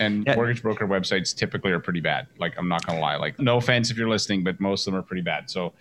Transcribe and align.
And 0.00 0.24
Yeah. 0.26 0.34
mortgage 0.34 0.62
broker 0.62 0.86
websites 0.88 1.34
typically 1.36 1.70
are 1.70 1.78
pretty 1.78 2.00
bad. 2.00 2.26
Like 2.38 2.54
I'm 2.58 2.68
not 2.68 2.84
gonna 2.86 3.00
lie. 3.00 3.16
Like 3.16 3.38
no 3.38 3.58
offense 3.58 3.90
if 3.90 3.96
you're 3.96 4.08
listening, 4.08 4.42
but 4.42 4.58
most 4.60 4.86
of 4.86 4.92
them 4.92 5.00
are 5.00 5.04
pretty 5.04 5.22
bad. 5.22 5.50
So 5.50 5.72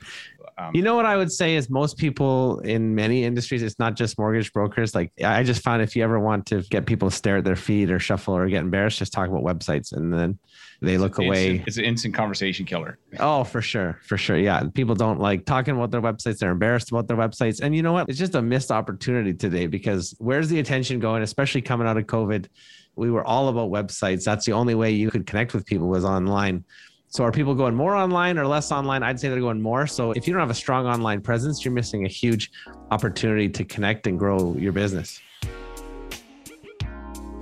um, 0.58 0.72
You 0.76 0.82
know 0.82 0.96
what 0.96 1.06
I 1.06 1.16
would 1.18 1.32
say 1.32 1.56
is 1.56 1.70
most 1.70 1.98
people 1.98 2.60
in 2.60 2.94
many 2.94 3.24
industries, 3.24 3.64
it's 3.64 3.80
not 3.80 3.96
just 3.96 4.20
mortgage 4.20 4.52
brokers. 4.54 4.94
Like 4.94 5.12
I 5.24 5.44
just 5.44 5.64
found 5.64 5.82
if 5.82 5.96
you 5.96 6.04
ever 6.04 6.20
want 6.20 6.46
to 6.48 6.62
get 6.64 6.86
people 6.86 7.10
to 7.10 7.16
stare 7.16 7.38
at 7.38 7.46
their 7.46 7.56
feet 7.56 7.90
or 7.90 7.98
shuffle 8.00 8.36
or 8.36 8.48
get 8.48 8.60
embarrassed, 8.62 9.00
just 9.00 9.14
talk 9.14 9.30
about 9.30 9.44
websites 9.44 9.94
and 9.94 10.14
then 10.14 10.38
they 10.82 10.98
look 10.98 11.20
it's, 11.20 11.20
away. 11.20 11.64
it's 11.68 11.78
an 11.78 11.84
instant 11.86 12.14
conversation 12.14 12.66
killer. 12.66 12.98
Oh, 13.20 13.44
for 13.44 13.62
sure. 13.62 14.00
For 14.06 14.18
sure. 14.18 14.38
Yeah. 14.38 14.64
People 14.74 14.96
don't 14.96 15.20
like 15.20 15.46
talking 15.46 15.76
about 15.76 15.92
their 15.92 16.02
websites. 16.02 16.38
They're 16.38 16.52
embarrassed 16.52 16.90
about 16.92 17.08
their 17.08 17.18
websites. 17.18 17.60
And 17.62 17.76
you 17.76 17.82
know 17.82 17.92
what? 17.94 18.08
It's 18.10 18.20
just 18.20 18.36
a 18.36 18.42
missed 18.42 18.72
opportunity 18.72 19.34
today 19.34 19.68
because 19.68 20.16
where's 20.20 20.48
the 20.48 20.60
attention 20.60 21.00
going, 21.00 21.22
especially 21.24 21.62
coming 21.62 21.88
out 21.88 21.98
of 21.98 22.06
COVID? 22.06 22.48
We 23.00 23.10
were 23.10 23.26
all 23.26 23.48
about 23.48 23.72
websites. 23.72 24.26
That's 24.26 24.46
the 24.46 24.52
only 24.52 24.76
way 24.76 24.92
you 24.92 25.10
could 25.10 25.26
connect 25.26 25.54
with 25.54 25.66
people 25.66 25.88
was 25.88 26.04
online. 26.04 26.66
So 27.08 27.24
are 27.24 27.32
people 27.32 27.56
going 27.56 27.74
more 27.74 27.96
online 27.96 28.38
or 28.38 28.46
less 28.46 28.72
online? 28.72 29.04
I'd 29.04 29.20
say 29.20 29.30
they're 29.30 29.40
going 29.40 29.62
more. 29.62 29.88
So 29.88 30.12
if 30.12 30.28
you 30.28 30.34
don't 30.34 30.42
have 30.42 30.52
a 30.52 30.54
strong 30.54 30.86
online 30.86 31.22
presence, 31.22 31.64
you're 31.64 31.74
missing 31.74 32.06
a 32.06 32.10
huge 32.10 32.52
opportunity 32.92 33.50
to 33.50 33.64
connect 33.64 34.06
and 34.06 34.20
grow 34.20 34.54
your 34.56 34.74
business. 34.74 35.20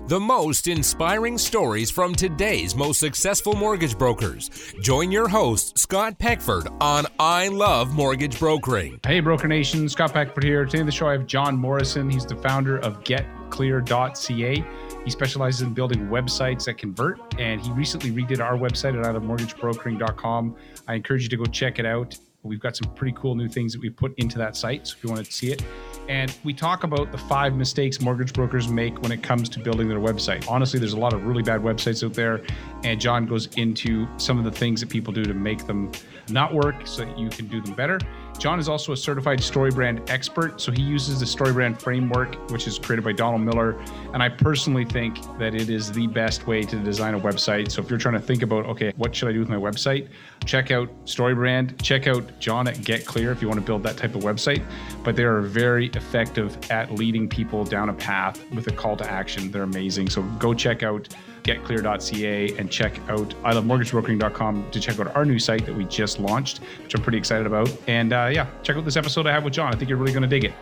The 0.08 0.20
most 0.20 0.68
inspiring 0.70 1.38
stories 1.38 1.92
from 1.92 2.16
today's 2.16 2.76
most 2.76 3.00
successful 3.00 3.54
mortgage 3.54 3.98
brokers. 3.98 4.74
Join 4.80 5.12
your 5.12 5.28
host, 5.28 5.78
Scott 5.78 6.18
Peckford, 6.18 6.70
on 6.80 7.08
I 7.20 7.50
Love 7.50 7.94
Mortgage 7.94 8.40
Brokering. 8.40 9.02
Hey, 9.06 9.20
Broker 9.20 9.50
Nation, 9.50 9.90
Scott 9.90 10.14
Peckford 10.14 10.46
here. 10.46 10.64
Today 10.64 10.80
on 10.80 10.86
the 10.86 10.94
show, 10.94 11.10
I 11.10 11.12
have 11.14 11.28
John 11.28 11.58
Morrison. 11.58 12.10
He's 12.10 12.26
the 12.26 12.38
founder 12.38 12.78
of 12.78 13.04
GetClear.ca. 13.50 14.66
He 15.04 15.12
specializes 15.12 15.62
in 15.62 15.74
building 15.74 16.08
websites 16.08 16.66
that 16.66 16.78
convert, 16.78 17.20
and 17.40 17.62
he 17.62 17.72
recently 17.72 18.12
redid 18.12 18.40
our 18.40 18.58
website 18.58 18.98
at 18.98 19.06
ilovemortgagebrokering.com. 19.06 20.56
I 20.88 20.94
encourage 20.94 21.24
you 21.24 21.30
to 21.30 21.38
go 21.38 21.46
check 21.46 21.80
it 21.80 21.86
out. 21.86 22.18
We've 22.44 22.60
got 22.60 22.78
some 22.78 22.94
pretty 22.94 23.16
cool 23.18 23.36
new 23.36 23.50
things 23.50 23.74
that 23.74 23.82
we 23.82 23.90
put 23.90 24.18
into 24.18 24.38
that 24.38 24.56
site, 24.56 24.88
so 24.88 24.96
if 24.98 25.04
you 25.04 25.10
want 25.10 25.26
to 25.26 25.32
see 25.32 25.52
it. 25.52 25.64
And 26.08 26.34
we 26.44 26.54
talk 26.54 26.84
about 26.84 27.12
the 27.12 27.18
five 27.18 27.54
mistakes 27.56 28.00
mortgage 28.00 28.32
brokers 28.32 28.70
make 28.70 29.02
when 29.02 29.12
it 29.12 29.22
comes 29.22 29.50
to 29.50 29.60
building 29.60 29.90
their 29.90 30.00
website. 30.00 30.50
Honestly, 30.50 30.80
there's 30.80 30.94
a 30.94 31.00
lot 31.00 31.14
of 31.14 31.26
really 31.26 31.44
bad 31.44 31.62
websites 31.62 32.06
out 32.06 32.14
there, 32.14 32.42
and 32.84 33.02
John 33.02 33.26
goes 33.26 33.48
into 33.58 34.08
some 34.18 34.38
of 34.38 34.46
the 34.46 34.52
things 34.52 34.80
that 34.80 34.90
people 34.90 35.12
do 35.12 35.24
to 35.26 35.34
make 35.34 35.66
them 35.68 35.92
not 36.30 36.54
work 36.54 36.88
so 36.88 37.04
that 37.04 37.20
you 37.20 37.30
can 37.30 37.48
do 37.48 37.62
them 37.62 37.74
better. 37.74 38.00
John 38.38 38.60
is 38.60 38.70
also 38.70 38.92
a 38.92 38.98
certified 38.98 39.40
StoryBrand 39.40 40.10
expert, 40.10 40.62
so 40.62 40.72
he 40.72 40.82
uses 40.82 41.20
the 41.20 41.26
StoryBrand 41.26 41.82
framework, 41.82 42.36
which 42.52 42.68
is 42.68 42.78
created 42.78 43.04
by 43.04 43.12
Donald 43.12 43.42
Miller. 43.42 43.78
And 44.14 44.22
I 44.22 44.30
personally 44.30 44.86
think 44.86 45.18
that 45.40 45.56
it 45.56 45.70
is 45.70 45.92
the 45.92 46.08
best 46.08 46.46
way 46.46 46.62
to 46.62 46.76
design 46.78 47.16
a 47.16 47.20
website. 47.20 47.72
So 47.72 47.82
if 47.82 47.90
you're 47.90 47.98
trying 47.98 48.14
to 48.14 48.22
think 48.22 48.44
about, 48.44 48.66
okay, 48.68 48.94
what 48.96 49.16
should 49.16 49.30
I 49.30 49.32
do 49.32 49.40
with 49.40 49.50
my 49.50 49.56
website? 49.56 50.10
Check 50.46 50.70
out 50.70 50.90
StoryBrand, 51.06 51.82
check 51.82 52.08
out 52.08 52.40
John 52.40 52.68
at 52.68 52.84
Get 52.84 53.06
Clear 53.06 53.32
if 53.32 53.42
you 53.42 53.48
want 53.48 53.60
to 53.60 53.66
build 53.66 53.82
that 53.84 53.98
type 53.98 54.16
of 54.16 54.22
website. 54.22 54.64
But 55.04 55.16
they 55.16 55.24
are 55.24 55.42
very 55.42 55.88
effective 55.88 56.58
at 56.70 56.92
leading 56.94 57.28
people 57.28 57.64
down 57.64 57.90
a 57.90 57.94
path 57.94 58.44
with 58.52 58.68
a 58.68 58.72
call 58.72 58.96
to 58.98 59.10
action. 59.10 59.52
They're 59.52 59.64
amazing. 59.64 60.10
So 60.10 60.22
go 60.40 60.54
check 60.54 60.84
out 60.84 61.10
getclear.ca 61.48 62.58
and 62.58 62.70
check 62.70 63.00
out 63.10 63.30
ilovemortgagebrokering.com 63.44 64.72
to 64.72 64.80
check 64.80 65.00
out 65.00 65.16
our 65.16 65.26
new 65.26 65.40
site 65.40 65.66
that 65.66 65.74
we 65.74 65.86
just 65.86 66.20
launched, 66.20 66.60
which 66.84 66.94
I'm 66.94 67.02
pretty 67.02 67.18
excited 67.18 67.48
about. 67.48 67.72
And 67.88 68.14
uh, 68.14 68.30
yeah, 68.32 68.48
check 68.64 68.76
out 68.76 68.86
this 68.86 68.98
episode 68.98 69.26
I 69.26 69.32
have 69.32 69.44
with 69.44 69.54
John. 69.54 69.74
I 69.74 69.78
think 69.78 69.90
you're 69.90 69.98
really 69.98 70.14
going 70.14 70.24
to 70.24 70.28
dig 70.28 70.44
it. 70.44 70.54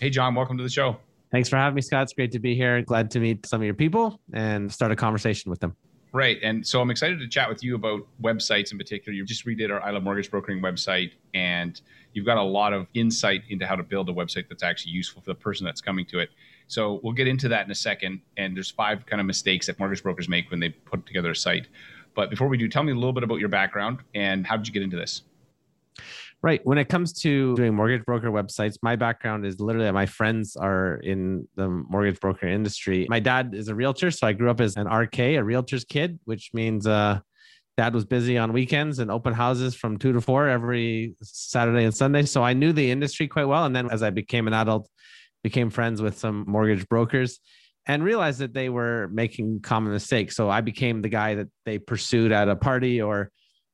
Hey, 0.00 0.10
John, 0.10 0.34
welcome 0.34 0.56
to 0.56 0.64
the 0.64 0.70
show. 0.70 0.96
Thanks 1.30 1.48
for 1.48 1.56
having 1.56 1.74
me, 1.74 1.82
Scott. 1.82 2.02
It's 2.04 2.12
great 2.12 2.32
to 2.32 2.38
be 2.38 2.54
here. 2.54 2.82
Glad 2.82 3.10
to 3.12 3.20
meet 3.20 3.46
some 3.46 3.60
of 3.60 3.64
your 3.64 3.74
people 3.74 4.20
and 4.32 4.70
start 4.72 4.92
a 4.92 4.96
conversation 4.96 5.50
with 5.50 5.60
them. 5.60 5.76
Right. 6.14 6.38
And 6.42 6.66
so 6.66 6.82
I'm 6.82 6.90
excited 6.90 7.20
to 7.20 7.28
chat 7.28 7.48
with 7.48 7.64
you 7.64 7.74
about 7.74 8.06
websites 8.22 8.70
in 8.70 8.76
particular. 8.76 9.14
You 9.16 9.24
just 9.24 9.46
redid 9.46 9.70
our 9.70 9.82
I 9.82 9.90
Love 9.92 10.02
Mortgage 10.02 10.30
Brokering 10.30 10.60
website, 10.60 11.12
and 11.32 11.80
you've 12.12 12.26
got 12.26 12.36
a 12.36 12.42
lot 12.42 12.74
of 12.74 12.86
insight 12.92 13.44
into 13.48 13.66
how 13.66 13.76
to 13.76 13.82
build 13.82 14.10
a 14.10 14.12
website 14.12 14.46
that's 14.46 14.62
actually 14.62 14.92
useful 14.92 15.22
for 15.22 15.30
the 15.30 15.34
person 15.34 15.64
that's 15.64 15.80
coming 15.80 16.04
to 16.06 16.18
it. 16.18 16.28
So 16.66 17.00
we'll 17.02 17.14
get 17.14 17.28
into 17.28 17.48
that 17.48 17.64
in 17.64 17.70
a 17.70 17.74
second. 17.74 18.20
And 18.36 18.54
there's 18.54 18.70
five 18.70 19.06
kind 19.06 19.20
of 19.20 19.26
mistakes 19.26 19.66
that 19.68 19.78
mortgage 19.78 20.02
brokers 20.02 20.28
make 20.28 20.50
when 20.50 20.60
they 20.60 20.68
put 20.68 21.06
together 21.06 21.30
a 21.30 21.36
site. 21.36 21.68
But 22.14 22.28
before 22.28 22.48
we 22.48 22.58
do, 22.58 22.68
tell 22.68 22.82
me 22.82 22.92
a 22.92 22.94
little 22.94 23.14
bit 23.14 23.22
about 23.22 23.40
your 23.40 23.48
background 23.48 24.00
and 24.14 24.46
how 24.46 24.58
did 24.58 24.66
you 24.66 24.74
get 24.74 24.82
into 24.82 24.98
this? 24.98 25.22
Right. 26.42 26.60
When 26.64 26.76
it 26.76 26.88
comes 26.88 27.12
to 27.20 27.54
doing 27.54 27.72
mortgage 27.72 28.04
broker 28.04 28.32
websites, 28.32 28.76
my 28.82 28.96
background 28.96 29.46
is 29.46 29.60
literally 29.60 29.90
my 29.92 30.06
friends 30.06 30.56
are 30.56 30.96
in 30.96 31.46
the 31.54 31.68
mortgage 31.68 32.18
broker 32.18 32.48
industry. 32.48 33.06
My 33.08 33.20
dad 33.20 33.54
is 33.54 33.68
a 33.68 33.76
realtor, 33.76 34.10
so 34.10 34.26
I 34.26 34.32
grew 34.32 34.50
up 34.50 34.60
as 34.60 34.76
an 34.76 34.88
RK, 34.88 35.20
a 35.20 35.40
realtor's 35.40 35.84
kid, 35.84 36.18
which 36.24 36.50
means 36.52 36.84
uh, 36.84 37.20
dad 37.76 37.94
was 37.94 38.04
busy 38.04 38.38
on 38.38 38.52
weekends 38.52 38.98
and 38.98 39.08
open 39.08 39.32
houses 39.32 39.76
from 39.76 39.98
two 39.98 40.12
to 40.12 40.20
four 40.20 40.48
every 40.48 41.14
Saturday 41.22 41.84
and 41.84 41.94
Sunday. 41.94 42.24
So 42.24 42.42
I 42.42 42.54
knew 42.54 42.72
the 42.72 42.90
industry 42.90 43.28
quite 43.28 43.46
well. 43.46 43.64
And 43.64 43.74
then 43.74 43.88
as 43.92 44.02
I 44.02 44.10
became 44.10 44.48
an 44.48 44.52
adult, 44.52 44.88
became 45.44 45.70
friends 45.70 46.02
with 46.02 46.18
some 46.18 46.44
mortgage 46.48 46.88
brokers 46.88 47.38
and 47.86 48.02
realized 48.02 48.40
that 48.40 48.52
they 48.52 48.68
were 48.68 49.08
making 49.12 49.60
common 49.60 49.92
mistakes. 49.92 50.34
So 50.34 50.50
I 50.50 50.60
became 50.60 51.02
the 51.02 51.08
guy 51.08 51.36
that 51.36 51.48
they 51.66 51.78
pursued 51.78 52.32
at 52.32 52.48
a 52.48 52.56
party 52.56 53.00
or 53.00 53.30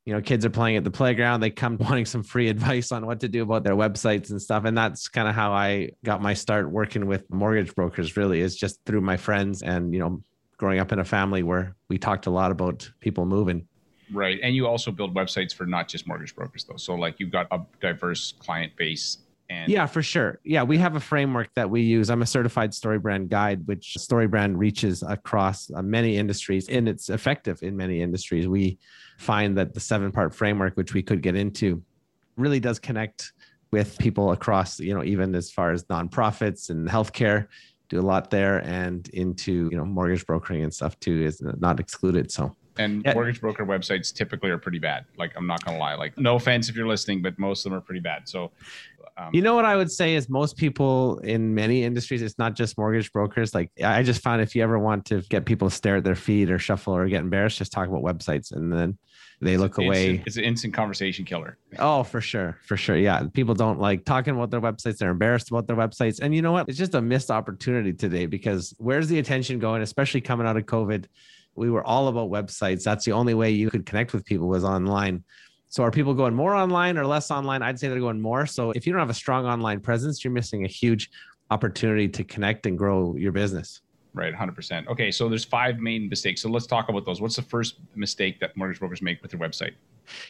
you 0.08 0.14
know 0.14 0.22
kids 0.22 0.46
are 0.46 0.50
playing 0.50 0.78
at 0.78 0.84
the 0.84 0.90
playground 0.90 1.40
they 1.40 1.50
come 1.50 1.76
wanting 1.80 2.06
some 2.06 2.22
free 2.22 2.48
advice 2.48 2.92
on 2.92 3.04
what 3.04 3.20
to 3.20 3.28
do 3.28 3.42
about 3.42 3.62
their 3.62 3.74
websites 3.74 4.30
and 4.30 4.40
stuff 4.40 4.64
and 4.64 4.76
that's 4.76 5.06
kind 5.06 5.28
of 5.28 5.34
how 5.34 5.52
i 5.52 5.90
got 6.02 6.22
my 6.22 6.32
start 6.32 6.70
working 6.70 7.04
with 7.06 7.28
mortgage 7.30 7.74
brokers 7.74 8.16
really 8.16 8.40
is 8.40 8.56
just 8.56 8.80
through 8.86 9.02
my 9.02 9.18
friends 9.18 9.62
and 9.62 9.92
you 9.92 10.00
know 10.00 10.22
growing 10.56 10.78
up 10.78 10.92
in 10.92 10.98
a 10.98 11.04
family 11.04 11.42
where 11.42 11.76
we 11.90 11.98
talked 11.98 12.24
a 12.24 12.30
lot 12.30 12.50
about 12.50 12.90
people 13.00 13.26
moving 13.26 13.68
Right. 14.10 14.40
And 14.42 14.56
you 14.56 14.66
also 14.66 14.90
build 14.90 15.14
websites 15.14 15.54
for 15.54 15.66
not 15.66 15.86
just 15.86 16.06
mortgage 16.06 16.34
brokers, 16.34 16.64
though. 16.64 16.78
So, 16.78 16.94
like, 16.94 17.20
you've 17.20 17.30
got 17.30 17.46
a 17.50 17.60
diverse 17.78 18.32
client 18.38 18.74
base. 18.74 19.18
And 19.50 19.70
yeah 19.72 19.86
for 19.86 20.02
sure 20.02 20.40
yeah 20.44 20.62
we 20.62 20.76
have 20.78 20.94
a 20.94 21.00
framework 21.00 21.48
that 21.54 21.70
we 21.70 21.80
use 21.80 22.10
i'm 22.10 22.20
a 22.20 22.26
certified 22.26 22.72
storybrand 22.72 23.28
guide 23.28 23.66
which 23.66 23.96
storybrand 23.98 24.58
reaches 24.58 25.02
across 25.02 25.70
uh, 25.74 25.80
many 25.80 26.18
industries 26.18 26.68
and 26.68 26.88
it's 26.88 27.08
effective 27.08 27.58
in 27.62 27.76
many 27.76 28.02
industries 28.02 28.46
we 28.46 28.78
find 29.18 29.56
that 29.56 29.72
the 29.72 29.80
seven 29.80 30.12
part 30.12 30.34
framework 30.34 30.76
which 30.76 30.92
we 30.92 31.02
could 31.02 31.22
get 31.22 31.34
into 31.34 31.82
really 32.36 32.60
does 32.60 32.78
connect 32.78 33.32
with 33.72 33.98
people 33.98 34.32
across 34.32 34.78
you 34.80 34.94
know 34.94 35.02
even 35.02 35.34
as 35.34 35.50
far 35.50 35.72
as 35.72 35.84
nonprofits 35.84 36.68
and 36.68 36.86
healthcare 36.88 37.46
do 37.88 37.98
a 37.98 38.02
lot 38.02 38.30
there 38.30 38.58
and 38.58 39.08
into 39.10 39.68
you 39.72 39.78
know 39.78 39.84
mortgage 39.84 40.26
brokering 40.26 40.62
and 40.62 40.74
stuff 40.74 40.98
too 41.00 41.22
is 41.22 41.40
not 41.58 41.80
excluded 41.80 42.30
so 42.30 42.54
And 42.78 43.02
Yeah. 43.04 43.14
mortgage 43.14 43.40
broker 43.40 43.66
websites 43.66 44.14
typically 44.14 44.50
are 44.50 44.58
pretty 44.58 44.78
bad. 44.78 45.04
Like, 45.16 45.32
I'm 45.36 45.48
not 45.48 45.64
going 45.64 45.76
to 45.76 45.80
lie. 45.80 45.96
Like, 45.96 46.16
no 46.16 46.36
offense 46.36 46.68
if 46.68 46.76
you're 46.76 46.86
listening, 46.86 47.22
but 47.22 47.36
most 47.36 47.66
of 47.66 47.70
them 47.72 47.78
are 47.78 47.82
pretty 47.82 48.00
bad. 48.00 48.28
So, 48.28 48.52
um, 49.18 49.30
You 49.32 49.42
know 49.42 49.54
what 49.54 49.64
I 49.64 49.76
would 49.76 49.90
say 49.90 50.14
is 50.14 50.28
most 50.28 50.56
people 50.56 51.18
in 51.18 51.54
many 51.54 51.84
industries, 51.84 52.22
it's 52.22 52.38
not 52.38 52.54
just 52.54 52.78
mortgage 52.78 53.12
brokers. 53.12 53.54
Like 53.54 53.70
I 53.84 54.02
just 54.02 54.22
found 54.22 54.40
if 54.40 54.54
you 54.54 54.62
ever 54.62 54.78
want 54.78 55.04
to 55.06 55.22
get 55.22 55.44
people 55.44 55.68
to 55.68 55.74
stare 55.74 55.96
at 55.96 56.04
their 56.04 56.14
feet 56.14 56.50
or 56.50 56.58
shuffle 56.58 56.94
or 56.94 57.08
get 57.08 57.20
embarrassed, 57.20 57.58
just 57.58 57.72
talk 57.72 57.88
about 57.88 58.02
websites 58.02 58.52
and 58.52 58.72
then 58.72 58.98
they 59.40 59.56
look 59.56 59.78
it's, 59.78 59.86
away. 59.86 60.22
it's 60.26 60.36
an 60.36 60.44
instant 60.44 60.74
conversation 60.74 61.24
killer. 61.24 61.58
Oh, 61.78 62.02
for 62.02 62.20
sure. 62.20 62.58
For 62.66 62.76
sure. 62.76 62.96
Yeah. 62.96 63.24
People 63.32 63.54
don't 63.54 63.78
like 63.78 64.04
talking 64.04 64.34
about 64.34 64.50
their 64.50 64.60
websites. 64.60 64.98
They're 64.98 65.10
embarrassed 65.10 65.50
about 65.50 65.66
their 65.66 65.76
websites. 65.76 66.20
And 66.20 66.34
you 66.34 66.42
know 66.42 66.52
what? 66.52 66.68
It's 66.68 66.78
just 66.78 66.94
a 66.94 67.02
missed 67.02 67.30
opportunity 67.30 67.92
today 67.92 68.26
because 68.26 68.74
where's 68.78 69.08
the 69.08 69.18
attention 69.18 69.58
going, 69.58 69.82
especially 69.82 70.20
coming 70.20 70.46
out 70.46 70.56
of 70.56 70.64
COVID? 70.64 71.06
We 71.54 71.70
were 71.70 71.84
all 71.84 72.08
about 72.08 72.30
websites. 72.30 72.82
That's 72.82 73.04
the 73.04 73.12
only 73.12 73.34
way 73.34 73.50
you 73.50 73.70
could 73.70 73.86
connect 73.86 74.12
with 74.12 74.24
people 74.24 74.48
was 74.48 74.64
online. 74.64 75.24
So 75.68 75.82
are 75.82 75.90
people 75.90 76.14
going 76.14 76.34
more 76.34 76.54
online 76.54 76.96
or 76.96 77.06
less 77.06 77.30
online? 77.30 77.62
I'd 77.62 77.78
say 77.78 77.88
they're 77.88 78.00
going 78.00 78.20
more. 78.20 78.46
So 78.46 78.70
if 78.70 78.86
you 78.86 78.92
don't 78.92 79.00
have 79.00 79.10
a 79.10 79.14
strong 79.14 79.46
online 79.46 79.80
presence, 79.80 80.24
you're 80.24 80.32
missing 80.32 80.64
a 80.64 80.68
huge 80.68 81.10
opportunity 81.50 82.08
to 82.08 82.24
connect 82.24 82.66
and 82.66 82.76
grow 82.76 83.14
your 83.16 83.32
business. 83.32 83.80
Right. 84.14 84.34
100%. 84.34 84.88
Okay. 84.88 85.10
So, 85.10 85.28
there's 85.28 85.44
five 85.44 85.78
main 85.78 86.08
mistakes. 86.08 86.42
So, 86.42 86.48
let's 86.48 86.66
talk 86.66 86.88
about 86.88 87.04
those. 87.04 87.20
What's 87.20 87.36
the 87.36 87.42
first 87.42 87.76
mistake 87.94 88.40
that 88.40 88.56
mortgage 88.56 88.80
brokers 88.80 89.02
make 89.02 89.22
with 89.22 89.30
their 89.30 89.38
website? 89.38 89.72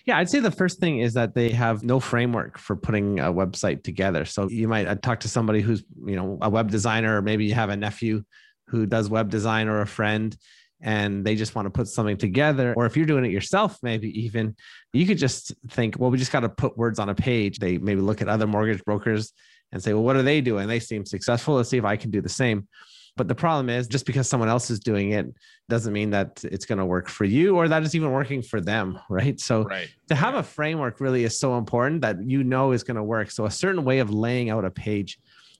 Yeah, 0.05 0.19
I'd 0.19 0.29
say 0.29 0.41
the 0.41 0.51
first 0.51 0.81
thing 0.81 0.99
is 0.99 1.15
that 1.15 1.35
they 1.35 1.51
have 1.51 1.85
no 1.85 2.01
framework 2.01 2.59
for 2.59 2.77
putting 2.77 3.21
a 3.21 3.33
website 3.33 3.85
together. 3.85 4.25
So 4.25 4.49
you 4.49 4.69
might 4.69 4.87
uh, 4.87 4.97
talk 4.97 5.21
to 5.21 5.29
somebody 5.29 5.61
who's, 5.61 5.85
you 6.05 6.17
know, 6.17 6.39
a 6.43 6.51
web 6.51 6.71
designer, 6.71 7.19
or 7.19 7.23
maybe 7.23 7.47
you 7.47 7.55
have 7.55 7.71
a 7.71 7.77
nephew 7.77 8.25
who 8.67 8.85
does 8.85 9.09
web 9.09 9.31
design 9.31 9.69
or 9.69 9.81
a 9.81 9.87
friend, 9.87 10.37
and 10.81 11.25
they 11.25 11.35
just 11.35 11.55
want 11.55 11.67
to 11.67 11.71
put 11.71 11.89
something 11.89 12.17
together. 12.17 12.75
Or 12.77 12.87
if 12.87 12.97
you're 12.97 13.07
doing 13.07 13.25
it 13.25 13.31
yourself, 13.33 13.79
maybe 13.83 14.09
even 14.21 14.55
you 14.93 15.07
could 15.07 15.19
just 15.19 15.53
think, 15.71 15.99
well, 15.99 16.11
we 16.11 16.19
just 16.19 16.33
got 16.33 16.41
to 16.41 16.49
put 16.49 16.77
words 16.77 16.99
on 16.99 17.09
a 17.09 17.15
page. 17.15 17.59
They 17.59 17.79
maybe 17.79 18.01
look 18.01 18.23
at 18.23 18.29
other 18.29 18.47
mortgage 18.47 18.85
brokers 18.85 19.33
and 19.73 19.83
say, 19.83 19.93
well, 19.93 20.03
what 20.03 20.17
are 20.17 20.23
they 20.23 20.41
doing? 20.41 20.69
They 20.69 20.81
seem 20.81 21.05
successful. 21.05 21.55
Let's 21.57 21.69
see 21.69 21.79
if 21.79 21.85
I 21.85 21.97
can 21.97 22.11
do 22.11 22.21
the 22.21 22.29
same. 22.29 22.69
But 23.17 23.27
the 23.27 23.35
problem 23.35 23.69
is 23.69 23.89
just 23.89 24.07
because 24.07 24.29
someone 24.29 24.49
else 24.49 24.71
is 24.71 24.79
doing 24.79 25.11
it 25.11 25.27
doesn't 25.69 25.93
mean 25.93 26.11
that 26.11 26.45
it's 26.45 26.65
going 26.65 26.79
to 26.79 26.87
work 26.87 27.09
for 27.09 27.25
you 27.25 27.57
or 27.57 27.67
that 27.67 27.83
it's 27.83 27.97
even 27.97 28.13
working 28.13 28.43
for 28.43 28.61
them. 28.61 29.01
Right. 29.11 29.41
So 29.41 29.65
Right. 29.65 29.89
to 30.09 30.15
have 30.15 30.37
a 30.37 30.43
framework 30.45 31.01
really 31.01 31.25
is 31.25 31.37
so 31.39 31.59
important 31.59 32.03
that 32.03 32.17
you 32.25 32.45
know 32.45 32.71
is 32.71 32.85
going 32.85 32.97
to 32.97 33.03
work. 33.03 33.33
So 33.33 33.47
a 33.47 33.51
certain 33.51 33.85
way 33.85 33.99
of 33.99 34.11
laying 34.11 34.51
out 34.51 34.65
a 34.65 34.71
page 34.71 35.19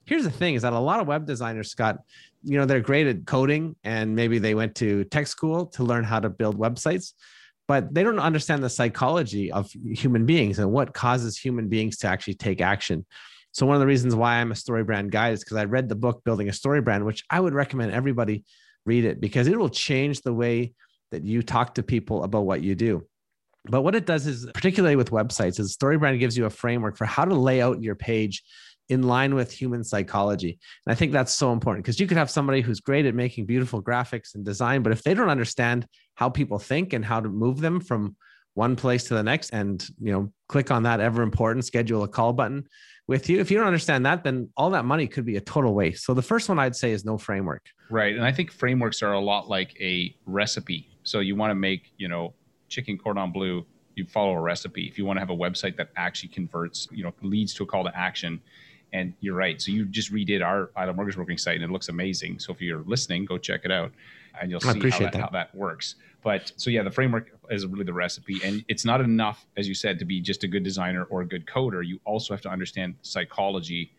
here's 0.09 0.25
the 0.25 0.31
thing 0.31 0.55
is 0.55 0.63
that 0.63 0.73
a 0.73 0.79
lot 0.79 1.01
of 1.01 1.07
web 1.07 1.27
designers, 1.27 1.71
Scott, 1.71 1.99
you 2.49 2.59
know, 2.59 2.65
they're 2.65 2.81
great 2.81 3.07
at 3.07 3.27
coding 3.27 3.77
and 3.85 4.17
maybe 4.17 4.39
they 4.39 4.55
went 4.55 4.75
to 4.77 5.05
tech 5.05 5.27
school 5.27 5.67
to 5.67 5.85
learn 5.85 6.03
how 6.03 6.19
to 6.19 6.31
build 6.31 6.59
websites, 6.59 7.13
but 7.67 7.93
they 7.93 8.03
don't 8.03 8.19
understand 8.19 8.65
the 8.65 8.71
psychology 8.71 9.53
of 9.53 9.71
human 9.71 10.25
beings 10.25 10.59
and 10.59 10.73
what 10.73 10.95
causes 10.95 11.37
human 11.37 11.69
beings 11.69 11.99
to 11.99 12.07
actually 12.07 12.35
take 12.35 12.63
action. 12.63 13.05
So 13.53 13.67
one 13.67 13.77
of 13.77 13.81
the 13.81 13.87
reasons 13.87 14.15
why 14.15 14.37
I'm 14.37 14.51
a 14.51 14.57
story 14.57 14.83
brand 14.83 15.13
guide 15.13 15.35
is 15.35 15.45
because 15.45 15.59
I 15.59 15.65
read 15.65 15.91
the 15.91 15.95
book 15.95 16.25
Building 16.25 16.49
a 16.49 16.53
Story 16.53 16.81
Brand, 16.81 17.05
which 17.05 17.23
I 17.29 17.39
would 17.39 17.53
recommend 17.55 17.93
everybody 17.93 18.45
read 18.87 19.05
it 19.05 19.21
because 19.21 19.47
it 19.47 19.59
will 19.59 19.69
change 19.69 20.23
the 20.23 20.33
way 20.33 20.73
that 21.11 21.25
you 21.25 21.43
talk 21.43 21.75
to 21.75 21.83
people 21.83 22.25
about 22.25 22.47
what 22.47 22.63
you 22.63 22.75
do. 22.75 23.07
But 23.65 23.83
what 23.83 23.95
it 23.95 24.07
does 24.07 24.27
is, 24.27 24.47
particularly 24.55 24.97
with 24.97 25.11
websites, 25.11 25.61
is 25.61 25.77
StoryBrand 25.77 26.19
gives 26.19 26.39
you 26.39 26.47
a 26.47 26.51
framework 26.51 26.97
for 26.97 27.05
how 27.05 27.27
to 27.27 27.35
lay 27.35 27.61
out 27.61 27.83
your 27.83 27.95
page 27.95 28.43
in 28.89 29.03
line 29.03 29.35
with 29.35 29.53
human 29.53 29.85
psychology. 29.85 30.59
And 30.87 30.93
I 30.93 30.95
think 30.95 31.13
that's 31.13 31.33
so 31.33 31.53
important 31.53 31.85
because 31.85 32.01
you 32.01 32.07
could 32.07 32.17
have 32.17 32.31
somebody 32.31 32.61
who's 32.61 32.81
great 32.81 33.07
at 33.07 33.15
making 33.15 33.47
beautiful 33.47 33.83
graphics 33.83 34.35
and 34.35 34.45
design, 34.45 34.83
but 34.83 34.93
if 34.93 35.03
they 35.03 35.15
don't 35.15 35.29
understand 35.29 35.87
how 36.15 36.29
people 36.29 36.59
think 36.59 36.93
and 36.93 37.05
how 37.05 37.21
to 37.21 37.29
move 37.29 37.61
them 37.61 37.81
from 37.81 38.17
one 38.55 38.75
place 38.75 39.05
to 39.05 39.15
the 39.15 39.23
next 39.23 39.51
and 39.51 39.89
you 40.01 40.11
know 40.11 40.33
click 40.49 40.73
on 40.73 40.83
that 40.83 40.99
ever 40.99 41.23
important 41.23 41.65
schedule 41.65 42.03
a 42.03 42.09
call 42.09 42.33
button 42.33 42.67
with 43.07 43.29
you 43.29 43.39
if 43.39 43.53
you 43.53 43.57
don't 43.57 43.69
understand 43.69 44.05
that 44.05 44.25
then 44.25 44.51
all 44.57 44.71
that 44.71 44.85
money 44.85 45.07
could 45.07 45.25
be 45.25 45.37
a 45.37 45.41
total 45.41 45.75
waste. 45.75 46.05
So 46.05 46.13
the 46.13 46.23
first 46.23 46.49
one 46.49 46.59
i'd 46.59 46.75
say 46.75 46.91
is 46.91 47.05
no 47.05 47.17
framework. 47.17 47.65
Right 47.89 48.17
and 48.17 48.25
i 48.25 48.33
think 48.33 48.51
frameworks 48.51 49.01
are 49.01 49.13
a 49.13 49.21
lot 49.21 49.49
like 49.49 49.81
a 49.81 50.13
recipe. 50.27 50.91
So 51.05 51.21
you 51.21 51.37
want 51.37 51.53
to 51.53 51.55
make 51.55 51.93
you 51.99 52.09
know 52.09 52.35
chicken 52.69 52.99
cordon 52.99 53.31
bleu 53.31 53.65
you 53.95 54.05
follow 54.05 54.33
a 54.33 54.41
recipe. 54.41 54.87
If 54.87 54.97
you 54.97 55.05
want 55.05 55.17
to 55.17 55.21
have 55.21 55.31
a 55.31 55.37
website 55.37 55.77
that 55.77 55.91
actually 55.97 56.31
converts 56.31 56.89
you 56.91 57.05
know 57.05 57.13
leads 57.23 57.55
to 57.55 57.63
a 57.63 57.67
call 57.67 57.85
to 57.85 57.97
action 57.97 58.41
and 58.93 59.13
you're 59.21 59.35
right 59.35 59.61
so 59.61 59.71
you 59.71 59.85
just 59.85 60.13
redid 60.13 60.45
our 60.45 60.71
I 60.77 60.85
love 60.85 60.97
mortgage 60.97 61.17
broking 61.17 61.39
site 61.39 61.57
and 61.57 61.65
it 61.65 61.71
looks 61.71 61.89
amazing 61.89 62.39
so 62.39 62.53
if 62.53 62.61
you're 62.61 62.83
listening 62.87 63.25
go 63.25 63.39
check 63.39 63.63
it 63.65 63.71
out 63.71 63.93
and 64.41 64.51
you'll 64.51 64.61
see 64.61 64.69
how 64.69 64.99
that, 64.99 65.13
that. 65.13 65.21
how 65.21 65.29
that 65.31 65.55
works 65.55 65.97
but 66.23 66.53
so 66.57 66.71
yeah 66.71 66.83
the 66.83 66.91
framework 66.91 67.31
is 67.51 67.67
really 67.67 67.85
the 67.85 67.93
recipe 67.93 68.41
and 68.45 68.65
it's 68.69 68.85
not 68.85 69.01
enough 69.01 69.47
as 69.57 69.69
you 69.69 69.75
said 69.75 69.99
to 69.99 70.05
be 70.05 70.21
just 70.21 70.45
a 70.45 70.49
good 70.49 70.63
designer 70.63 71.05
or 71.05 71.23
a 71.23 71.27
good 71.27 71.47
coder 71.47 71.87
you 71.87 72.01
also 72.05 72.35
have 72.35 72.41
to 72.41 72.51
understand 72.51 72.95
psychology 73.03 73.93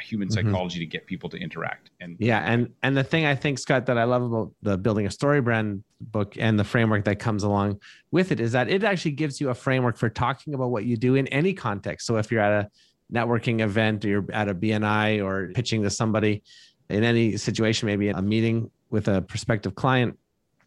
human 0.00 0.28
mm-hmm. 0.28 0.48
psychology 0.48 0.76
mm-hmm. 0.76 0.80
to 0.80 0.86
get 0.86 1.06
people 1.06 1.28
to 1.28 1.36
interact 1.36 1.90
and 2.00 2.16
yeah 2.18 2.40
and 2.40 2.72
and 2.82 2.96
the 2.96 3.04
thing 3.04 3.26
i 3.26 3.34
think 3.34 3.58
scott 3.58 3.86
that 3.86 3.96
i 3.96 4.04
love 4.04 4.22
about 4.22 4.50
the 4.62 4.76
building 4.76 5.06
a 5.06 5.10
story 5.10 5.40
brand 5.40 5.84
book 6.00 6.36
and 6.38 6.58
the 6.58 6.64
framework 6.64 7.04
that 7.04 7.18
comes 7.18 7.44
along 7.44 7.78
with 8.10 8.32
it 8.32 8.40
is 8.40 8.52
that 8.52 8.68
it 8.68 8.82
actually 8.82 9.12
gives 9.12 9.40
you 9.40 9.50
a 9.50 9.54
framework 9.54 9.96
for 9.96 10.08
talking 10.08 10.54
about 10.54 10.70
what 10.70 10.84
you 10.84 10.96
do 10.96 11.14
in 11.14 11.26
any 11.28 11.54
context 11.54 12.06
so 12.06 12.16
if 12.16 12.30
you're 12.30 12.40
at 12.40 12.64
a 12.64 12.70
networking 13.12 13.60
event 13.60 14.04
or 14.04 14.08
you're 14.08 14.26
at 14.32 14.48
a 14.48 14.54
bni 14.54 15.24
or 15.24 15.52
pitching 15.54 15.82
to 15.82 15.90
somebody 15.90 16.42
in 16.90 17.04
any 17.04 17.36
situation 17.36 17.86
maybe 17.86 18.08
a 18.08 18.22
meeting 18.22 18.70
with 18.90 19.08
a 19.08 19.22
prospective 19.22 19.74
client 19.74 20.18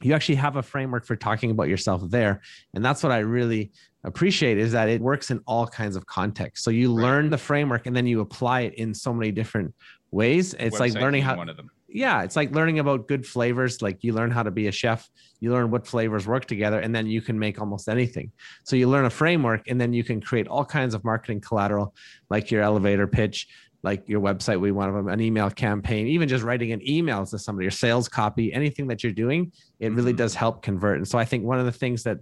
you 0.02 0.14
actually 0.14 0.36
have 0.36 0.56
a 0.58 0.64
framework 0.64 1.06
for 1.06 1.16
talking 1.16 1.52
about 1.52 1.68
yourself 1.68 2.02
there. 2.10 2.42
And 2.74 2.84
that's 2.84 3.04
what 3.04 3.12
i 3.12 3.20
really 3.20 3.72
appreciate 4.04 4.58
is 4.58 4.72
that 4.72 4.90
it 4.90 5.02
works 5.02 5.32
in 5.32 5.42
all 5.46 5.68
kinds 5.68 5.96
of 5.96 6.06
contexts. 6.06 6.64
So 6.64 6.72
you 6.72 6.94
right. 6.94 7.04
learn 7.04 7.30
the 7.30 7.38
framework 7.38 7.88
and 7.88 7.96
then 7.96 8.08
you 8.08 8.22
apply 8.22 8.62
it 8.62 8.76
in 8.76 8.94
so 8.94 9.14
many 9.14 9.32
different 9.32 9.74
ways. 10.12 10.54
It's 10.54 10.78
Website 10.78 10.80
like 10.80 10.94
learning 10.94 11.24
how 11.24 11.36
one 11.36 11.50
of 11.50 11.58
them 11.58 11.70
yeah 11.98 12.24
it's 12.24 12.36
like 12.36 12.52
learning 12.52 12.80
about 12.80 13.08
good 13.08 13.26
flavors 13.26 13.82
like 13.82 14.04
you 14.04 14.14
learn 14.14 14.32
how 14.32 14.44
to 14.44 14.52
be 14.52 14.68
a 14.68 14.72
chef 14.72 15.10
you 15.40 15.52
learn 15.52 15.70
what 15.72 15.86
flavors 15.86 16.26
work 16.26 16.46
together 16.46 16.80
and 16.80 16.94
then 16.96 17.06
you 17.06 17.22
can 17.22 17.38
make 17.38 17.60
almost 17.60 17.88
anything. 17.88 18.32
So 18.64 18.76
you 18.76 18.88
learn 18.88 19.06
a 19.06 19.10
framework 19.10 19.68
and 19.68 19.80
then 19.80 19.94
you 19.94 20.04
can 20.04 20.22
create 20.22 20.48
all 20.48 20.66
kinds 20.66 20.94
of 20.94 21.04
marketing 21.04 21.42
collateral 21.42 21.94
like 22.30 22.50
your 22.52 22.62
elevator 22.62 23.08
pitch 23.08 23.48
like 23.84 24.10
your 24.10 24.20
website 24.20 24.60
we 24.60 24.72
want 24.72 25.10
an 25.10 25.22
email 25.22 25.52
campaign 25.52 26.08
even 26.08 26.28
just 26.28 26.44
writing 26.44 26.72
an 26.72 26.88
email 26.88 27.24
to 27.26 27.38
somebody 27.38 27.64
your 27.66 27.72
sales 27.72 28.10
copy 28.10 28.52
anything 28.52 28.88
that 28.88 29.04
you're 29.04 29.14
doing 29.14 29.52
it 29.80 29.92
really 29.94 30.12
mm-hmm. 30.12 30.18
does 30.18 30.34
help 30.34 30.64
convert. 30.64 30.98
And 30.98 31.08
so 31.08 31.18
i 31.20 31.26
think 31.26 31.44
one 31.44 31.60
of 31.60 31.66
the 31.66 31.72
things 31.72 32.04
that 32.04 32.18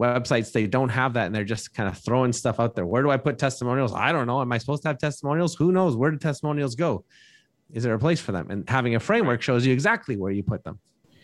websites 0.00 0.52
they 0.52 0.66
don't 0.66 0.90
have 0.90 1.14
that 1.14 1.26
and 1.26 1.34
they're 1.34 1.44
just 1.44 1.72
kind 1.72 1.88
of 1.88 1.96
throwing 1.96 2.32
stuff 2.32 2.60
out 2.60 2.74
there. 2.74 2.84
Where 2.84 3.02
do 3.02 3.10
i 3.10 3.16
put 3.16 3.38
testimonials? 3.38 3.94
I 3.94 4.12
don't 4.12 4.26
know. 4.26 4.40
Am 4.40 4.52
i 4.52 4.58
supposed 4.58 4.82
to 4.82 4.88
have 4.88 4.98
testimonials? 4.98 5.54
Who 5.54 5.72
knows? 5.72 5.96
Where 5.96 6.10
do 6.10 6.18
testimonials 6.18 6.74
go 6.74 7.04
is 7.72 7.82
there 7.82 7.94
a 7.94 7.98
place 7.98 8.20
for 8.20 8.32
them 8.32 8.50
and 8.50 8.68
having 8.68 8.94
a 8.94 9.00
framework 9.00 9.42
shows 9.42 9.66
you 9.66 9.72
exactly 9.72 10.16
where 10.16 10.32
you 10.32 10.42
put 10.42 10.62
them 10.64 10.78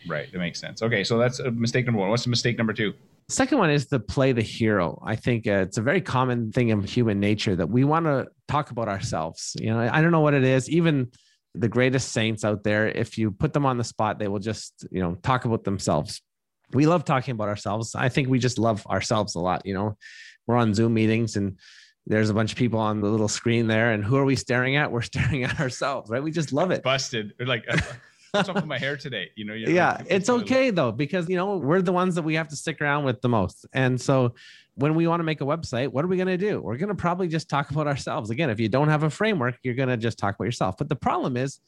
right 0.09 0.31
that 0.33 0.39
makes 0.39 0.61
sense 0.61 0.83
okay 0.83 1.05
so 1.05 1.19
that's 1.19 1.41
mistake 1.53 1.87
number 1.87 2.00
one 2.00 2.11
what's 2.11 2.25
the 2.25 2.31
mistake 2.31 2.59
number 2.59 2.73
two 2.73 2.93
Second 3.29 3.59
one 3.59 3.71
is 3.71 3.87
to 3.87 3.99
play 3.99 4.33
the 4.33 4.43
hero. 4.43 5.00
I 5.05 5.17
think 5.17 5.47
uh, 5.47 5.65
it's 5.67 5.79
a 5.79 5.83
very 5.83 6.00
common 6.00 6.53
thing 6.53 6.69
in 6.69 6.83
human 6.83 7.21
nature 7.21 7.56
that 7.56 7.69
we 7.69 7.85
want 7.85 8.06
to 8.06 8.29
talk 8.49 8.71
about 8.71 8.89
ourselves. 8.89 9.56
You 9.59 9.71
know, 9.71 9.79
I 9.81 10.03
don't 10.03 10.11
know 10.11 10.21
what 10.21 10.35
it 10.35 10.44
is. 10.44 10.69
Even 10.69 11.11
the 11.55 11.69
greatest 11.69 12.12
saints 12.12 12.45
out 12.45 12.62
there, 12.62 12.88
if 12.88 13.17
you 13.17 13.31
put 13.31 13.53
them 13.53 13.65
on 13.65 13.79
the 13.79 13.85
spot, 13.85 14.19
they 14.19 14.29
will 14.29 14.38
just, 14.38 14.87
you 14.91 15.00
know, 15.00 15.15
talk 15.23 15.45
about 15.45 15.65
themselves. 15.65 16.21
We 16.73 16.87
love 16.87 17.05
talking 17.05 17.33
about 17.33 17.49
ourselves. 17.49 17.95
I 17.95 18.09
think 18.09 18.29
we 18.29 18.38
just 18.38 18.59
love 18.59 18.87
ourselves 18.87 19.35
a 19.35 19.41
lot. 19.41 19.65
You 19.65 19.75
know, 19.75 19.97
we're 20.47 20.56
on 20.56 20.75
Zoom 20.75 20.95
meetings 20.95 21.37
and 21.37 21.59
there's 22.06 22.31
a 22.31 22.34
bunch 22.34 22.52
of 22.52 22.58
people 22.58 22.81
on 22.81 23.00
the 23.00 23.08
little 23.08 23.28
screen 23.28 23.66
there. 23.66 23.93
And 23.93 24.04
who 24.04 24.16
are 24.16 24.25
we 24.25 24.37
staring 24.37 24.76
at? 24.76 24.90
We're 24.93 25.02
staring 25.02 25.44
at 25.44 25.60
ourselves, 25.60 26.10
right? 26.10 26.22
We 26.22 26.31
just 26.31 26.52
love 26.52 26.70
it. 26.70 26.82
Busted. 26.82 27.32
Like, 27.38 27.64
what's 28.32 28.49
up 28.49 28.56
with 28.56 28.66
my 28.66 28.78
hair 28.78 28.96
today? 28.96 29.31
You 29.37 29.44
know, 29.44 29.54
yeah, 29.54 30.02
it's 30.08 30.28
okay 30.31 30.70
though, 30.70 30.93
because 30.93 31.28
you 31.28 31.37
know, 31.37 31.56
we're 31.58 31.82
the 31.82 31.93
ones 31.93 32.14
that 32.14 32.22
we 32.22 32.34
have 32.34 32.49
to 32.49 32.56
stick 32.56 32.81
around 32.81 33.04
with 33.04 33.20
the 33.20 33.28
most. 33.28 33.66
And 33.72 34.00
so 34.00 34.34
when 34.75 34.94
we 34.94 35.06
want 35.06 35.20
to 35.20 35.25
make 35.25 35.40
a 35.43 35.44
website, 35.44 35.88
what 35.88 36.04
are 36.04 36.08
we 36.08 36.16
going 36.16 36.28
to 36.28 36.38
do? 36.38 36.60
We're 36.60 36.78
going 36.78 36.88
to 36.88 36.94
probably 36.94 37.28
just 37.28 37.49
talk 37.49 37.70
about 37.70 37.87
ourselves. 37.87 38.31
Again, 38.31 38.49
if 38.49 38.58
you 38.58 38.69
don't 38.69 38.88
have 38.88 39.02
a 39.02 39.10
framework, 39.10 39.56
you're 39.62 39.75
going 39.75 39.90
to 39.90 39.99
just 39.99 40.19
talk 40.19 40.34
about 40.34 40.44
yourself. 40.44 40.76
But 40.78 40.88
the 40.88 40.96
problem 40.96 41.37
is, 41.37 41.60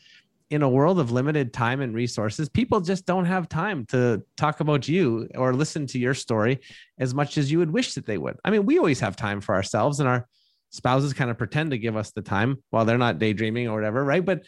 in 0.50 0.62
a 0.62 0.68
world 0.68 0.98
of 0.98 1.10
limited 1.10 1.52
time 1.52 1.80
and 1.80 1.94
resources, 1.94 2.48
people 2.48 2.80
just 2.80 3.06
don't 3.06 3.24
have 3.24 3.48
time 3.48 3.86
to 3.86 4.22
talk 4.36 4.60
about 4.60 4.86
you 4.86 5.28
or 5.34 5.54
listen 5.54 5.86
to 5.88 5.98
your 5.98 6.14
story 6.14 6.60
as 6.98 7.14
much 7.14 7.38
as 7.38 7.50
you 7.50 7.58
would 7.58 7.70
wish 7.70 7.94
that 7.94 8.06
they 8.06 8.18
would. 8.18 8.36
I 8.44 8.50
mean, 8.50 8.66
we 8.66 8.78
always 8.78 9.00
have 9.00 9.16
time 9.16 9.40
for 9.40 9.54
ourselves, 9.54 10.00
and 10.00 10.08
our 10.08 10.28
spouses 10.70 11.12
kind 11.12 11.30
of 11.30 11.38
pretend 11.38 11.70
to 11.70 11.78
give 11.78 11.96
us 11.96 12.10
the 12.12 12.22
time 12.22 12.62
while 12.70 12.84
they're 12.84 12.98
not 12.98 13.18
daydreaming 13.18 13.68
or 13.68 13.74
whatever, 13.74 14.04
right? 14.04 14.24
But 14.24 14.44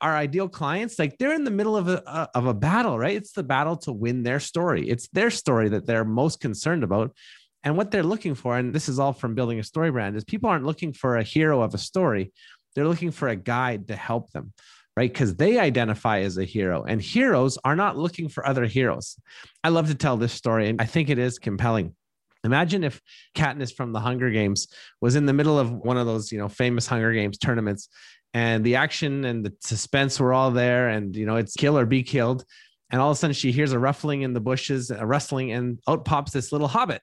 our 0.00 0.16
ideal 0.16 0.48
clients 0.48 0.98
like 0.98 1.18
they're 1.18 1.34
in 1.34 1.44
the 1.44 1.50
middle 1.50 1.76
of 1.76 1.88
a 1.88 2.30
of 2.34 2.46
a 2.46 2.54
battle 2.54 2.98
right? 2.98 3.16
It's 3.16 3.32
the 3.32 3.42
battle 3.42 3.76
to 3.78 3.92
win 3.92 4.22
their 4.22 4.40
story. 4.40 4.88
It's 4.88 5.08
their 5.08 5.30
story 5.30 5.68
that 5.70 5.86
they're 5.86 6.04
most 6.04 6.40
concerned 6.40 6.84
about. 6.84 7.14
And 7.62 7.76
what 7.76 7.90
they're 7.90 8.02
looking 8.02 8.34
for 8.34 8.56
and 8.56 8.74
this 8.74 8.88
is 8.88 8.98
all 8.98 9.12
from 9.12 9.34
building 9.34 9.58
a 9.58 9.62
story 9.62 9.90
brand 9.90 10.16
is 10.16 10.24
people 10.24 10.48
aren't 10.48 10.64
looking 10.64 10.94
for 10.94 11.16
a 11.16 11.22
hero 11.22 11.60
of 11.60 11.74
a 11.74 11.78
story. 11.78 12.32
They're 12.74 12.88
looking 12.88 13.10
for 13.10 13.28
a 13.28 13.36
guide 13.36 13.88
to 13.88 13.96
help 13.96 14.30
them 14.30 14.54
right? 14.96 15.12
Because 15.12 15.36
they 15.36 15.58
identify 15.58 16.20
as 16.20 16.36
a 16.36 16.44
hero 16.44 16.84
and 16.84 17.00
heroes 17.00 17.58
are 17.64 17.76
not 17.76 17.96
looking 17.96 18.28
for 18.28 18.46
other 18.46 18.66
heroes. 18.66 19.16
I 19.62 19.68
love 19.68 19.88
to 19.88 19.94
tell 19.94 20.16
this 20.16 20.32
story 20.32 20.68
and 20.68 20.80
i 20.80 20.86
think 20.86 21.08
it 21.08 21.18
is 21.18 21.38
compelling. 21.38 21.94
Imagine 22.42 22.84
if 22.84 23.02
Katniss 23.34 23.74
from 23.74 23.92
the 23.92 24.00
Hunger 24.00 24.30
Games 24.30 24.68
was 25.02 25.14
in 25.14 25.26
the 25.26 25.34
middle 25.34 25.58
of 25.58 25.70
one 25.70 25.98
of 25.98 26.06
those, 26.06 26.32
you 26.32 26.38
know, 26.38 26.48
famous 26.48 26.86
Hunger 26.86 27.12
Games 27.12 27.36
tournaments 27.36 27.90
and 28.34 28.64
the 28.64 28.76
action 28.76 29.24
and 29.24 29.44
the 29.44 29.52
suspense 29.60 30.20
were 30.20 30.32
all 30.32 30.50
there 30.50 30.88
and 30.88 31.16
you 31.16 31.26
know 31.26 31.36
it's 31.36 31.56
kill 31.56 31.76
or 31.76 31.86
be 31.86 32.02
killed 32.02 32.44
and 32.90 33.00
all 33.00 33.10
of 33.10 33.16
a 33.16 33.18
sudden 33.18 33.34
she 33.34 33.52
hears 33.52 33.72
a 33.72 33.78
ruffling 33.78 34.22
in 34.22 34.32
the 34.32 34.40
bushes 34.40 34.90
a 34.90 35.04
rustling 35.04 35.52
and 35.52 35.80
out 35.88 36.04
pops 36.04 36.32
this 36.32 36.52
little 36.52 36.68
hobbit 36.68 37.02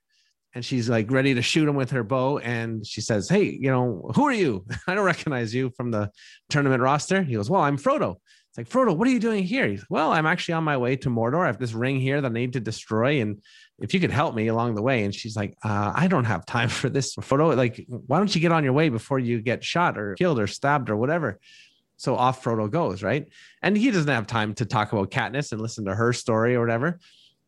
and 0.58 0.66
she's 0.66 0.90
like 0.90 1.10
ready 1.12 1.34
to 1.34 1.42
shoot 1.42 1.70
him 1.70 1.76
with 1.76 1.92
her 1.92 2.04
bow 2.04 2.40
and 2.40 2.86
she 2.86 3.00
says 3.00 3.30
hey 3.30 3.44
you 3.44 3.72
know 3.72 4.12
who 4.16 4.26
are 4.26 4.34
you 4.34 4.66
i 4.88 4.94
don't 4.96 5.06
recognize 5.06 5.54
you 5.54 5.70
from 5.78 5.92
the 5.92 6.12
tournament 6.50 6.82
roster 6.82 7.24
he 7.24 7.36
goes 7.36 7.50
well 7.50 7.62
i'm 7.62 7.78
frodo 7.78 8.16
it's 8.50 8.58
like 8.58 8.68
frodo 8.68 8.96
what 8.96 9.08
are 9.08 9.12
you 9.12 9.20
doing 9.20 9.44
here 9.44 9.68
he's 9.68 9.86
well 9.90 10.12
i'm 10.12 10.26
actually 10.26 10.54
on 10.54 10.64
my 10.64 10.76
way 10.76 10.96
to 10.96 11.10
mordor 11.10 11.44
i 11.44 11.48
have 11.48 11.60
this 11.60 11.74
ring 11.74 12.00
here 12.00 12.20
that 12.20 12.32
i 12.32 12.34
need 12.34 12.54
to 12.54 12.60
destroy 12.60 13.22
and 13.22 13.42
if 13.80 13.94
you 13.94 14.00
could 14.00 14.12
help 14.12 14.34
me 14.36 14.48
along 14.48 14.76
the 14.76 14.82
way. 14.82 15.04
And 15.04 15.14
she's 15.14 15.36
like, 15.36 15.56
uh, 15.64 15.92
I 15.96 16.08
don't 16.08 16.26
have 16.26 16.46
time 16.46 16.70
for 16.80 16.90
this 16.90 17.16
Frodo. 17.16 17.56
Like, 17.56 17.86
why 17.88 18.18
don't 18.18 18.34
you 18.34 18.42
get 18.42 18.52
on 18.52 18.64
your 18.64 18.74
way 18.74 18.90
before 18.90 19.20
you 19.20 19.42
get 19.42 19.64
shot 19.64 19.98
or 19.98 20.16
killed 20.16 20.40
or 20.40 20.48
stabbed 20.48 20.90
or 20.90 20.98
whatever? 20.98 21.40
So 21.98 22.16
off 22.16 22.44
Frodo 22.44 22.70
goes, 22.70 23.02
right? 23.02 23.28
And 23.64 23.76
he 23.76 23.90
doesn't 23.90 24.08
have 24.08 24.28
time 24.28 24.54
to 24.56 24.66
talk 24.66 24.94
about 24.94 25.10
Katniss 25.10 25.52
and 25.52 25.60
listen 25.60 25.86
to 25.86 25.96
her 25.96 26.14
story 26.14 26.56
or 26.56 26.60
whatever. 26.60 27.00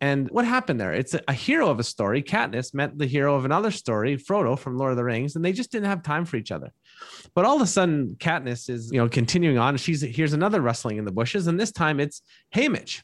And 0.02 0.30
what 0.30 0.46
happened 0.46 0.80
there? 0.80 0.94
It's 0.94 1.16
a, 1.28 1.34
hero 1.34 1.70
of 1.70 1.80
a 1.80 1.84
story. 1.84 2.24
Katniss 2.24 2.74
met 2.74 2.98
the 2.98 3.06
hero 3.06 3.36
of 3.36 3.44
another 3.44 3.70
story, 3.70 4.16
Frodo 4.18 4.58
from 4.58 4.78
Lord 4.78 4.92
of 4.92 4.98
the 4.98 5.04
Rings, 5.04 5.36
and 5.36 5.44
they 5.44 5.52
just 5.52 5.72
didn't 5.72 5.88
have 5.88 6.04
time 6.04 6.24
for 6.24 6.38
each 6.38 6.52
other. 6.52 6.72
But 7.36 7.44
all 7.44 7.58
of 7.58 7.62
a 7.62 7.68
sudden, 7.68 8.16
Katniss 8.18 8.70
is, 8.70 8.92
you 8.94 9.00
know, 9.00 9.10
continuing 9.10 9.58
on. 9.58 9.76
She's 9.76 10.02
here's 10.02 10.34
another 10.34 10.62
rustling 10.62 10.98
in 10.98 11.06
the 11.06 11.12
bushes, 11.12 11.48
and 11.48 11.60
this 11.60 11.72
time 11.72 12.00
it's 12.00 12.22
Haymitch 12.56 13.02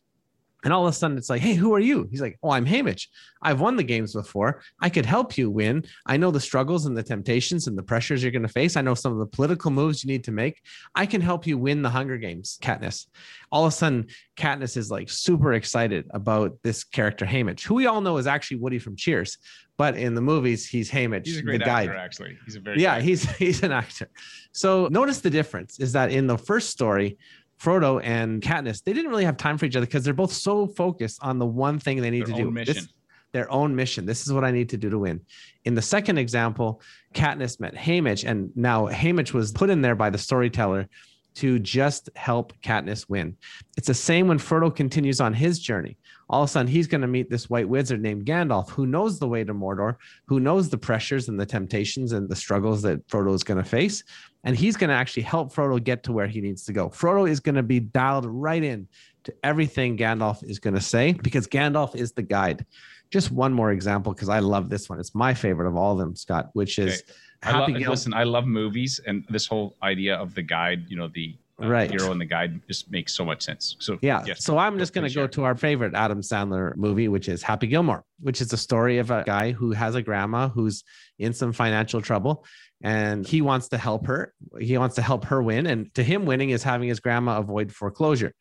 And 0.65 0.73
all 0.73 0.85
of 0.85 0.91
a 0.91 0.97
sudden, 0.97 1.17
it's 1.17 1.29
like, 1.29 1.41
hey, 1.41 1.53
who 1.53 1.73
are 1.75 1.79
you? 1.79 2.07
He's 2.09 2.21
like, 2.21 2.37
oh, 2.41 2.49
I'm 2.49 2.65
Haymitch. 2.65 3.07
I've 3.41 3.61
won 3.61 3.75
the 3.75 3.83
games 3.83 4.13
before. 4.13 4.63
I 4.81 4.89
could 4.89 5.05
help 5.05 5.37
you 5.37 5.51
win. 5.51 5.85
I 6.07 6.17
know 6.17 6.31
the 6.31 6.39
struggles 6.39 6.87
and 6.87 6.97
the 6.97 7.03
temptations 7.03 7.67
and 7.67 7.77
the 7.77 7.83
pressures 7.83 8.23
you're 8.23 8.31
going 8.31 8.41
to 8.41 8.49
face. 8.49 8.75
I 8.75 8.81
know 8.81 8.95
some 8.95 9.13
of 9.13 9.19
the 9.19 9.27
political 9.27 9.69
moves 9.69 10.03
you 10.03 10.07
need 10.07 10.23
to 10.23 10.31
make. 10.31 10.61
I 10.95 11.05
can 11.05 11.21
help 11.21 11.45
you 11.45 11.59
win 11.59 11.83
the 11.83 11.89
Hunger 11.89 12.17
Games, 12.17 12.57
Katniss. 12.61 13.05
All 13.51 13.65
of 13.65 13.73
a 13.73 13.75
sudden, 13.75 14.07
Katniss 14.35 14.75
is 14.75 14.89
like 14.89 15.09
super 15.09 15.53
excited 15.53 16.07
about 16.09 16.57
this 16.63 16.83
character, 16.83 17.25
Haymitch, 17.25 17.63
who 17.63 17.75
we 17.75 17.85
all 17.85 18.01
know 18.01 18.17
is 18.17 18.25
actually 18.27 18.57
Woody 18.57 18.79
from 18.79 18.95
Cheers. 18.95 19.37
But 19.77 19.97
in 19.97 20.15
the 20.15 20.21
movies, 20.21 20.67
he's 20.67 20.89
Haymitch, 20.89 21.25
He's 21.25 21.37
a 21.37 21.41
great 21.41 21.59
the 21.59 21.65
guide. 21.65 21.89
actor, 21.89 21.99
actually. 21.99 22.37
He's 22.45 22.55
a 22.55 22.59
very 22.59 22.81
Yeah, 22.81 22.99
he's 22.99 23.29
he's 23.37 23.61
an 23.61 23.71
actor. 23.71 24.09
So 24.51 24.87
notice 24.89 25.21
the 25.21 25.29
difference 25.29 25.79
is 25.79 25.91
that 25.93 26.11
in 26.11 26.27
the 26.27 26.37
first 26.37 26.69
story, 26.69 27.17
Frodo 27.61 28.01
and 28.03 28.41
Katniss, 28.41 28.83
they 28.83 28.93
didn't 28.93 29.09
really 29.11 29.25
have 29.25 29.37
time 29.37 29.57
for 29.57 29.65
each 29.65 29.75
other 29.75 29.85
because 29.85 30.03
they're 30.03 30.13
both 30.13 30.33
so 30.33 30.67
focused 30.67 31.19
on 31.21 31.39
the 31.39 31.45
one 31.45 31.79
thing 31.79 32.01
they 32.01 32.09
need 32.09 32.25
Their 32.27 32.35
to 32.35 32.41
do. 32.41 32.47
own 32.47 32.53
This- 32.53 32.87
their 33.31 33.51
own 33.51 33.75
mission. 33.75 34.05
This 34.05 34.25
is 34.25 34.31
what 34.31 34.45
I 34.45 34.51
need 34.51 34.69
to 34.69 34.77
do 34.77 34.89
to 34.89 34.97
win. 34.97 35.19
In 35.65 35.75
the 35.75 35.81
second 35.81 36.17
example, 36.17 36.81
Katniss 37.13 37.59
met 37.59 37.75
Haymitch, 37.75 38.23
and 38.25 38.49
now 38.55 38.87
Haymitch 38.87 39.33
was 39.33 39.51
put 39.51 39.69
in 39.69 39.81
there 39.81 39.95
by 39.95 40.09
the 40.09 40.17
storyteller 40.17 40.87
to 41.35 41.59
just 41.59 42.09
help 42.15 42.53
Katniss 42.61 43.09
win. 43.09 43.35
It's 43.75 43.87
the 43.87 43.93
same 43.93 44.29
when 44.29 44.37
Frodo 44.39 44.73
continues 44.73 45.19
on 45.19 45.33
his 45.33 45.59
journey. 45.59 45.97
All 46.29 46.43
of 46.43 46.49
a 46.49 46.51
sudden, 46.51 46.71
he's 46.71 46.87
going 46.87 47.01
to 47.01 47.07
meet 47.07 47.29
this 47.29 47.49
white 47.49 47.69
wizard 47.69 48.01
named 48.01 48.25
Gandalf, 48.25 48.69
who 48.69 48.87
knows 48.87 49.19
the 49.19 49.27
way 49.27 49.43
to 49.43 49.53
Mordor, 49.53 49.95
who 50.25 50.39
knows 50.39 50.69
the 50.69 50.77
pressures 50.77 51.29
and 51.29 51.39
the 51.39 51.45
temptations 51.45 52.13
and 52.13 52.27
the 52.27 52.35
struggles 52.35 52.81
that 52.81 53.07
Frodo 53.07 53.33
is 53.33 53.43
going 53.43 53.61
to 53.61 53.69
face. 53.69 54.03
And 54.43 54.55
he's 54.55 54.75
going 54.75 54.89
to 54.89 54.95
actually 54.95 55.23
help 55.23 55.53
Frodo 55.53 55.83
get 55.83 56.03
to 56.03 56.11
where 56.11 56.27
he 56.27 56.41
needs 56.41 56.65
to 56.65 56.73
go. 56.73 56.89
Frodo 56.89 57.29
is 57.29 57.39
going 57.39 57.55
to 57.55 57.63
be 57.63 57.79
dialed 57.79 58.25
right 58.25 58.63
in 58.63 58.87
to 59.23 59.33
everything 59.43 59.97
Gandalf 59.97 60.43
is 60.43 60.59
going 60.59 60.75
to 60.75 60.81
say 60.81 61.13
because 61.13 61.47
Gandalf 61.47 61.95
is 61.95 62.11
the 62.11 62.23
guide. 62.23 62.65
Just 63.11 63.31
one 63.31 63.53
more 63.53 63.71
example 63.71 64.13
because 64.13 64.29
I 64.29 64.39
love 64.39 64.69
this 64.69 64.89
one. 64.89 64.99
It's 64.99 65.13
my 65.13 65.33
favorite 65.33 65.67
of 65.67 65.75
all 65.75 65.93
of 65.93 65.99
them, 65.99 66.15
Scott, 66.15 66.49
which 66.53 66.79
is 66.79 67.03
Okay. 67.03 67.13
I 67.43 67.59
love, 67.59 67.69
listen, 67.69 68.13
I 68.13 68.23
love 68.23 68.45
movies 68.45 68.99
and 69.05 69.23
this 69.29 69.45
whole 69.45 69.75
idea 69.83 70.15
of 70.15 70.33
the 70.33 70.41
guide, 70.41 70.85
you 70.87 70.97
know, 70.97 71.07
the 71.07 71.35
uh, 71.61 71.67
Right. 71.67 71.89
hero 71.89 72.11
and 72.11 72.19
the 72.19 72.25
guide 72.25 72.59
just 72.67 72.91
makes 72.91 73.13
so 73.13 73.23
much 73.23 73.41
sense. 73.43 73.75
So 73.79 73.97
Yeah. 74.01 74.23
yes, 74.25 74.43
so 74.43 74.57
I'm 74.57 74.77
just 74.77 74.93
going 74.93 75.07
to 75.07 75.13
go 75.13 75.25
to 75.27 75.43
our 75.43 75.55
favorite 75.55 75.93
Adam 75.93 76.21
Sandler 76.21 76.75
movie, 76.75 77.07
which 77.07 77.29
is 77.29 77.41
Happy 77.41 77.67
Gilmore, 77.67 78.03
which 78.19 78.41
is 78.41 78.49
the 78.49 78.57
story 78.57 78.97
of 78.97 79.09
a 79.11 79.23
guy 79.25 79.51
who 79.51 79.71
has 79.71 79.95
a 79.95 80.01
grandma 80.01 80.49
who's 80.49 80.83
in 81.17 81.31
some 81.33 81.53
financial 81.53 82.01
trouble 82.01 82.45
and 82.83 83.25
he 83.25 83.41
wants 83.41 83.69
to 83.69 83.77
help 83.77 84.05
her. 84.07 84.33
He 84.59 84.77
wants 84.77 84.95
to 84.95 85.01
help 85.01 85.25
her 85.25 85.41
win. 85.41 85.65
And 85.65 85.93
to 85.95 86.03
him, 86.03 86.25
winning 86.25 86.49
is 86.49 86.61
having 86.61 86.89
his 86.89 86.99
grandma 86.99 87.37
avoid 87.39 87.71
foreclosure. 87.71 88.33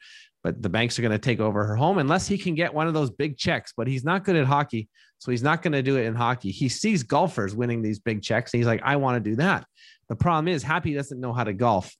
But 0.42 0.60
the 0.60 0.68
banks 0.68 0.98
are 0.98 1.02
going 1.02 1.12
to 1.12 1.18
take 1.18 1.40
over 1.40 1.64
her 1.64 1.76
home 1.76 1.98
unless 1.98 2.26
he 2.26 2.36
can 2.36 2.54
get 2.54 2.74
one 2.74 2.86
of 2.86 2.92
those 2.94 3.10
big 3.10 3.38
checks. 3.38 3.72
But 3.76 3.86
he's 3.86 4.04
not 4.04 4.24
good 4.24 4.36
at 4.36 4.44
hockey. 4.44 4.88
So 5.18 5.30
he's 5.30 5.42
not 5.42 5.62
going 5.62 5.72
to 5.72 5.82
do 5.82 5.96
it 5.96 6.04
in 6.04 6.14
hockey. 6.14 6.50
He 6.50 6.68
sees 6.68 7.02
golfers 7.02 7.54
winning 7.54 7.80
these 7.80 7.98
big 7.98 8.20
checks. 8.22 8.52
And 8.52 8.58
he's 8.58 8.66
like, 8.66 8.82
I 8.84 8.96
want 8.96 9.22
to 9.24 9.30
do 9.30 9.36
that. 9.36 9.64
The 10.08 10.16
problem 10.16 10.48
is, 10.48 10.62
Happy 10.62 10.92
doesn't 10.92 11.18
know 11.18 11.32
how 11.32 11.44
to 11.44 11.54
golf. 11.54 11.96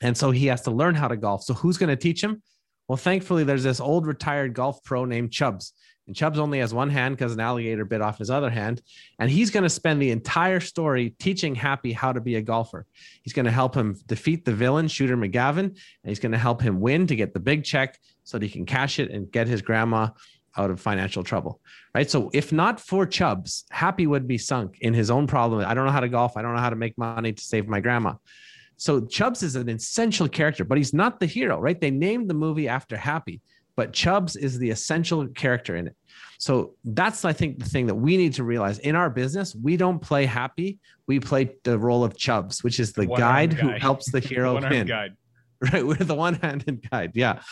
And 0.00 0.16
so 0.16 0.30
he 0.30 0.46
has 0.46 0.62
to 0.62 0.70
learn 0.70 0.94
how 0.94 1.08
to 1.08 1.16
golf. 1.16 1.42
So 1.42 1.54
who's 1.54 1.78
going 1.78 1.88
to 1.90 1.96
teach 1.96 2.22
him? 2.22 2.42
Well, 2.88 2.96
thankfully, 2.96 3.44
there's 3.44 3.62
this 3.62 3.80
old 3.80 4.06
retired 4.06 4.54
golf 4.54 4.82
pro 4.82 5.04
named 5.04 5.30
Chubbs. 5.30 5.72
And 6.06 6.16
Chubbs 6.16 6.40
only 6.40 6.58
has 6.58 6.74
one 6.74 6.90
hand 6.90 7.16
because 7.16 7.32
an 7.32 7.38
alligator 7.38 7.84
bit 7.84 8.00
off 8.00 8.18
his 8.18 8.30
other 8.30 8.50
hand. 8.50 8.82
And 9.20 9.30
he's 9.30 9.50
going 9.50 9.62
to 9.62 9.70
spend 9.70 10.02
the 10.02 10.10
entire 10.10 10.58
story 10.58 11.14
teaching 11.20 11.54
Happy 11.54 11.92
how 11.92 12.12
to 12.12 12.20
be 12.20 12.34
a 12.34 12.42
golfer. 12.42 12.84
He's 13.22 13.32
going 13.32 13.44
to 13.44 13.52
help 13.52 13.76
him 13.76 13.96
defeat 14.06 14.44
the 14.44 14.52
villain, 14.52 14.88
Shooter 14.88 15.16
McGavin. 15.16 15.66
And 15.66 15.78
he's 16.02 16.18
going 16.18 16.32
to 16.32 16.38
help 16.38 16.62
him 16.62 16.80
win 16.80 17.06
to 17.06 17.14
get 17.14 17.32
the 17.32 17.38
big 17.38 17.62
check 17.62 17.96
so 18.24 18.38
that 18.38 18.44
he 18.44 18.50
can 18.50 18.66
cash 18.66 18.98
it 18.98 19.10
and 19.12 19.30
get 19.30 19.46
his 19.46 19.62
grandma 19.62 20.08
out 20.56 20.70
of 20.70 20.80
financial 20.80 21.22
trouble. 21.22 21.60
Right. 21.94 22.10
So 22.10 22.28
if 22.32 22.52
not 22.52 22.80
for 22.80 23.06
Chubbs, 23.06 23.64
Happy 23.70 24.06
would 24.06 24.26
be 24.26 24.38
sunk 24.38 24.78
in 24.80 24.94
his 24.94 25.12
own 25.12 25.28
problem. 25.28 25.64
I 25.64 25.74
don't 25.74 25.86
know 25.86 25.92
how 25.92 26.00
to 26.00 26.08
golf. 26.08 26.36
I 26.36 26.42
don't 26.42 26.54
know 26.54 26.60
how 26.60 26.70
to 26.70 26.76
make 26.76 26.98
money 26.98 27.32
to 27.32 27.42
save 27.42 27.68
my 27.68 27.78
grandma. 27.78 28.14
So 28.80 29.02
Chubbs 29.02 29.42
is 29.42 29.56
an 29.56 29.68
essential 29.68 30.26
character, 30.26 30.64
but 30.64 30.78
he's 30.78 30.94
not 30.94 31.20
the 31.20 31.26
hero, 31.26 31.60
right? 31.60 31.78
They 31.78 31.90
named 31.90 32.30
the 32.30 32.34
movie 32.34 32.66
after 32.66 32.96
Happy, 32.96 33.42
but 33.76 33.92
Chubbs 33.92 34.36
is 34.36 34.58
the 34.58 34.70
essential 34.70 35.28
character 35.28 35.76
in 35.76 35.86
it. 35.88 35.96
So 36.38 36.72
that's, 36.82 37.26
I 37.26 37.34
think, 37.34 37.58
the 37.58 37.66
thing 37.68 37.86
that 37.88 37.94
we 37.94 38.16
need 38.16 38.32
to 38.34 38.42
realize 38.42 38.78
in 38.78 38.96
our 38.96 39.10
business. 39.10 39.54
We 39.54 39.76
don't 39.76 39.98
play 39.98 40.24
Happy, 40.24 40.78
we 41.06 41.20
play 41.20 41.56
the 41.62 41.78
role 41.78 42.02
of 42.02 42.16
Chubbs, 42.16 42.64
which 42.64 42.80
is 42.80 42.94
the 42.94 43.04
guide 43.04 43.52
who 43.52 43.68
helps 43.68 44.10
the 44.10 44.20
hero 44.30 44.58
win. 44.58 44.86
guide. 44.86 45.16
Right. 45.74 45.86
We're 45.86 45.96
the 45.96 46.14
one 46.14 46.36
handed 46.36 46.88
guide. 46.90 47.10
Yeah, 47.12 47.42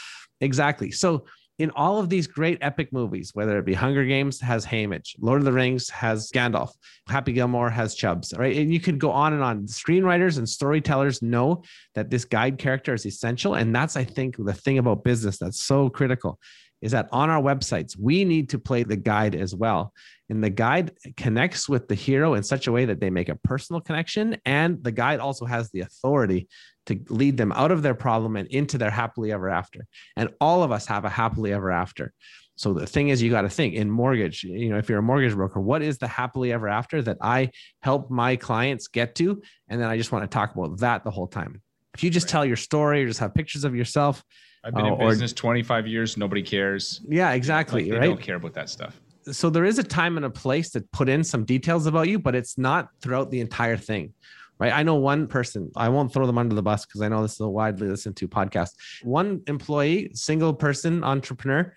exactly. 0.41 0.93
So 0.93 1.27
in 1.59 1.71
all 1.71 1.99
of 1.99 2.09
these 2.09 2.27
great 2.27 2.59
epic 2.61 2.93
movies, 2.93 3.31
whether 3.35 3.59
it 3.59 3.65
be 3.65 3.75
Hunger 3.75 4.05
Games 4.05 4.41
has 4.41 4.65
Haymitch, 4.65 5.17
Lord 5.21 5.41
of 5.41 5.45
the 5.45 5.53
Rings 5.53 5.91
has 5.91 6.31
Gandalf, 6.31 6.71
Happy 7.09 7.33
Gilmore 7.33 7.71
has 7.71 7.95
Chubbs, 7.95 8.33
right? 8.37 8.57
And 8.57 8.73
you 8.73 8.79
could 8.79 8.99
go 8.99 9.11
on 9.11 9.33
and 9.33 9.43
on. 9.43 9.67
Screenwriters 9.67 10.39
and 10.39 10.49
storytellers 10.49 11.21
know 11.21 11.65
that 11.95 12.11
this 12.11 12.25
guide 12.25 12.59
character 12.59 12.95
is 12.95 13.07
essential. 13.07 13.55
And 13.55 13.75
that's, 13.75 13.97
I 13.97 14.05
think, 14.05 14.37
the 14.39 14.53
thing 14.53 14.79
about 14.79 15.05
business 15.05 15.39
that's 15.39 15.61
so 15.61 15.89
critical 15.89 16.39
is 16.81 16.93
that 16.93 17.09
on 17.13 17.31
our 17.31 17.43
websites, 17.43 17.97
we 17.99 18.25
need 18.25 18.51
to 18.51 18.59
play 18.59 18.83
the 18.83 18.97
guide 18.97 19.35
as 19.35 19.55
well. 19.55 19.93
And 20.29 20.45
the 20.45 20.51
guide 20.51 20.93
connects 21.17 21.69
with 21.69 21.89
the 21.89 21.95
hero 21.95 22.35
in 22.35 22.43
such 22.43 22.67
a 22.67 22.73
way 22.73 22.85
that 22.85 23.01
they 23.01 23.11
make 23.11 23.29
a 23.29 23.35
personal 23.35 23.81
connection. 23.81 24.37
And 24.45 24.83
the 24.83 24.93
guide 24.93 25.21
also 25.21 25.47
has 25.47 25.71
the 25.71 25.81
authority 25.81 26.49
to 26.87 27.01
lead 27.09 27.37
them 27.37 27.53
out 27.53 27.73
of 27.73 27.83
their 27.83 27.95
problem 27.95 28.37
and 28.37 28.49
into 28.49 28.79
their 28.79 28.91
happily 28.91 29.33
ever 29.33 29.49
after. 29.49 29.87
And 30.17 30.31
all 30.41 30.63
of 30.63 30.73
us 30.73 30.87
have 30.87 31.05
a 31.05 31.09
happily 31.09 31.53
ever 31.53 31.71
after. 31.71 32.13
So 32.57 32.73
the 32.73 32.87
thing 32.87 33.11
is, 33.11 33.23
you 33.23 33.31
got 33.31 33.43
to 33.43 33.49
think 33.49 33.75
in 33.75 33.89
mortgage, 33.89 34.43
you 34.43 34.69
know, 34.69 34.79
if 34.79 34.89
you're 34.89 34.99
a 34.99 35.03
mortgage 35.03 35.35
broker, 35.35 35.61
what 35.61 35.81
is 35.81 35.99
the 35.99 36.09
happily 36.09 36.53
ever 36.53 36.69
after 36.69 37.01
that 37.03 37.19
I 37.23 37.51
help 37.83 38.11
my 38.11 38.35
clients 38.35 38.89
get 38.89 39.15
to? 39.17 39.41
And 39.69 39.81
then 39.81 39.89
I 39.89 39.97
just 39.97 40.11
want 40.11 40.25
to 40.25 40.35
talk 40.35 40.55
about 40.55 40.79
that 40.81 41.05
the 41.05 41.11
whole 41.11 41.29
time. 41.29 41.63
If 41.95 42.03
you 42.03 42.11
just 42.11 42.27
Right. 42.27 42.33
tell 42.33 42.45
your 42.45 42.57
story 42.57 43.05
or 43.05 43.07
just 43.07 43.21
have 43.21 43.33
pictures 43.33 43.65
of 43.65 43.77
yourself, 43.77 44.25
I've 44.65 44.75
been 44.75 44.85
Oh, 44.87 44.95
in 44.97 45.01
or- 45.01 45.09
business 45.11 45.33
25 45.33 45.87
years. 45.87 46.17
Nobody 46.17 46.43
cares. 46.43 47.01
yeah, 47.09 47.33
exactly, 47.33 47.83
Like, 47.85 47.91
they 47.93 47.99
right? 47.99 48.07
don't 48.07 48.21
care 48.23 48.37
about 48.37 48.55
that 48.55 48.69
stuff. 48.71 49.01
so 49.31 49.51
there 49.51 49.65
is 49.65 49.79
a 49.79 49.83
time 49.83 50.17
and 50.17 50.25
a 50.27 50.31
place 50.31 50.71
to 50.71 50.81
put 50.93 51.09
in 51.09 51.23
some 51.23 51.45
details 51.45 51.87
about 51.87 52.09
you, 52.09 52.19
but 52.19 52.35
it's 52.35 52.57
not 52.59 52.89
throughout 53.03 53.31
the 53.31 53.41
entire 53.41 53.77
thing. 53.77 54.13
Right. 54.59 54.73
I 54.73 54.83
know 54.83 54.97
one 54.97 55.29
person, 55.29 55.71
I 55.77 55.89
won't 55.89 56.13
throw 56.13 56.27
them 56.27 56.37
under 56.37 56.57
the 56.57 56.63
bus 56.65 56.85
because 56.85 57.01
I 57.01 57.09
know 57.09 57.23
this 57.23 57.35
is 57.35 57.41
a 57.41 57.49
widely 57.49 57.87
listened 57.87 58.17
to 58.17 58.27
podcast. 58.27 58.71
One 59.05 59.41
employee, 59.47 60.11
single 60.15 60.53
person 60.53 61.05
entrepreneur, 61.05 61.73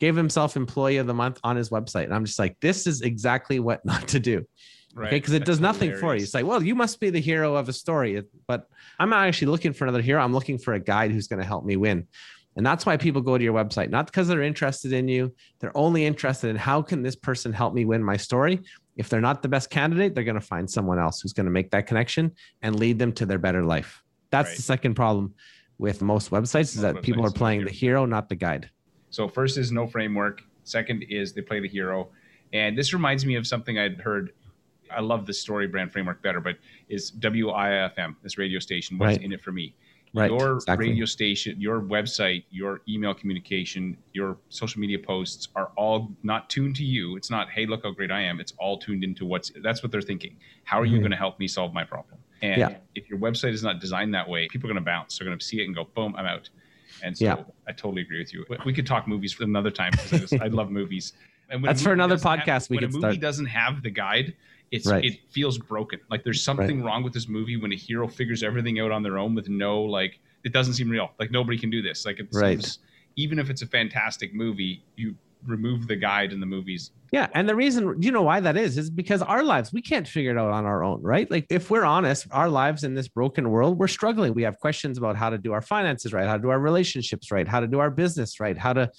gave 0.00 0.14
himself 0.16 0.54
employee 0.54 0.98
of 0.98 1.06
the 1.06 1.14
month 1.14 1.40
on 1.42 1.56
his 1.56 1.70
website. 1.70 2.04
And 2.04 2.14
I'm 2.14 2.26
just 2.26 2.38
like, 2.38 2.58
this 2.60 2.86
is 2.86 3.00
exactly 3.00 3.58
what 3.58 3.82
not 3.86 4.06
to 4.08 4.20
do. 4.20 4.44
Right. 4.96 5.08
Okay. 5.08 5.16
Because 5.16 5.34
it 5.34 5.40
That's 5.40 5.50
does 5.50 5.60
nothing 5.60 5.94
for 5.94 6.16
you. 6.16 6.22
It's 6.22 6.32
like, 6.32 6.46
well, 6.46 6.62
you 6.62 6.74
must 6.74 7.00
be 7.00 7.10
the 7.10 7.20
hero 7.20 7.54
of 7.54 7.68
a 7.68 7.72
story. 7.72 8.22
But 8.46 8.66
I'm 8.98 9.10
not 9.10 9.28
actually 9.28 9.48
looking 9.48 9.74
for 9.74 9.84
another 9.84 10.00
hero. 10.00 10.22
I'm 10.22 10.32
looking 10.32 10.56
for 10.56 10.72
a 10.72 10.80
guide 10.80 11.12
who's 11.12 11.28
going 11.28 11.40
to 11.40 11.46
help 11.46 11.66
me 11.66 11.76
win. 11.76 12.06
And 12.56 12.64
that's 12.64 12.86
why 12.86 12.96
people 12.96 13.20
go 13.20 13.36
to 13.36 13.44
your 13.44 13.52
website, 13.52 13.90
not 13.90 14.06
because 14.06 14.26
they're 14.26 14.40
interested 14.42 14.94
in 14.94 15.06
you. 15.06 15.34
They're 15.58 15.76
only 15.76 16.06
interested 16.06 16.48
in 16.48 16.56
how 16.56 16.80
can 16.80 17.02
this 17.02 17.14
person 17.14 17.52
help 17.52 17.74
me 17.74 17.84
win 17.84 18.02
my 18.02 18.16
story? 18.16 18.62
If 18.96 19.10
they're 19.10 19.20
not 19.20 19.42
the 19.42 19.48
best 19.48 19.68
candidate, 19.68 20.14
they're 20.14 20.24
going 20.24 20.40
to 20.40 20.46
find 20.46 20.68
someone 20.70 20.98
else 20.98 21.20
who's 21.20 21.34
going 21.34 21.44
to 21.44 21.52
make 21.52 21.70
that 21.72 21.86
connection 21.86 22.32
and 22.62 22.80
lead 22.80 22.98
them 22.98 23.12
to 23.12 23.26
their 23.26 23.38
better 23.38 23.62
life. 23.62 24.02
That's 24.30 24.48
Right. 24.48 24.56
the 24.56 24.62
second 24.62 24.94
problem 24.94 25.34
with 25.76 26.00
most 26.00 26.30
websites 26.30 26.74
is 26.74 26.76
Most 26.76 26.94
that 26.94 27.02
people 27.02 27.26
are 27.26 27.30
playing 27.30 27.66
the 27.66 27.70
hero, 27.70 28.06
not 28.06 28.30
the 28.30 28.36
guide. 28.36 28.70
So 29.10 29.28
first 29.28 29.58
is 29.58 29.70
no 29.70 29.86
framework. 29.86 30.40
Second 30.64 31.04
is 31.10 31.34
they 31.34 31.42
play 31.42 31.60
the 31.60 31.68
hero. 31.68 32.08
And 32.54 32.78
this 32.78 32.94
reminds 32.94 33.26
me 33.26 33.34
of 33.34 33.46
something 33.46 33.78
I'd 33.78 34.00
heard. 34.00 34.32
I 34.90 35.00
love 35.00 35.26
the 35.26 35.32
story 35.32 35.66
brand 35.66 35.92
framework 35.92 36.22
better, 36.22 36.40
but 36.40 36.56
is 36.88 37.12
WIFM, 37.12 38.16
this 38.22 38.38
radio 38.38 38.58
station. 38.58 38.98
What's 38.98 39.16
Right. 39.16 39.24
in 39.24 39.32
it 39.32 39.40
for 39.40 39.52
me? 39.52 39.74
Right, 40.14 40.30
Your 40.30 40.54
exactly. 40.54 40.88
radio 40.88 41.04
station, 41.04 41.60
your 41.60 41.82
website, 41.82 42.44
your 42.50 42.80
email 42.88 43.12
communication, 43.12 43.98
your 44.14 44.38
social 44.48 44.80
media 44.80 44.98
posts 44.98 45.48
are 45.54 45.72
all 45.76 46.10
not 46.22 46.48
tuned 46.48 46.76
to 46.76 46.84
you. 46.84 47.16
It's 47.16 47.28
not, 47.30 47.50
hey, 47.50 47.66
look 47.66 47.82
how 47.82 47.90
great 47.90 48.10
I 48.10 48.22
am. 48.22 48.40
It's 48.40 48.54
all 48.58 48.78
tuned 48.78 49.04
into 49.04 49.26
what's 49.26 49.50
that's 49.62 49.82
what 49.82 49.92
they're 49.92 50.00
thinking. 50.00 50.36
How 50.64 50.80
are 50.80 50.86
you 50.86 50.96
Mhm. 50.98 51.00
going 51.02 51.10
to 51.10 51.16
help 51.18 51.38
me 51.38 51.48
solve 51.48 51.74
my 51.74 51.84
problem? 51.84 52.18
And 52.40 52.58
Yeah. 52.58 52.76
if 52.94 53.10
your 53.10 53.18
website 53.18 53.52
is 53.52 53.62
not 53.62 53.78
designed 53.80 54.14
that 54.14 54.26
way, 54.28 54.48
people 54.48 54.70
are 54.70 54.72
going 54.72 54.82
to 54.82 54.88
bounce. 54.90 55.18
They're 55.18 55.26
going 55.26 55.38
to 55.38 55.44
see 55.44 55.60
it 55.60 55.64
and 55.66 55.74
go, 55.74 55.84
boom, 55.84 56.14
I'm 56.16 56.24
out. 56.26 56.48
And 57.02 57.18
so 57.18 57.24
Yeah. 57.24 57.44
I 57.68 57.72
totally 57.72 58.00
agree 58.02 58.18
with 58.20 58.32
you. 58.32 58.46
We 58.64 58.72
could 58.72 58.86
talk 58.86 59.06
movies 59.06 59.34
for 59.34 59.44
another 59.44 59.70
time 59.70 59.90
because 59.92 60.32
I, 60.32 60.44
I 60.44 60.48
love 60.48 60.70
movies. 60.70 61.12
And 61.50 61.62
That's 61.62 61.82
for 61.82 61.92
another 61.92 62.14
doesn't 62.14 62.38
have- 62.40 62.46
podcast 62.46 62.70
we 62.70 62.76
when 62.76 62.84
could 62.84 62.90
a 62.90 62.92
movie 62.94 63.00
start. 63.16 63.20
doesn't 63.20 63.46
have 63.46 63.82
the 63.82 63.90
guide, 63.90 64.34
it's 64.70 64.86
Right. 64.86 65.04
it 65.04 65.18
feels 65.30 65.58
broken. 65.58 66.00
Like 66.10 66.24
there's 66.24 66.42
something 66.42 66.82
wrong 66.82 67.02
with 67.02 67.12
this 67.12 67.28
movie 67.28 67.56
when 67.56 67.72
a 67.72 67.76
hero 67.76 68.08
figures 68.08 68.42
everything 68.42 68.80
out 68.80 68.90
on 68.90 69.02
their 69.02 69.18
own 69.18 69.34
with 69.34 69.48
no 69.48 69.80
like. 69.82 70.18
It 70.44 70.52
doesn't 70.52 70.74
seem 70.74 70.88
real. 70.90 71.10
Like 71.18 71.30
nobody 71.30 71.58
can 71.58 71.70
do 71.70 71.82
this. 71.82 72.04
Like 72.06 72.18
it 72.20 72.28
Right. 72.32 72.60
seems, 72.62 72.78
even 73.16 73.38
if 73.38 73.50
it's 73.50 73.62
a 73.62 73.66
fantastic 73.66 74.34
movie, 74.34 74.82
you 74.96 75.14
remove 75.46 75.86
the 75.86 75.94
guide 75.96 76.32
in 76.32 76.40
the 76.40 76.46
movies. 76.46 76.90
Yeah. 77.12 77.28
And 77.34 77.48
the 77.48 77.54
reason, 77.54 78.00
you 78.02 78.10
know, 78.10 78.22
why 78.22 78.40
that 78.40 78.56
is, 78.56 78.76
is 78.76 78.90
because 78.90 79.22
our 79.22 79.44
lives, 79.44 79.72
we 79.72 79.80
can't 79.80 80.06
figure 80.08 80.32
it 80.32 80.38
out 80.38 80.50
on 80.50 80.64
our 80.66 80.82
own, 80.82 81.00
right? 81.02 81.30
Like, 81.30 81.46
if 81.50 81.70
we're 81.70 81.84
honest, 81.84 82.26
our 82.32 82.48
lives 82.48 82.82
in 82.82 82.94
this 82.94 83.06
broken 83.06 83.48
world, 83.50 83.78
we're 83.78 83.86
struggling. 83.86 84.34
We 84.34 84.42
have 84.42 84.58
questions 84.58 84.98
about 84.98 85.16
how 85.16 85.30
to 85.30 85.38
do 85.38 85.52
our 85.52 85.62
finances 85.62 86.12
right, 86.12 86.26
how 86.26 86.36
to 86.36 86.42
do 86.42 86.48
our 86.48 86.58
relationships 86.58 87.30
right, 87.30 87.46
how 87.46 87.60
to 87.60 87.68
do 87.68 87.78
our 87.78 87.90
business 87.90 88.40
right, 88.40 88.58
how 88.58 88.72
to 88.72 88.90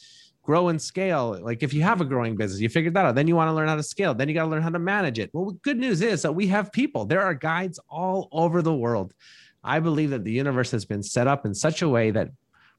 grow 0.48 0.70
and 0.70 0.82
scale. 0.82 1.38
Like 1.42 1.62
if 1.62 1.74
you 1.74 1.84
have 1.84 2.00
a 2.00 2.06
growing 2.06 2.38
business, 2.38 2.62
you 2.62 2.70
figured 2.70 2.94
that 2.94 3.04
out. 3.04 3.16
Then 3.16 3.28
you 3.28 3.36
want 3.36 3.50
to 3.50 3.54
learn 3.54 3.68
how 3.68 3.76
to 3.76 3.84
scale. 3.84 4.14
Then 4.14 4.30
you 4.30 4.34
got 4.34 4.46
to 4.46 4.50
learn 4.50 4.62
how 4.62 4.70
to 4.70 4.80
manage 4.80 5.20
it. 5.20 5.30
Well, 5.34 5.52
good 5.62 5.78
news 5.78 6.02
is 6.02 6.22
that 6.22 6.32
we 6.32 6.48
have 6.48 6.72
people. 6.72 7.04
There 7.04 7.22
are 7.22 7.34
guides 7.34 7.82
all 7.90 8.30
over 8.32 8.62
the 8.62 8.74
world. 8.74 9.14
I 9.62 9.82
believe 9.82 10.12
that 10.12 10.24
the 10.24 10.32
universe 10.32 10.72
has 10.72 10.86
been 10.86 11.04
set 11.04 11.28
up 11.28 11.46
in 11.46 11.54
such 11.54 11.82
a 11.82 11.90
way 11.90 12.12
that 12.12 12.30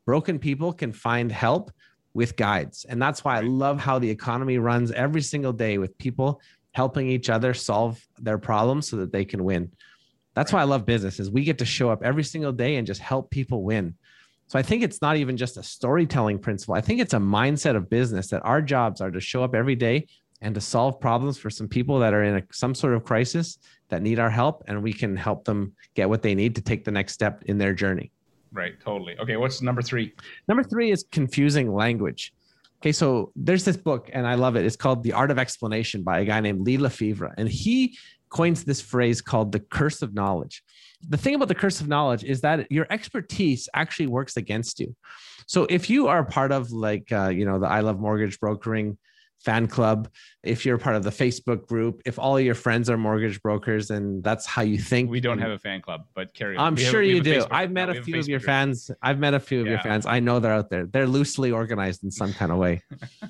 broken 0.06 0.38
people 0.38 0.72
can 0.72 0.94
find 0.94 1.30
help 1.30 1.70
with 2.14 2.36
guides. 2.36 2.86
And 2.88 3.02
that's 3.02 3.22
why 3.22 3.36
I 3.36 3.40
love 3.40 3.78
how 3.78 3.98
the 3.98 4.08
economy 4.08 4.56
runs 4.56 4.90
every 4.90 5.20
single 5.20 5.52
day 5.52 5.76
with 5.76 5.98
people 5.98 6.40
helping 6.72 7.08
each 7.08 7.28
other 7.28 7.52
solve 7.52 8.02
their 8.18 8.38
problems 8.38 8.88
so 8.88 8.96
that 8.96 9.12
they 9.12 9.26
can 9.26 9.44
win. 9.44 9.70
That's 10.34 10.54
why 10.54 10.62
I 10.62 10.64
love 10.64 10.86
business 10.86 11.20
is 11.20 11.30
we 11.30 11.44
get 11.44 11.58
to 11.58 11.66
show 11.66 11.90
up 11.90 12.02
every 12.02 12.24
single 12.24 12.52
day 12.52 12.76
and 12.76 12.86
just 12.86 13.02
help 13.02 13.28
people 13.28 13.62
win. 13.62 13.94
So 14.48 14.58
I 14.58 14.62
think 14.62 14.82
it's 14.82 15.02
not 15.02 15.16
even 15.16 15.36
just 15.36 15.58
a 15.58 15.62
storytelling 15.62 16.38
principle. 16.38 16.74
I 16.74 16.80
think 16.80 17.00
it's 17.00 17.14
a 17.14 17.18
mindset 17.18 17.76
of 17.76 17.90
business 17.90 18.28
that 18.28 18.40
our 18.44 18.62
jobs 18.62 19.00
are 19.02 19.10
to 19.10 19.20
show 19.20 19.44
up 19.44 19.54
every 19.54 19.76
day 19.76 20.06
and 20.40 20.54
to 20.54 20.60
solve 20.60 21.00
problems 21.00 21.36
for 21.36 21.50
some 21.50 21.68
people 21.68 21.98
that 21.98 22.14
are 22.14 22.22
in 22.22 22.36
a, 22.36 22.42
some 22.50 22.74
sort 22.74 22.94
of 22.94 23.04
crisis 23.04 23.58
that 23.90 24.02
need 24.02 24.18
our 24.18 24.30
help 24.30 24.64
and 24.66 24.82
we 24.82 24.92
can 24.92 25.16
help 25.16 25.44
them 25.44 25.72
get 25.94 26.08
what 26.08 26.22
they 26.22 26.34
need 26.34 26.54
to 26.54 26.62
take 26.62 26.84
the 26.84 26.90
next 26.90 27.12
step 27.12 27.42
in 27.44 27.58
their 27.58 27.74
journey. 27.74 28.10
Right, 28.50 28.80
totally. 28.80 29.18
Okay, 29.18 29.36
what's 29.36 29.60
number 29.60 29.82
3? 29.82 30.14
Number 30.48 30.62
3 30.62 30.92
is 30.92 31.04
confusing 31.10 31.72
language. 31.74 32.32
Okay, 32.80 32.92
so 32.92 33.32
there's 33.36 33.64
this 33.64 33.76
book 33.76 34.08
and 34.14 34.26
I 34.26 34.34
love 34.34 34.56
it. 34.56 34.64
It's 34.64 34.76
called 34.76 35.02
The 35.02 35.12
Art 35.12 35.30
of 35.30 35.38
Explanation 35.38 36.02
by 36.02 36.20
a 36.20 36.24
guy 36.24 36.40
named 36.40 36.64
Lee 36.64 36.78
LeFever 36.78 37.34
and 37.36 37.48
he 37.48 37.98
coins 38.30 38.64
this 38.64 38.80
phrase 38.80 39.20
called 39.20 39.52
the 39.52 39.60
curse 39.60 40.02
of 40.02 40.14
knowledge. 40.14 40.62
The 41.08 41.16
thing 41.16 41.34
about 41.34 41.48
the 41.48 41.54
curse 41.54 41.80
of 41.80 41.88
knowledge 41.88 42.24
is 42.24 42.40
that 42.40 42.70
your 42.70 42.86
expertise 42.90 43.68
actually 43.74 44.08
works 44.08 44.36
against 44.36 44.80
you. 44.80 44.94
So 45.46 45.66
if 45.70 45.88
you 45.88 46.08
are 46.08 46.24
part 46.24 46.52
of 46.52 46.72
like 46.72 47.10
uh, 47.12 47.28
you 47.28 47.44
know 47.44 47.58
the 47.58 47.66
I 47.66 47.80
love 47.80 47.98
mortgage 47.98 48.38
brokering 48.40 48.98
fan 49.40 49.68
club, 49.68 50.08
if 50.42 50.66
you're 50.66 50.78
part 50.78 50.96
of 50.96 51.04
the 51.04 51.10
Facebook 51.10 51.66
group, 51.66 52.02
if 52.04 52.18
all 52.18 52.40
your 52.40 52.54
friends 52.54 52.90
are 52.90 52.96
mortgage 52.96 53.40
brokers 53.40 53.90
and 53.90 54.22
that's 54.22 54.46
how 54.46 54.62
you 54.62 54.78
think. 54.78 55.10
We 55.10 55.20
don't 55.20 55.38
have 55.38 55.52
a 55.52 55.58
fan 55.58 55.80
club, 55.80 56.06
but 56.14 56.34
carry 56.34 56.56
on. 56.56 56.66
I'm 56.66 56.74
we 56.74 56.84
sure 56.84 57.02
you 57.02 57.22
do. 57.22 57.46
I've 57.50 57.70
met 57.70 57.88
a 57.88 58.02
few 58.02 58.16
a 58.16 58.18
of 58.18 58.28
your 58.28 58.40
group. 58.40 58.46
fans. 58.46 58.90
I've 59.02 59.18
met 59.18 59.34
a 59.34 59.40
few 59.40 59.60
of 59.60 59.66
yeah. 59.66 59.72
your 59.72 59.80
fans. 59.80 60.06
I 60.06 60.20
know 60.20 60.40
they're 60.40 60.52
out 60.52 60.70
there. 60.70 60.86
They're 60.86 61.06
loosely 61.06 61.52
organized 61.52 62.04
in 62.04 62.10
some 62.10 62.32
kind 62.32 62.50
of 62.50 62.58
way. 62.58 62.82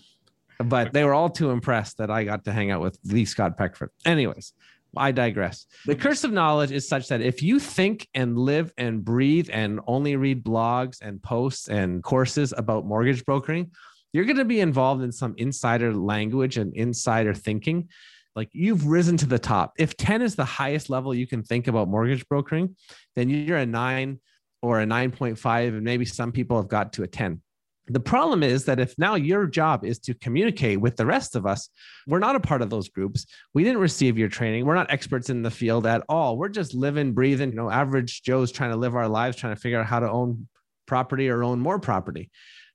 but 0.65 0.93
they 0.93 1.05
were 1.05 1.15
all 1.15 1.31
too 1.31 1.51
impressed 1.51 1.99
that 1.99 2.11
I 2.11 2.25
got 2.25 2.45
to 2.45 2.53
hang 2.53 2.71
out 2.71 2.81
with 2.81 2.99
Lee 3.05 3.25
Scott 3.25 3.57
Peckford. 3.57 3.91
Anyways, 4.05 4.53
I 4.97 5.13
digress. 5.13 5.67
The 5.87 5.95
curse 5.95 6.25
of 6.25 6.33
knowledge 6.33 6.73
is 6.73 6.89
such 6.89 7.09
that 7.09 7.21
if 7.21 7.43
you 7.43 7.59
think 7.59 8.09
and 8.15 8.39
live 8.39 8.73
and 8.79 9.05
breathe 9.05 9.51
and 9.53 9.81
only 9.87 10.17
read 10.17 10.45
blogs 10.45 10.99
and 11.03 11.23
posts 11.23 11.69
and 11.69 12.03
courses 12.03 12.55
about 12.57 12.87
mortgage 12.87 13.25
brokering, 13.25 13.71
you're 14.13 14.25
going 14.25 14.39
to 14.39 14.45
be 14.45 14.61
involved 14.61 15.03
in 15.03 15.13
some 15.13 15.35
insider 15.37 15.95
language 15.95 16.57
and 16.57 16.75
insider 16.75 17.35
thinking. 17.35 17.89
Like 18.35 18.49
you've 18.53 18.87
risen 18.87 19.17
to 19.19 19.27
the 19.27 19.39
top. 19.39 19.75
If 19.79 19.97
10 19.97 20.23
is 20.23 20.37
the 20.37 20.45
highest 20.45 20.91
level 20.91 21.15
you 21.15 21.27
can 21.27 21.43
think 21.43 21.67
about 21.67 21.89
mortgage 21.89 22.27
brokering, 22.29 22.77
then 23.17 23.29
you're 23.29 23.59
a 23.59 23.67
nine 23.67 24.21
or 24.63 24.81
a 24.81 24.87
9.5. 24.87 25.69
And 25.69 25.83
maybe 25.83 26.05
some 26.05 26.33
people 26.33 26.57
have 26.57 26.69
got 26.69 26.93
to 26.95 27.03
a 27.03 27.07
10. 27.07 27.43
The 27.91 28.01
problem 28.01 28.43
is 28.43 28.65
that 28.67 28.81
if 28.81 28.95
now 28.99 29.15
your 29.15 29.47
job 29.47 29.85
is 29.85 29.99
to 30.01 30.15
communicate 30.15 30.81
with 30.81 30.97
the 30.97 31.07
rest 31.07 31.37
of 31.37 31.47
us, 31.47 31.71
we're 32.07 32.19
not 32.19 32.37
a 32.37 32.41
part 32.41 32.63
of 32.63 32.71
those 32.71 32.89
groups. 32.89 33.27
We 33.55 33.65
didn't 33.65 33.81
receive 33.81 34.19
your 34.19 34.29
training. 34.29 34.67
We're 34.67 34.75
not 34.75 34.91
experts 34.91 35.31
in 35.31 35.43
the 35.43 35.51
field 35.51 35.87
at 35.87 36.05
all. 36.09 36.37
We're 36.37 36.49
just 36.49 36.75
living, 36.75 37.13
breathing, 37.13 37.51
you 37.51 37.57
know, 37.57 37.71
average 37.71 38.23
Joe's 38.23 38.53
trying 38.53 38.71
to 38.71 38.77
live 38.77 38.95
our 38.95 39.09
lives, 39.09 39.37
trying 39.37 39.55
to 39.55 39.61
figure 39.61 39.81
out 39.81 39.87
how 39.87 40.01
to 40.01 40.11
own 40.11 40.49
property 40.87 41.29
or 41.29 41.43
own 41.43 41.61
more 41.61 41.79
property, 41.79 42.31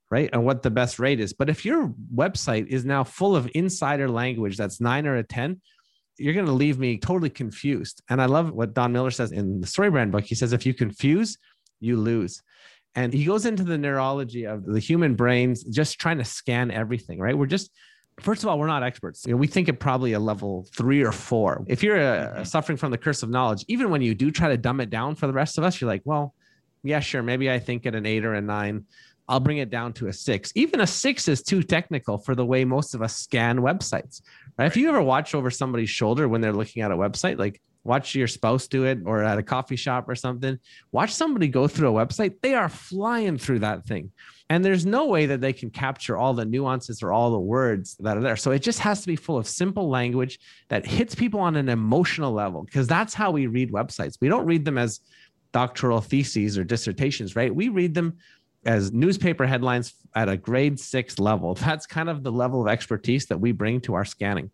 right? 0.10 0.29
And 0.34 0.46
what 0.46 0.63
the 0.63 0.72
best 0.72 1.00
rate 1.00 1.20
is. 1.20 1.34
But 1.34 1.50
if 1.50 1.65
your 1.65 1.93
website 2.13 2.67
is 2.67 2.86
now 2.86 3.03
full 3.03 3.36
of 3.36 3.50
insider 3.53 4.10
language 4.10 4.58
that's 4.58 4.82
nine 4.82 5.05
or 5.05 5.17
a 5.17 5.24
10, 5.24 5.62
you're 6.17 6.34
going 6.34 6.46
to 6.46 6.51
leave 6.51 6.77
me 6.77 6.98
totally 6.98 7.29
confused. 7.29 8.01
And 8.10 8.22
I 8.22 8.25
love 8.25 8.51
what 8.51 8.74
Don 8.74 8.93
Miller 8.93 9.12
says 9.12 9.32
in 9.32 9.62
the 9.62 9.67
StoryBrand 9.67 10.12
book. 10.12 10.24
He 10.24 10.36
says, 10.36 10.53
if 10.53 10.65
you 10.65 10.74
confuse, 10.74 11.38
you 11.79 11.98
lose. 11.98 12.41
And 12.96 13.14
he 13.14 13.26
goes 13.26 13.46
into 13.46 13.64
the 13.64 13.78
neurology 13.78 14.46
of 14.46 14.66
the 14.66 14.80
human 14.80 15.16
brains, 15.16 15.64
just 15.64 16.00
trying 16.00 16.20
to 16.20 16.26
scan 16.26 16.70
everything, 16.70 17.20
right? 17.20 17.38
We're 17.38 17.48
just, 17.48 17.72
first 18.20 18.44
of 18.44 18.50
all, 18.50 18.60
we're 18.60 18.68
not 18.68 18.84
experts. 18.84 19.26
You 19.26 19.34
know, 19.34 19.38
we 19.38 19.48
think 19.48 19.68
it 19.68 19.80
probably 19.80 20.14
a 20.14 20.20
level 20.20 20.68
three 20.76 21.02
or 21.02 21.12
four. 21.12 21.64
If 21.68 21.82
you're 21.82 22.00
uh, 22.00 22.28
mm-hmm. 22.28 22.44
suffering 22.44 22.78
from 22.78 22.92
the 22.92 22.98
curse 22.98 23.24
of 23.24 23.30
knowledge, 23.30 23.66
even 23.68 23.90
when 23.90 24.02
you 24.02 24.14
do 24.14 24.30
try 24.30 24.50
to 24.50 24.58
dumb 24.58 24.80
it 24.80 24.90
down 24.90 25.16
for 25.16 25.26
the 25.26 25.34
rest 25.34 25.58
of 25.58 25.64
us, 25.64 25.82
you're 25.82 25.88
like, 25.88 26.04
well, 26.06 26.36
yeah, 26.84 27.00
sure. 27.00 27.24
Maybe 27.24 27.50
I 27.50 27.60
think 27.60 27.86
at 27.86 27.96
an 27.96 28.06
eight 28.06 28.26
or 28.26 28.36
a 28.36 28.42
nine. 28.42 28.86
I'll 29.28 29.40
bring 29.40 29.60
it 29.60 29.70
down 29.70 29.94
to 29.94 30.08
a 30.08 30.14
six. 30.14 30.52
Even 30.54 30.82
a 30.82 30.88
six 30.88 31.28
is 31.30 31.42
too 31.42 31.64
technical 31.64 32.18
for 32.18 32.36
the 32.36 32.46
way 32.46 32.66
most 32.66 32.94
of 32.94 33.02
us 33.02 33.16
scan 33.16 33.60
websites. 33.60 34.22
Right? 34.58 34.66
If 34.66 34.78
you 34.78 34.89
ever 34.89 35.02
watch 35.02 35.34
over 35.36 35.50
somebody's 35.50 35.89
shoulder 35.89 36.28
when 36.28 36.42
they're 36.42 36.54
looking 36.54 36.84
at 36.84 36.92
a 36.92 36.96
website, 36.96 37.39
like 37.39 37.62
watch 37.84 38.16
your 38.16 38.28
spouse 38.28 38.68
do 38.68 38.86
it 38.86 39.00
or 39.06 39.24
at 39.24 39.38
a 39.38 39.44
coffee 39.44 39.76
shop 39.76 40.08
or 40.08 40.16
something 40.16 40.58
watch 40.92 41.13
somebody 41.13 41.48
go 41.50 41.68
through 41.68 41.98
a 41.98 42.06
website 42.06 42.39
they 42.42 42.54
are 42.54 42.70
flying 42.70 43.38
through 43.38 43.60
that 43.60 43.86
thing. 43.86 44.12
And 44.50 44.63
there's 44.63 44.86
no 44.86 45.08
way 45.08 45.26
that 45.28 45.42
they 45.42 45.54
can 45.54 45.70
capture 45.70 46.16
all 46.16 46.34
the 46.34 46.46
nuances 46.46 47.02
or 47.02 47.12
all 47.12 47.32
the 47.32 47.39
words 47.39 47.96
that 48.02 48.18
are 48.18 48.22
there. 48.22 48.36
So 48.36 48.52
it 48.52 48.60
just 48.60 48.80
has 48.80 49.02
to 49.02 49.08
be 49.08 49.16
full 49.16 49.38
of 49.38 49.48
simple 49.48 49.89
language 49.89 50.38
that 50.68 50.86
hits 50.86 51.16
people 51.16 51.39
on 51.39 51.56
an 51.56 51.70
emotional 51.70 52.34
level 52.34 52.62
because 52.63 52.86
that's 52.86 53.13
how 53.13 53.32
we 53.32 53.48
read 53.48 53.72
websites. 53.72 54.18
We 54.22 54.28
don't 54.28 54.46
read 54.46 54.66
them 54.66 54.78
as 54.78 55.00
doctoral 55.54 56.02
theses 56.02 56.58
or 56.58 56.63
dissertations 56.63 57.36
right? 57.36 57.54
We 57.54 57.70
read 57.70 57.94
them 57.94 58.18
as 58.65 58.91
newspaper 58.91 59.45
headlines 59.45 59.93
at 60.15 60.30
a 60.30 60.38
grade 60.38 60.80
six 60.80 61.19
level 61.19 61.54
that's 61.65 61.86
kind 61.86 62.10
of 62.10 62.23
the 62.23 62.32
level 62.32 62.62
of 62.62 62.67
expertise 62.67 63.26
that 63.26 63.39
we 63.39 63.52
bring 63.52 63.80
to 63.82 63.93
our 63.93 64.06
scanning 64.06 64.49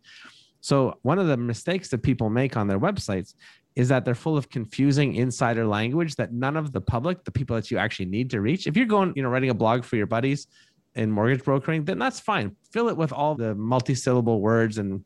so 0.62 0.98
one 1.04 1.19
of 1.19 1.28
the 1.28 1.38
mistakes 1.38 1.89
that 1.89 2.04
people 2.04 2.30
make 2.30 2.58
on 2.58 2.67
their 2.67 2.80
websites 2.80 3.34
is 3.76 3.88
that 3.88 4.04
they're 4.04 4.15
full 4.15 4.36
of 4.36 4.50
confusing 4.50 5.15
insider 5.15 5.65
language 5.65 6.15
that 6.15 6.34
none 6.34 6.58
of 6.58 6.72
the 6.72 6.82
public, 6.82 7.24
the 7.24 7.32
people 7.32 7.56
that 7.56 7.72
you 7.72 7.78
actually 7.78 8.08
need 8.08 8.30
to 8.32 8.41
reach. 8.41 8.67
If 8.67 8.76
you're 8.76 8.86
going, 8.86 9.13
you 9.15 9.24
know, 9.24 9.30
writing 9.30 9.52
a 9.52 9.54
blog 9.54 9.84
for 9.84 9.95
your 9.95 10.06
buddies 10.06 10.48
in 10.95 11.12
mortgage 11.12 11.43
brokering, 11.43 11.86
then 11.86 12.00
that's 12.00 12.19
fine. 12.19 12.56
Fill 12.74 12.89
it 12.89 12.98
with 12.98 13.13
all 13.13 13.36
the 13.36 13.56
multi-syllable 13.56 14.41
words 14.41 14.80
and 14.80 15.06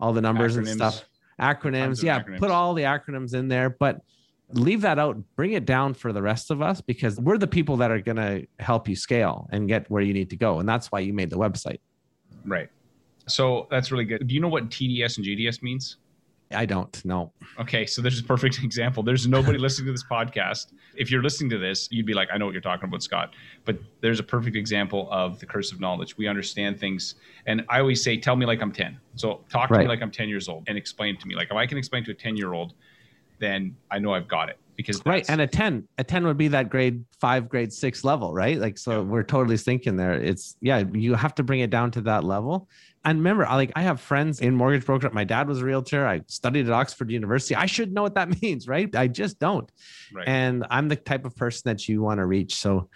all 0.00 0.12
the 0.12 0.22
numbers 0.22 0.56
acronyms. 0.56 0.58
and 0.58 0.68
stuff. 0.68 1.04
Acronyms, 1.40 2.02
yeah, 2.02 2.22
acronyms. 2.22 2.38
put 2.38 2.50
all 2.50 2.72
the 2.74 2.84
acronyms 2.84 3.34
in 3.34 3.48
there, 3.48 3.68
but 3.68 4.00
leave 4.52 4.82
that 4.82 4.98
out. 4.98 5.16
Bring 5.36 5.52
it 5.52 5.64
down 5.64 5.94
for 5.94 6.12
the 6.12 6.22
rest 6.22 6.50
of 6.50 6.62
us 6.62 6.80
because 6.80 7.18
we're 7.18 7.38
the 7.38 7.46
people 7.46 7.76
that 7.78 7.90
are 7.90 8.00
going 8.00 8.16
to 8.16 8.46
help 8.58 8.88
you 8.88 8.96
scale 8.96 9.48
and 9.52 9.68
get 9.68 9.90
where 9.90 10.02
you 10.02 10.12
need 10.12 10.30
to 10.30 10.36
go, 10.36 10.60
and 10.60 10.68
that's 10.68 10.92
why 10.92 11.00
you 11.00 11.12
made 11.12 11.30
the 11.30 11.38
website. 11.38 11.78
Right. 12.44 12.68
So 13.26 13.66
that's 13.70 13.90
really 13.90 14.04
good. 14.04 14.26
Do 14.26 14.34
you 14.34 14.40
know 14.40 14.48
what 14.48 14.68
TDS 14.68 15.16
and 15.16 15.26
GDS 15.26 15.62
means? 15.62 15.96
I 16.50 16.66
don't 16.66 17.04
know. 17.04 17.32
Okay, 17.58 17.86
so 17.86 18.02
there's 18.02 18.20
a 18.20 18.24
perfect 18.24 18.58
example. 18.62 19.02
There's 19.02 19.26
nobody 19.26 19.58
listening 19.58 19.86
to 19.86 19.92
this 19.92 20.04
podcast. 20.04 20.72
If 20.94 21.10
you're 21.10 21.22
listening 21.22 21.50
to 21.50 21.58
this, 21.58 21.88
you'd 21.90 22.06
be 22.06 22.14
like, 22.14 22.28
I 22.32 22.38
know 22.38 22.44
what 22.44 22.52
you're 22.52 22.60
talking 22.60 22.88
about, 22.88 23.02
Scott. 23.02 23.34
But 23.64 23.78
there's 24.00 24.20
a 24.20 24.22
perfect 24.22 24.56
example 24.56 25.08
of 25.10 25.40
the 25.40 25.46
curse 25.46 25.72
of 25.72 25.80
knowledge. 25.80 26.16
We 26.16 26.28
understand 26.28 26.78
things. 26.78 27.16
And 27.46 27.64
I 27.68 27.80
always 27.80 28.02
say, 28.02 28.16
tell 28.16 28.36
me 28.36 28.46
like 28.46 28.60
I'm 28.60 28.72
10. 28.72 28.98
So 29.16 29.40
talk 29.48 29.68
to 29.68 29.74
right. 29.74 29.82
me 29.82 29.88
like 29.88 30.02
I'm 30.02 30.10
10 30.10 30.28
years 30.28 30.48
old 30.48 30.64
and 30.68 30.76
explain 30.78 31.16
to 31.18 31.26
me. 31.26 31.34
Like 31.34 31.48
if 31.50 31.56
I 31.56 31.66
can 31.66 31.78
explain 31.78 32.04
to 32.04 32.12
a 32.12 32.14
10 32.14 32.36
year 32.36 32.52
old, 32.52 32.74
then 33.38 33.76
I 33.90 33.98
know 33.98 34.14
I've 34.14 34.28
got 34.28 34.48
it 34.48 34.58
because 34.76 35.00
right 35.06 35.24
and 35.28 35.40
a 35.40 35.46
10 35.46 35.86
a 35.98 36.04
10 36.04 36.26
would 36.26 36.36
be 36.36 36.48
that 36.48 36.68
grade 36.68 37.04
5 37.20 37.48
grade 37.48 37.72
6 37.72 38.02
level 38.02 38.34
right 38.34 38.58
like 38.58 38.76
so 38.76 38.90
yeah. 38.90 38.98
we're 38.98 39.22
totally 39.22 39.56
thinking 39.56 39.94
there 39.96 40.14
it's 40.14 40.56
yeah 40.60 40.82
you 40.92 41.14
have 41.14 41.32
to 41.36 41.44
bring 41.44 41.60
it 41.60 41.70
down 41.70 41.92
to 41.92 42.00
that 42.00 42.24
level 42.24 42.68
and 43.04 43.18
remember, 43.18 43.44
like 43.44 43.70
I 43.76 43.82
have 43.82 44.00
friends 44.00 44.40
in 44.40 44.56
mortgage 44.56 44.86
broker. 44.86 45.10
My 45.10 45.24
dad 45.24 45.46
was 45.46 45.60
a 45.60 45.64
realtor. 45.64 46.06
I 46.06 46.22
studied 46.26 46.66
at 46.66 46.72
Oxford 46.72 47.10
University. 47.10 47.54
I 47.54 47.66
should 47.66 47.92
know 47.92 48.02
what 48.02 48.14
that 48.14 48.40
means, 48.42 48.66
right? 48.66 48.94
I 48.96 49.08
just 49.08 49.38
don't. 49.38 49.70
Right. 50.12 50.26
And 50.26 50.66
I'm 50.70 50.88
the 50.88 50.96
type 50.96 51.26
of 51.26 51.36
person 51.36 51.62
that 51.66 51.86
you 51.86 52.00
want 52.00 52.18
to 52.18 52.26
reach. 52.26 52.54
So 52.54 52.88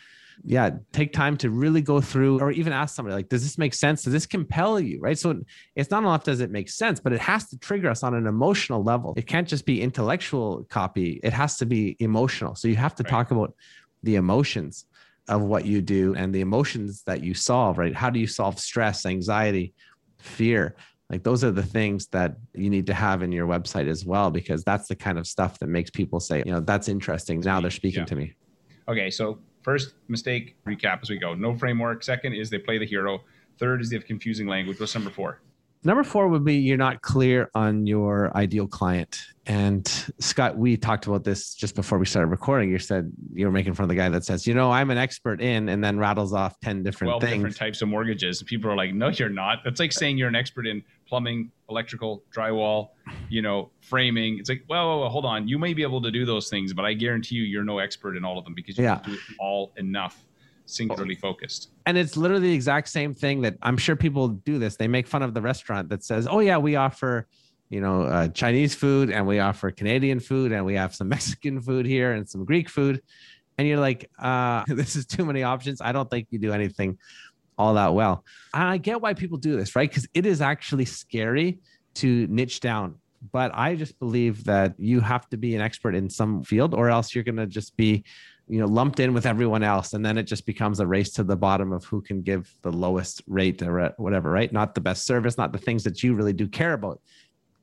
yeah, 0.44 0.70
take 0.92 1.12
time 1.12 1.36
to 1.38 1.50
really 1.50 1.80
go 1.80 2.00
through 2.00 2.40
or 2.40 2.50
even 2.50 2.72
ask 2.72 2.94
somebody 2.94 3.14
like, 3.14 3.28
does 3.28 3.42
this 3.42 3.58
make 3.58 3.74
sense? 3.74 4.02
Does 4.02 4.12
this 4.12 4.26
compel 4.26 4.78
you? 4.80 5.00
Right. 5.00 5.18
So 5.18 5.40
it's 5.74 5.90
not 5.90 6.02
enough 6.02 6.24
does 6.24 6.40
it 6.40 6.50
make 6.50 6.68
sense, 6.68 7.00
but 7.00 7.12
it 7.12 7.20
has 7.20 7.48
to 7.50 7.58
trigger 7.58 7.90
us 7.90 8.02
on 8.02 8.14
an 8.14 8.26
emotional 8.26 8.82
level. 8.82 9.14
It 9.16 9.26
can't 9.26 9.48
just 9.48 9.66
be 9.66 9.82
intellectual 9.82 10.64
copy. 10.70 11.20
It 11.22 11.32
has 11.32 11.58
to 11.58 11.66
be 11.66 11.96
emotional. 12.00 12.54
So 12.54 12.68
you 12.68 12.76
have 12.76 12.94
to 12.96 13.02
right. 13.02 13.10
talk 13.10 13.30
about 13.30 13.54
the 14.02 14.16
emotions 14.16 14.86
of 15.28 15.42
what 15.42 15.66
you 15.66 15.82
do 15.82 16.14
and 16.14 16.34
the 16.34 16.40
emotions 16.40 17.02
that 17.04 17.22
you 17.22 17.34
solve, 17.34 17.78
right? 17.78 17.94
How 17.94 18.10
do 18.10 18.18
you 18.18 18.26
solve 18.26 18.58
stress, 18.58 19.04
anxiety, 19.04 19.74
fear 20.18 20.74
like 21.10 21.22
those 21.22 21.42
are 21.42 21.50
the 21.50 21.62
things 21.62 22.06
that 22.08 22.36
you 22.54 22.68
need 22.68 22.86
to 22.86 22.94
have 22.94 23.22
in 23.22 23.32
your 23.32 23.46
website 23.46 23.88
as 23.88 24.04
well 24.04 24.30
because 24.30 24.62
that's 24.64 24.88
the 24.88 24.96
kind 24.96 25.18
of 25.18 25.26
stuff 25.26 25.58
that 25.58 25.68
makes 25.68 25.90
people 25.90 26.20
say 26.20 26.42
you 26.44 26.52
know 26.52 26.60
that's 26.60 26.88
interesting 26.88 27.40
now 27.40 27.60
they're 27.60 27.70
speaking 27.70 28.00
yeah. 28.00 28.06
to 28.06 28.16
me 28.16 28.34
okay 28.88 29.10
so 29.10 29.38
first 29.62 29.94
mistake 30.08 30.56
recap 30.66 31.00
as 31.02 31.10
we 31.10 31.18
go. 31.18 31.34
No 31.34 31.54
framework. 31.54 32.02
Second 32.02 32.34
is 32.34 32.50
they 32.50 32.58
play 32.58 32.78
the 32.78 32.86
hero. 32.86 33.22
Third 33.58 33.80
is 33.80 33.90
they 33.90 33.96
have 33.96 34.06
confusing 34.06 34.46
language. 34.46 34.78
What's 34.78 34.94
number 34.94 35.10
four 35.10 35.40
Number 35.84 36.02
four 36.02 36.28
would 36.28 36.44
be 36.44 36.56
you're 36.56 36.76
not 36.76 37.02
clear 37.02 37.50
on 37.54 37.86
your 37.86 38.36
ideal 38.36 38.66
client. 38.66 39.20
And 39.46 39.86
Scott, 40.18 40.58
we 40.58 40.76
talked 40.76 41.06
about 41.06 41.24
this 41.24 41.54
just 41.54 41.74
before 41.74 41.98
we 41.98 42.04
started 42.04 42.26
recording. 42.28 42.68
You 42.70 42.78
said 42.78 43.10
you 43.32 43.46
were 43.46 43.52
making 43.52 43.74
fun 43.74 43.84
of 43.84 43.88
the 43.88 43.94
guy 43.94 44.08
that 44.08 44.24
says, 44.24 44.46
you 44.46 44.52
know, 44.54 44.70
I'm 44.70 44.90
an 44.90 44.98
expert 44.98 45.40
in, 45.40 45.68
and 45.68 45.82
then 45.82 45.98
rattles 45.98 46.34
off 46.34 46.58
10 46.60 46.82
different 46.82 47.10
12 47.12 47.22
things. 47.22 47.32
different 47.34 47.56
types 47.56 47.80
of 47.80 47.88
mortgages. 47.88 48.42
People 48.42 48.70
are 48.70 48.76
like, 48.76 48.92
no, 48.92 49.08
you're 49.08 49.28
not. 49.30 49.60
That's 49.64 49.80
like 49.80 49.92
saying 49.92 50.18
you're 50.18 50.28
an 50.28 50.34
expert 50.34 50.66
in 50.66 50.82
plumbing, 51.08 51.50
electrical, 51.70 52.24
drywall, 52.36 52.88
you 53.30 53.40
know, 53.40 53.70
framing. 53.80 54.38
It's 54.38 54.48
like, 54.50 54.64
well, 54.68 55.00
well, 55.00 55.08
hold 55.08 55.24
on. 55.24 55.48
You 55.48 55.58
may 55.58 55.72
be 55.74 55.82
able 55.82 56.02
to 56.02 56.10
do 56.10 56.26
those 56.26 56.50
things, 56.50 56.74
but 56.74 56.84
I 56.84 56.92
guarantee 56.92 57.36
you, 57.36 57.44
you're 57.44 57.64
no 57.64 57.78
expert 57.78 58.16
in 58.16 58.24
all 58.24 58.36
of 58.36 58.44
them 58.44 58.52
because 58.54 58.76
you 58.76 58.84
Yeah. 58.84 59.00
do 59.04 59.12
it 59.14 59.20
all 59.38 59.72
enough, 59.76 60.26
singularly 60.68 61.14
focused. 61.14 61.70
and 61.86 61.96
it's 61.96 62.16
literally 62.16 62.48
the 62.48 62.54
exact 62.54 62.88
same 62.88 63.14
thing 63.14 63.40
that 63.42 63.56
I'm 63.62 63.76
sure 63.76 63.96
people 63.96 64.28
do 64.28 64.58
this. 64.58 64.76
They 64.76 64.88
make 64.88 65.06
fun 65.06 65.22
of 65.22 65.34
the 65.34 65.40
restaurant 65.40 65.88
that 65.88 66.04
says, 66.04 66.26
"Oh 66.30 66.40
yeah, 66.40 66.58
we 66.58 66.76
offer, 66.76 67.26
you 67.70 67.80
know, 67.80 68.02
uh, 68.02 68.28
Chinese 68.28 68.74
food 68.74 69.10
and 69.10 69.26
we 69.26 69.38
offer 69.38 69.70
Canadian 69.70 70.20
food 70.20 70.52
and 70.52 70.64
we 70.64 70.74
have 70.74 70.94
some 70.94 71.08
Mexican 71.16 71.60
food 71.60 71.86
here 71.86 72.12
and 72.12 72.28
some 72.28 72.44
Greek 72.44 72.68
food," 72.68 73.02
and 73.56 73.66
you're 73.66 73.80
like, 73.80 74.10
uh, 74.18 74.64
"This 74.68 74.94
is 74.96 75.06
too 75.06 75.24
many 75.24 75.42
options. 75.42 75.80
I 75.80 75.92
don't 75.92 76.10
think 76.10 76.28
you 76.30 76.38
do 76.38 76.52
anything 76.52 76.98
all 77.56 77.74
that 77.74 77.94
well." 77.94 78.24
And 78.54 78.64
I 78.64 78.76
get 78.76 79.00
why 79.00 79.14
people 79.14 79.38
do 79.38 79.56
this, 79.56 79.74
right? 79.74 79.88
Because 79.88 80.06
it 80.14 80.26
is 80.26 80.40
actually 80.40 80.84
scary 80.84 81.60
to 81.94 82.26
niche 82.28 82.60
down. 82.60 82.96
But 83.32 83.50
I 83.52 83.74
just 83.74 83.98
believe 83.98 84.44
that 84.44 84.74
you 84.78 85.00
have 85.00 85.28
to 85.30 85.36
be 85.36 85.56
an 85.56 85.60
expert 85.60 85.96
in 85.96 86.08
some 86.08 86.44
field, 86.44 86.72
or 86.72 86.88
else 86.88 87.14
you're 87.14 87.24
going 87.24 87.36
to 87.36 87.46
just 87.48 87.76
be 87.76 88.04
you 88.48 88.58
know 88.58 88.66
lumped 88.66 89.00
in 89.00 89.12
with 89.12 89.26
everyone 89.26 89.62
else 89.62 89.92
and 89.92 90.04
then 90.04 90.16
it 90.16 90.24
just 90.24 90.46
becomes 90.46 90.80
a 90.80 90.86
race 90.86 91.10
to 91.12 91.24
the 91.24 91.36
bottom 91.36 91.72
of 91.72 91.84
who 91.84 92.00
can 92.00 92.22
give 92.22 92.52
the 92.62 92.72
lowest 92.72 93.22
rate 93.26 93.62
or 93.62 93.80
uh, 93.80 93.92
whatever 93.96 94.30
right? 94.30 94.52
Not 94.52 94.74
the 94.74 94.80
best 94.80 95.04
service 95.04 95.36
not 95.36 95.52
the 95.52 95.58
things 95.58 95.84
that 95.84 96.02
you 96.02 96.14
really 96.14 96.32
do 96.32 96.48
care 96.48 96.72
about. 96.72 97.00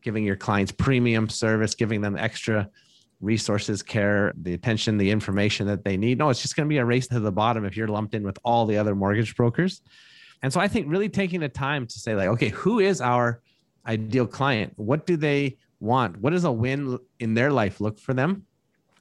Giving 0.01 0.23
your 0.23 0.35
clients 0.35 0.71
premium 0.71 1.29
service 1.29 1.75
giving 1.75 2.01
them 2.01 2.17
extra 2.17 2.69
resources 3.21 3.81
care 3.81 4.33
the 4.41 4.53
attention 4.53 4.97
the 4.97 5.09
information 5.09 5.65
that 5.67 5.83
they 5.83 5.97
need. 5.97 6.17
No 6.17 6.29
it's 6.29 6.41
just 6.41 6.55
going 6.55 6.67
to 6.67 6.73
be 6.73 6.77
a 6.77 6.85
race 6.85 7.07
to 7.07 7.19
the 7.19 7.31
bottom 7.31 7.65
if 7.65 7.75
you're 7.75 7.87
lumped 7.87 8.13
in 8.13 8.23
with 8.23 8.37
all 8.43 8.65
the 8.65 8.77
other 8.77 8.95
mortgage 8.95 9.35
brokers. 9.35 9.81
And 10.43 10.53
so 10.53 10.59
i 10.59 10.67
think 10.67 10.85
really 10.89 11.09
taking 11.09 11.39
the 11.39 11.49
time 11.49 11.87
to 11.87 11.99
say 11.99 12.15
like 12.15 12.29
okay 12.29 12.49
who 12.49 12.79
is 12.79 13.01
our 13.01 13.41
ideal 13.87 14.27
client? 14.27 14.73
What 14.75 15.05
do 15.05 15.17
they 15.17 15.57
want? 15.79 16.17
What 16.17 16.31
does 16.31 16.43
a 16.43 16.51
win 16.51 16.97
in 17.19 17.33
their 17.33 17.51
life 17.51 17.79
look 17.79 17.99
for 17.99 18.13
them 18.13 18.45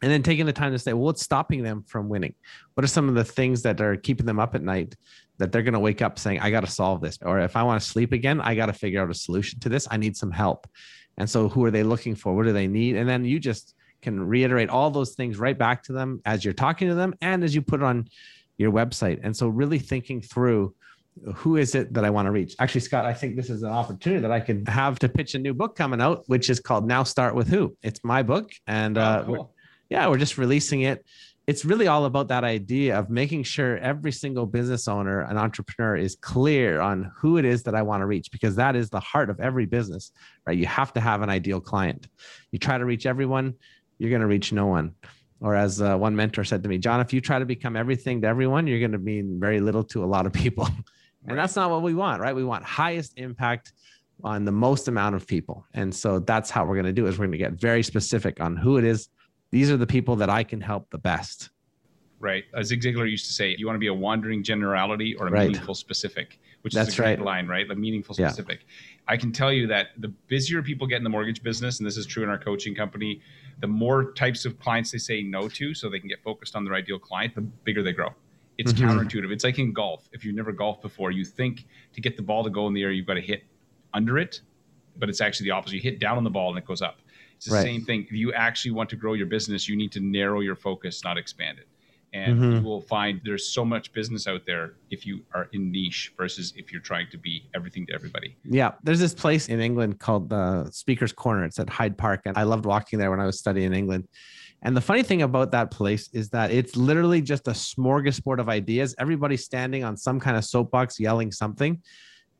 and 0.04 0.12
then 0.12 0.22
taking 0.22 0.44
the 0.44 0.52
time 0.52 0.70
to 0.72 0.78
say, 0.78 0.92
well, 0.92 1.04
what's 1.04 1.22
stopping 1.22 1.62
them 1.62 1.82
from 1.86 2.10
winning? 2.10 2.34
What 2.74 2.84
are 2.84 2.88
some 2.88 3.08
of 3.08 3.14
the 3.14 3.24
things 3.24 3.62
that 3.62 3.80
are 3.80 3.96
keeping 3.96 4.26
them 4.26 4.38
up 4.38 4.54
at 4.54 4.62
night 4.62 4.94
that 5.38 5.50
they're 5.50 5.62
going 5.62 5.72
to 5.72 5.80
wake 5.80 6.02
up 6.02 6.18
saying, 6.18 6.40
I 6.40 6.50
got 6.50 6.60
to 6.60 6.70
solve 6.70 7.00
this? 7.00 7.18
Or 7.22 7.40
if 7.40 7.56
I 7.56 7.62
want 7.62 7.80
to 7.80 7.88
sleep 7.88 8.12
again, 8.12 8.38
I 8.42 8.54
got 8.54 8.66
to 8.66 8.74
figure 8.74 9.00
out 9.00 9.10
a 9.10 9.14
solution 9.14 9.60
to 9.60 9.70
this. 9.70 9.88
I 9.90 9.96
need 9.96 10.14
some 10.14 10.30
help. 10.30 10.66
And 11.16 11.30
so, 11.30 11.48
who 11.48 11.64
are 11.64 11.70
they 11.70 11.82
looking 11.82 12.16
for? 12.16 12.36
What 12.36 12.44
do 12.44 12.52
they 12.52 12.66
need? 12.66 12.96
And 12.96 13.08
then 13.08 13.24
you 13.24 13.40
just 13.40 13.74
can 14.02 14.22
reiterate 14.22 14.68
all 14.68 14.90
those 14.90 15.14
things 15.14 15.38
right 15.38 15.56
back 15.56 15.82
to 15.84 15.94
them 15.94 16.20
as 16.26 16.44
you're 16.44 16.52
talking 16.52 16.88
to 16.88 16.94
them 16.94 17.14
and 17.22 17.42
as 17.42 17.54
you 17.54 17.62
put 17.62 17.80
it 17.80 17.84
on 17.84 18.06
your 18.58 18.72
website. 18.72 19.20
And 19.22 19.34
so, 19.34 19.48
really 19.48 19.78
thinking 19.78 20.20
through 20.20 20.74
who 21.34 21.56
is 21.56 21.74
it 21.74 21.94
that 21.94 22.04
I 22.04 22.10
want 22.10 22.26
to 22.26 22.30
reach? 22.30 22.56
Actually, 22.58 22.82
Scott, 22.82 23.06
I 23.06 23.14
think 23.14 23.36
this 23.36 23.48
is 23.48 23.62
an 23.62 23.70
opportunity 23.70 24.20
that 24.20 24.32
I 24.32 24.40
could 24.40 24.68
have 24.68 24.98
to 24.98 25.08
pitch 25.08 25.34
a 25.34 25.38
new 25.38 25.54
book 25.54 25.76
coming 25.76 26.02
out, 26.02 26.24
which 26.26 26.50
is 26.50 26.60
called 26.60 26.86
Now 26.86 27.04
Start 27.04 27.34
with 27.34 27.48
Who. 27.48 27.74
It's 27.82 28.00
my 28.04 28.22
book. 28.22 28.50
And 28.66 28.98
uh, 28.98 29.22
Oh, 29.22 29.26
cool. 29.26 29.54
Yeah, 29.88 30.08
we're 30.08 30.18
just 30.18 30.38
releasing 30.38 30.82
it. 30.82 31.04
It's 31.46 31.64
really 31.64 31.88
all 31.88 32.06
about 32.06 32.28
that 32.28 32.42
idea 32.42 32.98
of 32.98 33.10
making 33.10 33.42
sure 33.42 33.76
every 33.78 34.12
single 34.12 34.46
business 34.46 34.88
owner 34.88 35.20
and 35.20 35.38
entrepreneur 35.38 35.94
is 35.94 36.16
clear 36.16 36.80
on 36.80 37.12
who 37.16 37.36
it 37.36 37.44
is 37.44 37.62
that 37.64 37.74
I 37.74 37.82
want 37.82 38.00
to 38.00 38.06
reach 38.06 38.30
because 38.30 38.56
that 38.56 38.76
is 38.76 38.88
the 38.88 39.00
heart 39.00 39.28
of 39.28 39.40
every 39.40 39.66
business, 39.66 40.12
right? 40.46 40.56
You 40.56 40.66
have 40.66 40.94
to 40.94 41.00
have 41.00 41.20
an 41.20 41.28
ideal 41.28 41.60
client. 41.60 42.08
You 42.50 42.58
try 42.58 42.78
to 42.78 42.84
reach 42.86 43.04
everyone, 43.04 43.54
you're 43.98 44.10
going 44.10 44.22
to 44.22 44.26
reach 44.26 44.52
no 44.52 44.66
one. 44.66 44.94
Or 45.40 45.54
as 45.54 45.82
uh, 45.82 45.96
one 45.96 46.16
mentor 46.16 46.44
said 46.44 46.62
to 46.62 46.68
me, 46.68 46.78
John, 46.78 47.00
if 47.00 47.12
you 47.12 47.20
try 47.20 47.38
to 47.38 47.44
become 47.44 47.76
everything 47.76 48.22
to 48.22 48.28
everyone, 48.28 48.66
you're 48.66 48.78
going 48.78 48.92
to 48.92 48.98
mean 48.98 49.38
very 49.38 49.60
little 49.60 49.84
to 49.84 50.02
a 50.02 50.06
lot 50.06 50.24
of 50.24 50.32
people. 50.32 50.66
and 51.26 51.36
that's 51.36 51.56
not 51.56 51.70
what 51.70 51.82
we 51.82 51.94
want, 51.94 52.22
right? 52.22 52.34
We 52.34 52.44
want 52.44 52.64
highest 52.64 53.18
impact 53.18 53.72
on 54.22 54.44
the 54.44 54.52
most 54.52 54.88
amount 54.88 55.16
of 55.16 55.26
people. 55.26 55.66
And 55.74 55.94
so 55.94 56.20
that's 56.20 56.50
how 56.50 56.64
we're 56.64 56.76
going 56.76 56.86
to 56.86 56.92
do 56.92 57.06
is 57.06 57.18
we're 57.18 57.26
going 57.26 57.32
to 57.32 57.38
get 57.38 57.52
very 57.52 57.82
specific 57.82 58.40
on 58.40 58.56
who 58.56 58.78
it 58.78 58.84
is 58.84 59.08
these 59.54 59.70
are 59.70 59.76
the 59.76 59.86
people 59.86 60.16
that 60.16 60.28
I 60.28 60.42
can 60.42 60.60
help 60.60 60.90
the 60.90 60.98
best. 60.98 61.50
Right. 62.18 62.42
As 62.54 62.66
Zig 62.66 62.80
Ziglar 62.82 63.08
used 63.08 63.26
to 63.26 63.32
say, 63.32 63.54
you 63.56 63.66
want 63.66 63.76
to 63.76 63.80
be 63.80 63.86
a 63.86 63.94
wandering 63.94 64.42
generality 64.42 65.14
or 65.14 65.28
a 65.28 65.30
Right. 65.30 65.46
meaningful 65.46 65.74
specific, 65.76 66.40
which 66.62 66.74
That's 66.74 66.88
is 66.88 66.94
a 66.94 67.02
great 67.02 67.18
right. 67.18 67.24
line, 67.24 67.46
right? 67.46 67.68
The 67.68 67.76
meaningful 67.76 68.16
Yeah. 68.18 68.30
specific. 68.30 68.66
I 69.06 69.16
can 69.16 69.30
tell 69.30 69.52
you 69.52 69.68
that 69.68 69.90
the 69.98 70.08
busier 70.08 70.60
people 70.60 70.88
get 70.88 70.96
in 70.96 71.04
the 71.04 71.10
mortgage 71.10 71.40
business, 71.44 71.78
and 71.78 71.86
this 71.86 71.96
is 71.96 72.04
true 72.04 72.24
in 72.24 72.28
our 72.30 72.38
coaching 72.38 72.74
company, 72.74 73.20
the 73.60 73.68
more 73.68 74.10
types 74.14 74.44
of 74.44 74.58
clients 74.58 74.90
they 74.90 74.98
say 74.98 75.22
no 75.22 75.48
to 75.50 75.72
so 75.72 75.88
they 75.88 76.00
can 76.00 76.08
get 76.08 76.20
focused 76.24 76.56
on 76.56 76.64
their 76.64 76.74
ideal 76.74 76.98
client, 76.98 77.36
the 77.36 77.42
bigger 77.42 77.84
they 77.84 77.92
grow. 77.92 78.12
It's 78.58 78.72
Mhm. 78.72 78.88
counterintuitive. 78.88 79.30
It's 79.30 79.44
like 79.44 79.60
in 79.60 79.72
golf. 79.72 80.08
If 80.12 80.24
you've 80.24 80.34
never 80.34 80.50
golfed 80.50 80.82
before, 80.82 81.12
you 81.12 81.24
think 81.24 81.64
to 81.92 82.00
get 82.00 82.16
the 82.16 82.24
ball 82.24 82.42
to 82.42 82.50
go 82.50 82.66
in 82.66 82.74
the 82.74 82.82
air, 82.82 82.90
you've 82.90 83.06
got 83.06 83.14
to 83.14 83.20
hit 83.20 83.44
under 83.92 84.18
it, 84.18 84.40
but 84.98 85.08
it's 85.08 85.20
actually 85.20 85.44
the 85.44 85.52
opposite. 85.52 85.76
You 85.76 85.80
hit 85.82 86.00
down 86.00 86.16
on 86.16 86.24
the 86.24 86.30
ball 86.30 86.48
and 86.48 86.58
it 86.58 86.64
goes 86.64 86.82
up. 86.82 86.98
It's 87.36 87.46
the 87.46 87.54
Right. 87.54 87.62
same 87.62 87.84
thing. 87.84 88.04
If 88.08 88.12
you 88.12 88.32
actually 88.32 88.72
want 88.72 88.90
to 88.90 88.96
grow 88.96 89.14
your 89.14 89.26
business, 89.26 89.68
you 89.68 89.76
need 89.76 89.92
to 89.92 90.00
narrow 90.00 90.40
your 90.40 90.56
focus, 90.56 91.02
not 91.04 91.18
expand 91.18 91.58
it. 91.58 91.68
And 92.12 92.38
Mhm. 92.38 92.58
you 92.58 92.62
will 92.62 92.80
find 92.80 93.20
there's 93.24 93.48
so 93.48 93.64
much 93.64 93.92
business 93.92 94.28
out 94.28 94.46
there 94.46 94.74
if 94.90 95.04
you 95.04 95.24
are 95.34 95.48
in 95.52 95.72
niche 95.72 96.12
versus 96.16 96.52
if 96.56 96.70
you're 96.70 96.80
trying 96.80 97.08
to 97.10 97.18
be 97.18 97.48
everything 97.54 97.86
to 97.86 97.92
everybody. 97.92 98.36
Yeah, 98.44 98.72
there's 98.84 99.00
this 99.00 99.14
place 99.14 99.48
in 99.48 99.60
England 99.60 99.98
called 99.98 100.30
the 100.30 100.70
Speaker's 100.70 101.12
Corner. 101.12 101.44
It's 101.44 101.58
at 101.58 101.68
Hyde 101.68 101.98
Park, 101.98 102.22
and 102.24 102.38
I 102.38 102.44
loved 102.44 102.66
walking 102.66 103.00
there 103.00 103.10
when 103.10 103.18
I 103.18 103.26
was 103.26 103.40
studying 103.40 103.66
in 103.66 103.74
England. 103.74 104.06
And 104.62 104.76
the 104.76 104.80
funny 104.80 105.02
thing 105.02 105.22
about 105.22 105.50
that 105.50 105.72
place 105.72 106.08
is 106.12 106.30
that 106.30 106.52
it's 106.52 106.76
literally 106.76 107.20
just 107.20 107.48
a 107.48 107.50
smorgasbord 107.50 108.38
of 108.38 108.48
ideas. 108.48 108.94
Everybody's 108.98 109.44
standing 109.44 109.82
on 109.82 109.96
some 109.96 110.20
kind 110.20 110.36
of 110.36 110.44
soapbox 110.44 111.00
yelling 111.00 111.32
something. 111.32 111.82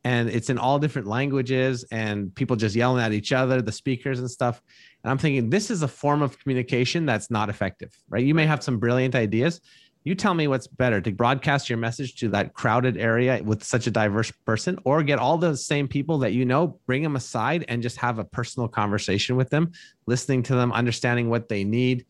And 0.05 0.29
it's 0.29 0.51
in 0.51 0.59
all 0.59 0.79
different 0.79 1.09
languages 1.09 1.85
and 1.91 2.35
people 2.35 2.57
just 2.57 2.77
yelling 2.77 3.03
at 3.03 3.13
each 3.13 3.33
other, 3.33 3.63
the 3.63 3.73
speakers 3.73 4.21
and 4.21 4.31
stuff. 4.31 4.61
And 5.03 5.11
I'm 5.11 5.19
thinking, 5.19 5.49
this 5.49 5.71
is 5.71 5.83
a 5.83 5.89
form 5.89 6.21
of 6.21 6.39
communication 6.39 7.07
that's 7.07 7.31
not 7.31 7.49
effective, 7.49 7.97
right? 8.09 8.25
You 8.25 8.35
may 8.35 8.47
have 8.47 8.63
some 8.63 8.79
brilliant 8.79 9.15
ideas. 9.15 9.61
You 10.05 10.15
tell 10.15 10.35
me 10.35 10.49
what's 10.49 10.67
better 10.67 11.01
to 11.01 11.11
broadcast 11.13 11.71
your 11.71 11.79
message 11.79 12.17
to 12.17 12.29
that 12.29 12.53
crowded 12.53 12.99
area 12.99 13.43
with 13.43 13.65
such 13.65 13.87
a 13.87 13.91
diverse 13.91 14.31
person 14.45 14.79
or 14.85 15.03
get 15.03 15.19
all 15.19 15.39
the 15.39 15.57
same 15.57 15.89
people 15.89 16.19
that 16.19 16.35
you 16.35 16.45
know, 16.45 16.79
bring 16.87 17.03
them 17.03 17.17
aside 17.17 17.65
and 17.69 17.83
just 17.83 17.97
have 17.97 18.19
a 18.19 18.25
personal 18.25 18.69
conversation 18.69 19.37
with 19.37 19.49
them, 19.49 19.73
listening 20.05 20.43
to 20.43 20.55
them, 20.55 20.73
understanding 20.73 21.31
what 21.31 21.49
they 21.49 21.65
need, 21.65 22.05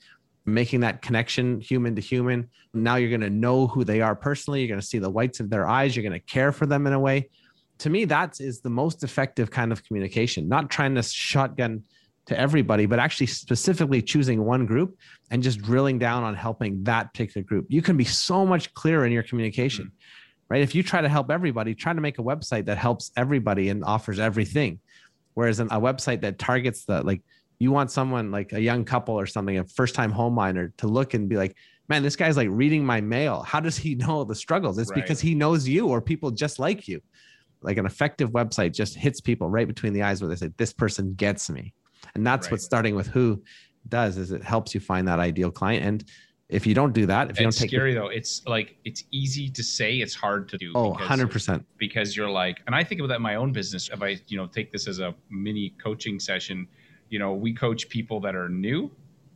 making 0.45 0.81
that 0.81 1.03
connection 1.03 1.61
human 1.61 1.95
to 1.95 2.03
human. 2.03 2.49
Now 2.73 2.97
you're 2.97 3.11
going 3.11 3.21
to 3.21 3.31
know 3.31 3.69
who 3.69 3.85
they 3.85 4.01
are 4.01 4.17
personally. 4.17 4.61
You're 4.61 4.69
going 4.69 4.81
to 4.81 4.87
see 4.87 4.99
the 4.99 5.09
whites 5.09 5.39
of 5.39 5.49
their 5.49 5.69
eyes. 5.69 5.95
You're 5.95 6.03
going 6.03 6.21
to 6.21 6.27
care 6.27 6.51
for 6.51 6.67
them 6.67 6.89
in 6.89 6.93
a 6.93 6.99
way. 7.01 7.29
To 7.79 7.91
me, 7.91 8.05
that 8.07 8.41
is 8.41 8.61
the 8.61 8.71
most 8.71 9.03
effective 9.03 9.51
kind 9.51 9.73
of 9.73 9.85
communication, 9.85 10.49
not 10.49 10.71
trying 10.71 10.95
to 10.95 11.03
shotgun 11.03 11.83
to 12.27 12.39
everybody, 12.39 12.87
but 12.87 12.99
actually 12.99 13.27
specifically 13.27 14.01
choosing 14.01 14.45
one 14.45 14.65
group 14.65 14.97
and 15.31 15.43
just 15.43 15.61
drilling 15.61 15.99
down 15.99 16.23
on 16.23 16.35
helping 16.35 16.83
that 16.85 17.13
particular 17.13 17.45
group. 17.45 17.67
You 17.69 17.83
can 17.83 17.97
be 17.97 18.05
so 18.05 18.47
much 18.47 18.73
clearer 18.75 19.05
in 19.05 19.13
your 19.13 19.23
communication, 19.23 19.87
mm-hmm. 19.87 20.47
right? 20.49 20.63
If 20.63 20.75
you 20.75 20.83
try 20.83 21.01
to 21.01 21.09
help 21.09 21.31
everybody, 21.31 21.75
try 21.75 21.93
to 21.93 22.01
make 22.01 22.19
a 22.19 22.23
website 22.23 22.67
that 22.67 22.79
helps 22.79 23.11
everybody 23.17 23.69
and 23.69 23.85
offers 23.85 24.19
everything. 24.19 24.81
Whereas 25.35 25.61
a 25.61 25.67
website 25.67 26.21
that 26.23 26.39
targets 26.39 26.85
the 26.85 27.03
like, 27.03 27.23
you 27.59 27.73
want 27.73 27.91
someone 27.91 28.31
like 28.31 28.53
a 28.53 28.61
young 28.61 28.85
couple 28.85 29.19
or 29.19 29.27
something, 29.27 29.59
a 29.59 29.65
first 29.65 29.95
time 29.95 30.11
home 30.11 30.35
miner 30.35 30.73
to 30.79 30.87
look 30.87 31.15
and 31.15 31.29
be 31.29 31.37
like, 31.37 31.57
man, 31.89 32.03
this 32.03 32.17
guy's 32.17 32.37
like 32.37 32.49
reading 32.51 32.85
my 32.85 33.01
mail. 33.01 33.43
How 33.43 33.61
does 33.61 33.77
he 33.77 33.95
know 34.07 34.25
the 34.25 34.35
struggles? 34.35 34.79
It's 34.79 34.91
Right. 34.91 35.03
because 35.03 35.21
he 35.21 35.35
knows 35.35 35.69
you 35.69 35.89
or 35.89 36.01
people 36.01 36.31
just 36.31 36.59
like 36.59 36.89
you. 36.89 37.01
Like 37.65 37.79
an 37.79 37.87
effective 37.87 38.31
website 38.31 38.73
just 38.75 38.95
hits 38.95 39.21
people 39.21 39.49
right 39.49 39.67
between 39.67 39.93
the 39.95 40.03
eyes 40.03 40.21
where 40.21 40.29
they 40.29 40.37
say, 40.37 40.51
this 40.59 40.73
person 40.73 41.15
gets 41.15 41.49
me. 41.51 41.73
And 42.15 42.25
that's 42.27 42.47
Right. 42.47 42.53
what 42.53 42.61
starting 42.61 42.95
with 42.95 43.07
who 43.09 43.43
does 43.89 44.19
is 44.19 44.31
it 44.31 44.43
helps 44.45 44.75
you 44.75 44.81
find 44.81 45.09
that 45.09 45.19
ideal 45.19 45.51
client. 45.51 45.85
And 45.85 46.05
if 46.51 46.67
you 46.67 46.75
don't 46.75 46.93
do 46.93 47.07
that, 47.07 47.31
if 47.31 47.41
you 47.41 47.49
It's 47.49 47.57
don't 47.57 47.63
take 47.63 47.73
it's 47.73 47.79
scary 47.79 47.95
though. 47.95 48.09
It's 48.09 48.45
like 48.47 48.77
it's 48.85 49.05
easy 49.11 49.49
to 49.49 49.63
say, 49.63 49.97
it's 49.97 50.15
hard 50.15 50.47
to 50.51 50.59
do. 50.59 50.73
oh, 50.75 50.93
because- 50.93 51.09
100%. 51.09 51.65
because 51.79 52.15
you're 52.17 52.31
like, 52.31 52.61
and 52.67 52.75
I 52.75 52.85
think 52.85 53.01
about 53.01 53.09
that 53.09 53.17
in 53.17 53.23
my 53.23 53.37
own 53.37 53.51
business. 53.53 53.89
If 53.91 54.03
I, 54.03 54.19
you 54.29 54.37
know, 54.37 54.47
take 54.47 54.71
this 54.71 54.87
as 54.87 54.99
a 55.01 55.15
mini 55.31 55.71
coaching 55.83 56.21
session, 56.21 56.69
you 57.09 57.19
know, 57.19 57.33
we 57.33 57.55
coach 57.55 57.89
people 57.89 58.21
that 58.21 58.35
are 58.37 58.49
new. 58.51 58.91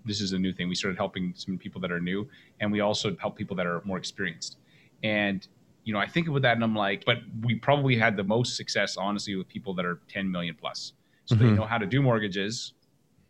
This 0.04 0.20
is 0.20 0.32
a 0.32 0.38
new 0.38 0.52
thing. 0.52 0.68
We 0.68 0.74
started 0.74 0.98
helping 0.98 1.32
some 1.34 1.56
people 1.58 1.80
that 1.80 1.90
are 1.90 2.00
new, 2.00 2.28
and 2.60 2.70
we 2.70 2.80
also 2.80 3.16
help 3.16 3.36
people 3.36 3.56
that 3.56 3.66
are 3.66 3.80
more 3.86 3.98
experienced. 3.98 4.58
And 5.02 5.46
you 5.88 5.94
know, 5.94 6.00
I 6.00 6.06
think 6.06 6.28
about 6.28 6.42
that, 6.42 6.52
and 6.54 6.62
I'm 6.62 6.76
like, 6.76 7.06
but 7.06 7.16
we 7.40 7.54
probably 7.54 7.96
had 7.96 8.14
the 8.14 8.22
most 8.22 8.58
success, 8.58 8.98
honestly, 8.98 9.34
with 9.36 9.48
people 9.48 9.72
that 9.76 9.86
are 9.86 10.02
10 10.08 10.30
million 10.30 10.54
plus. 10.54 10.92
So 11.24 11.34
they 11.34 11.46
Mhm. 11.46 11.54
know 11.56 11.64
how 11.64 11.78
to 11.78 11.86
do 11.86 12.02
mortgages. 12.02 12.74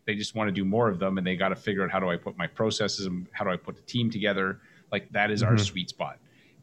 They 0.06 0.16
just 0.16 0.34
want 0.34 0.48
to 0.48 0.52
do 0.52 0.64
more 0.64 0.88
of 0.88 0.98
them, 0.98 1.18
and 1.18 1.24
they 1.26 1.36
got 1.36 1.50
to 1.50 1.54
figure 1.56 1.84
out 1.84 1.90
how 1.92 2.00
do 2.00 2.10
I 2.10 2.16
put 2.16 2.36
my 2.36 2.48
processes 2.48 3.06
and 3.06 3.28
how 3.30 3.44
do 3.44 3.52
I 3.52 3.56
put 3.56 3.76
the 3.76 3.82
team 3.82 4.10
together. 4.10 4.60
Like 4.90 5.08
that 5.12 5.30
is 5.30 5.40
our 5.44 5.52
Mhm. 5.54 5.60
sweet 5.60 5.88
spot. 5.90 6.18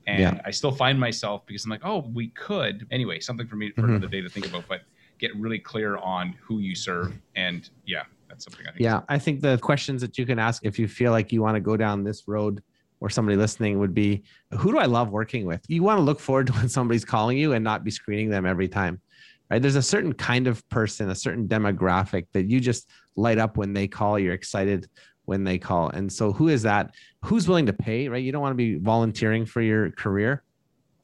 And 0.05 0.19
Yeah. 0.19 0.41
I 0.43 0.51
still 0.51 0.73
find 0.73 0.99
myself 0.99 1.45
because 1.45 1.63
I'm 1.63 1.71
like, 1.71 1.85
oh, 1.85 1.99
we 2.13 2.27
could 2.27 2.85
anyway. 2.91 3.21
Something 3.21 3.47
for 3.47 3.55
me 3.55 3.71
for 3.71 3.83
Mhm. 3.83 3.89
another 3.91 4.09
day 4.09 4.19
to 4.19 4.27
think 4.29 4.45
about. 4.47 4.67
But 4.67 4.81
get 5.17 5.33
really 5.37 5.59
clear 5.59 5.95
on 5.95 6.33
who 6.41 6.59
you 6.59 6.75
serve. 6.75 7.17
And 7.37 7.69
yeah, 7.85 8.03
that's 8.27 8.43
something 8.43 8.67
I 8.67 8.71
think. 8.71 8.81
Yeah, 8.81 8.99
I 9.07 9.17
think 9.17 9.39
the 9.39 9.57
questions 9.59 10.01
that 10.01 10.17
you 10.17 10.25
can 10.25 10.39
ask 10.39 10.65
if 10.65 10.77
you 10.77 10.89
feel 10.89 11.11
like 11.13 11.31
you 11.31 11.41
want 11.41 11.55
to 11.55 11.61
go 11.61 11.77
down 11.77 12.03
this 12.03 12.27
road 12.27 12.61
or 12.99 13.09
somebody 13.09 13.37
listening 13.37 13.79
would 13.79 13.93
be 13.93 14.23
who 14.51 14.71
do 14.71 14.77
I 14.77 14.85
love 14.85 15.09
working 15.09 15.45
with? 15.45 15.61
You 15.67 15.83
want 15.83 15.97
to 15.97 16.03
look 16.03 16.19
forward 16.19 16.47
to 16.47 16.53
when 16.53 16.69
somebody's 16.69 17.05
calling 17.05 17.37
you 17.37 17.53
and 17.53 17.63
not 17.63 17.83
be 17.83 17.91
screening 17.91 18.29
them 18.29 18.45
every 18.45 18.67
time. 18.67 19.01
Right? 19.49 19.61
There's 19.61 19.75
a 19.75 19.81
certain 19.81 20.13
kind 20.13 20.47
of 20.47 20.67
person, 20.69 21.09
a 21.09 21.15
certain 21.15 21.47
demographic 21.47 22.27
that 22.33 22.49
you 22.49 22.59
just 22.59 22.89
light 23.15 23.37
up 23.37 23.57
when 23.57 23.73
they 23.73 23.87
call, 23.87 24.17
you're 24.17 24.33
excited 24.33 24.89
when 25.25 25.43
they 25.43 25.57
call. 25.57 25.89
And 25.89 26.11
so 26.11 26.31
who 26.31 26.49
is 26.49 26.63
that? 26.63 26.95
Who's 27.23 27.47
willing 27.47 27.65
to 27.67 27.73
pay, 27.73 28.07
right? 28.07 28.23
You 28.23 28.31
don't 28.31 28.41
want 28.41 28.53
to 28.53 28.55
be 28.55 28.75
volunteering 28.75 29.45
for 29.45 29.61
your 29.61 29.91
career. 29.91 30.43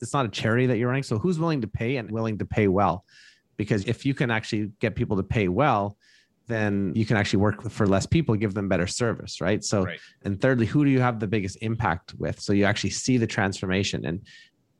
It's 0.01 0.13
not 0.13 0.25
a 0.25 0.29
charity 0.29 0.65
that 0.67 0.77
you're 0.77 0.87
running. 0.87 1.03
So 1.03 1.19
who's 1.19 1.39
willing 1.39 1.61
to 1.61 1.67
pay 1.67 1.97
and 1.97 2.09
willing 2.09 2.37
to 2.39 2.45
pay 2.45 2.67
well? 2.67 3.05
Because 3.57 3.85
if 3.85 4.05
you 4.05 4.13
can 4.13 4.31
actually 4.31 4.71
get 4.79 4.95
people 4.95 5.17
to 5.17 5.23
pay 5.23 5.47
well, 5.47 5.97
then 6.51 6.93
you 6.95 7.05
can 7.05 7.17
actually 7.17 7.39
work 7.39 7.69
for 7.69 7.87
less 7.87 8.05
people, 8.05 8.35
give 8.35 8.53
them 8.53 8.67
better 8.67 8.87
service, 8.87 9.41
right? 9.41 9.63
So, 9.63 9.83
right. 9.83 9.99
and 10.23 10.39
thirdly, 10.39 10.65
who 10.65 10.83
do 10.83 10.91
you 10.91 10.99
have 10.99 11.19
the 11.19 11.27
biggest 11.27 11.57
impact 11.61 12.13
with? 12.17 12.39
So 12.39 12.53
you 12.53 12.65
actually 12.65 12.91
see 12.91 13.17
the 13.17 13.27
transformation. 13.27 14.05
And 14.05 14.21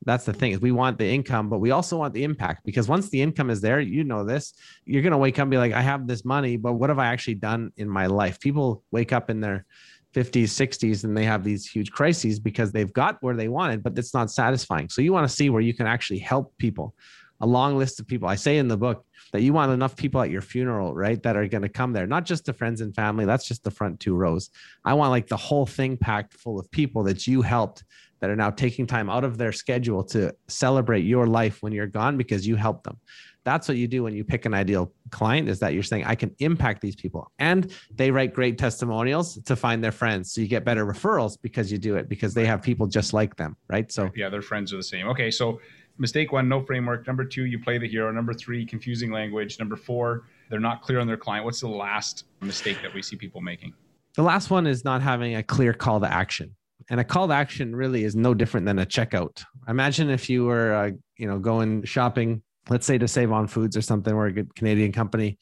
that's 0.04 0.26
the 0.26 0.34
thing 0.34 0.52
is 0.52 0.62
we 0.62 0.72
want 0.72 0.98
the 0.98 1.08
income, 1.08 1.50
but 1.50 1.60
we 1.60 1.72
also 1.72 1.98
want 1.98 2.14
the 2.14 2.24
impact 2.24 2.66
because 2.66 2.88
once 2.88 3.10
the 3.10 3.22
income 3.22 3.50
is 3.50 3.62
there, 3.62 3.80
you 3.80 4.04
know 4.04 4.24
this, 4.24 4.54
you're 4.86 5.04
going 5.04 5.12
to 5.12 5.18
wake 5.18 5.40
up 5.40 5.44
and 5.44 5.52
be 5.52 5.58
like, 5.58 5.74
I 5.74 5.82
have 5.82 6.08
this 6.08 6.26
money, 6.26 6.58
but 6.58 6.74
what 6.74 6.90
have 6.90 7.00
I 7.00 7.08
actually 7.08 7.36
done 7.36 7.72
in 7.78 7.88
my 7.88 8.08
life? 8.08 8.40
People 8.40 8.84
wake 8.92 9.14
up 9.14 9.30
in 9.30 9.40
their 9.40 9.66
50s, 10.14 10.44
60s, 10.44 11.04
and 11.04 11.16
they 11.16 11.24
have 11.24 11.44
these 11.44 11.66
huge 11.66 11.92
crises 11.92 12.40
because 12.40 12.72
they've 12.72 12.92
got 12.92 13.18
where 13.22 13.36
they 13.36 13.48
wanted, 13.48 13.84
but 13.84 13.98
it's 13.98 14.14
not 14.14 14.30
satisfying. 14.30 14.90
So 14.90 15.02
you 15.02 15.14
want 15.14 15.28
to 15.28 15.34
see 15.34 15.50
where 15.50 15.62
you 15.62 15.74
can 15.74 15.88
actually 15.88 16.20
help 16.20 16.58
people 16.58 16.96
a 17.40 17.46
long 17.46 17.78
list 17.78 18.00
of 18.00 18.08
people. 18.08 18.28
I 18.28 18.36
say 18.36 18.58
in 18.58 18.68
the 18.68 18.78
book 18.78 19.06
that 19.32 19.42
you 19.42 19.54
want 19.54 19.72
enough 19.72 19.96
people 19.96 20.22
at 20.22 20.30
your 20.30 20.42
funeral, 20.42 20.94
right? 20.94 21.22
That 21.24 21.36
are 21.36 21.48
going 21.48 21.62
to 21.64 21.70
come 21.70 21.94
there, 21.94 22.08
not 22.08 22.26
just 22.26 22.46
the 22.46 22.54
friends 22.54 22.82
and 22.82 22.94
family. 22.94 23.26
That's 23.26 23.48
just 23.48 23.64
the 23.64 23.72
front 23.72 24.00
two 24.00 24.16
rows. 24.16 24.50
I 24.84 24.94
want 24.94 25.12
like 25.12 25.28
the 25.28 25.38
whole 25.38 25.66
thing 25.66 25.98
packed 25.98 26.34
full 26.34 26.60
of 26.60 26.70
people 26.72 27.04
that 27.04 27.28
you 27.28 27.42
helped 27.42 27.84
that 28.20 28.30
are 28.30 28.36
now 28.36 28.52
taking 28.52 28.86
time 28.86 29.10
out 29.10 29.24
of 29.24 29.38
their 29.38 29.52
schedule 29.52 30.04
to 30.04 30.34
celebrate 30.48 31.02
your 31.02 31.28
life 31.28 31.62
when 31.62 31.74
you're 31.74 31.88
gone 31.88 32.18
because 32.18 32.48
you 32.48 32.56
helped 32.56 32.84
them. 32.84 32.98
That's 33.44 33.68
what 33.68 33.78
you 33.78 33.88
do 33.88 34.04
when 34.04 34.14
you 34.14 34.24
pick 34.24 34.46
an 34.46 34.54
ideal 34.54 34.94
client 35.10 35.50
is 35.50 35.60
that 35.60 35.74
you're 35.74 35.82
saying, 35.82 36.04
I 36.06 36.14
can 36.14 36.36
impact 36.38 36.82
these 36.82 36.96
people. 36.96 37.32
And 37.40 37.74
they 37.96 38.12
write 38.12 38.36
great 38.36 38.60
testimonials 38.60 39.42
to 39.42 39.56
find 39.56 39.84
their 39.84 39.92
friends. 39.92 40.32
So 40.32 40.42
you 40.42 40.48
get 40.48 40.64
better 40.64 40.86
referrals 40.86 41.40
because 41.42 41.72
you 41.72 41.80
do 41.80 41.96
it 41.96 42.08
because 42.08 42.36
they 42.36 42.46
have 42.46 42.62
people 42.62 42.86
just 42.86 43.14
like 43.14 43.36
them. 43.38 43.58
Right. 43.68 43.92
So, 43.92 44.12
yeah, 44.16 44.30
their 44.30 44.44
friends 44.44 44.72
are 44.74 44.78
the 44.78 44.84
same. 44.84 45.08
Okay. 45.08 45.32
So, 45.32 45.60
mistake 46.02 46.32
one, 46.32 46.50
no 46.50 46.62
framework. 46.66 47.08
Number 47.08 47.24
two, 47.24 47.46
you 47.46 47.60
play 47.60 47.78
the 47.78 47.88
hero. 47.88 48.12
Number 48.12 48.34
three, 48.34 48.66
confusing 48.66 49.12
language. 49.12 49.60
Number 49.60 49.78
four, 49.78 50.24
they're 50.50 50.60
not 50.60 50.82
clear 50.82 51.00
on 51.00 51.08
their 51.08 51.16
client. 51.16 51.46
What's 51.46 51.62
the 51.62 51.70
last 51.70 52.26
mistake 52.42 52.82
that 52.82 52.94
we 52.94 53.02
see 53.02 53.16
people 53.16 53.40
making? 53.40 53.74
The 54.16 54.24
last 54.24 54.50
one 54.50 54.68
is 54.68 54.84
not 54.84 55.02
having 55.02 55.36
a 55.36 55.44
clear 55.44 55.74
call 55.74 56.02
to 56.02 56.12
action. 56.12 56.56
And 56.90 57.00
a 57.00 57.04
call 57.04 57.28
to 57.28 57.34
action 57.34 57.74
really 57.74 58.04
is 58.04 58.16
no 58.16 58.34
different 58.34 58.66
than 58.66 58.80
a 58.80 58.86
checkout. 58.86 59.44
Imagine 59.70 60.10
if 60.10 60.30
you 60.30 60.46
were, 60.46 60.74
uh, 60.74 60.92
you 61.18 61.28
know, 61.28 61.40
going 61.40 61.84
shopping, 61.84 62.42
let's 62.68 62.86
say 62.86 62.98
to 62.98 63.08
Save 63.08 63.32
on 63.32 63.48
Foods 63.48 63.78
or 63.78 63.82
something, 63.82 64.14
we're 64.14 64.28
a 64.28 64.34
good 64.34 64.54
Canadian 64.56 64.92
company, 64.92 65.38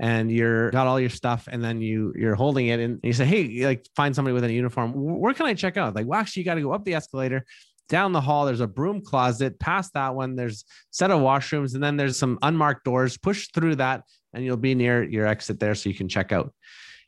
and 0.00 0.32
you're 0.32 0.70
got 0.70 0.86
all 0.86 0.98
your 0.98 1.10
stuff, 1.10 1.48
and 1.52 1.62
then 1.62 1.80
you 1.82 2.12
you're 2.16 2.34
holding 2.34 2.68
it, 2.68 2.80
and 2.80 2.98
you 3.02 3.12
say, 3.12 3.26
hey, 3.26 3.66
like 3.66 3.86
find 3.94 4.14
somebody 4.16 4.32
with 4.32 4.44
a 4.44 4.52
uniform. 4.52 4.92
Where 4.94 5.34
can 5.34 5.46
I 5.46 5.54
check 5.54 5.76
out? 5.76 5.94
Like, 5.94 6.06
well, 6.06 6.18
actually, 6.18 6.40
you 6.40 6.46
got 6.46 6.54
to 6.54 6.62
go 6.62 6.72
up 6.72 6.84
the 6.84 6.94
escalator, 6.94 7.44
down 7.88 8.12
the 8.12 8.20
hall 8.20 8.46
there's 8.46 8.60
a 8.60 8.66
broom 8.66 9.00
closet. 9.00 9.58
Past 9.58 9.94
that 9.94 10.14
one 10.14 10.36
there's 10.36 10.64
set 10.90 11.10
of 11.10 11.20
washrooms 11.20 11.74
and 11.74 11.82
then 11.82 11.96
there's 11.96 12.18
some 12.18 12.38
unmarked 12.42 12.84
doors. 12.84 13.16
Push 13.16 13.48
through 13.48 13.76
that 13.76 14.04
and 14.32 14.44
you'll 14.44 14.56
be 14.56 14.74
near 14.74 15.02
your 15.02 15.26
exit 15.26 15.58
there 15.58 15.74
so 15.74 15.88
you 15.88 15.94
can 15.94 16.08
check 16.08 16.32
out. 16.32 16.52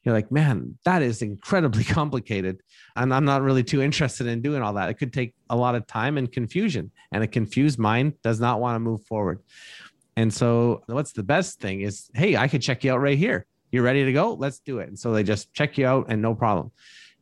You're 0.02 0.14
like 0.14 0.32
man 0.32 0.78
that 0.84 1.02
is 1.02 1.22
incredibly 1.22 1.84
complicated 1.98 2.62
and 2.96 3.12
i'm 3.12 3.26
not 3.26 3.42
really 3.42 3.62
too 3.62 3.82
interested 3.82 4.26
in 4.26 4.40
doing 4.40 4.62
all 4.62 4.72
that. 4.74 4.88
It 4.88 4.94
could 4.94 5.12
take 5.12 5.34
a 5.50 5.56
lot 5.56 5.74
of 5.74 5.86
time 5.86 6.16
and 6.16 6.30
confusion 6.30 6.90
and 7.12 7.22
a 7.22 7.26
confused 7.26 7.78
mind 7.78 8.14
does 8.22 8.40
not 8.40 8.60
want 8.60 8.76
to 8.76 8.80
move 8.80 9.04
forward. 9.04 9.40
And 10.16 10.32
so 10.32 10.82
what's 10.86 11.12
the 11.12 11.22
best 11.22 11.60
thing 11.60 11.82
is 11.82 12.10
hey 12.14 12.36
i 12.36 12.48
could 12.48 12.62
check 12.62 12.82
you 12.84 12.92
out 12.92 13.00
right 13.00 13.18
here. 13.18 13.46
You're 13.70 13.84
ready 13.84 14.04
to 14.04 14.12
go? 14.12 14.34
Let's 14.34 14.58
do 14.58 14.80
it. 14.80 14.88
And 14.88 14.98
so 14.98 15.12
they 15.12 15.22
just 15.22 15.52
check 15.54 15.78
you 15.78 15.86
out 15.86 16.06
and 16.08 16.20
no 16.20 16.34
problem 16.34 16.72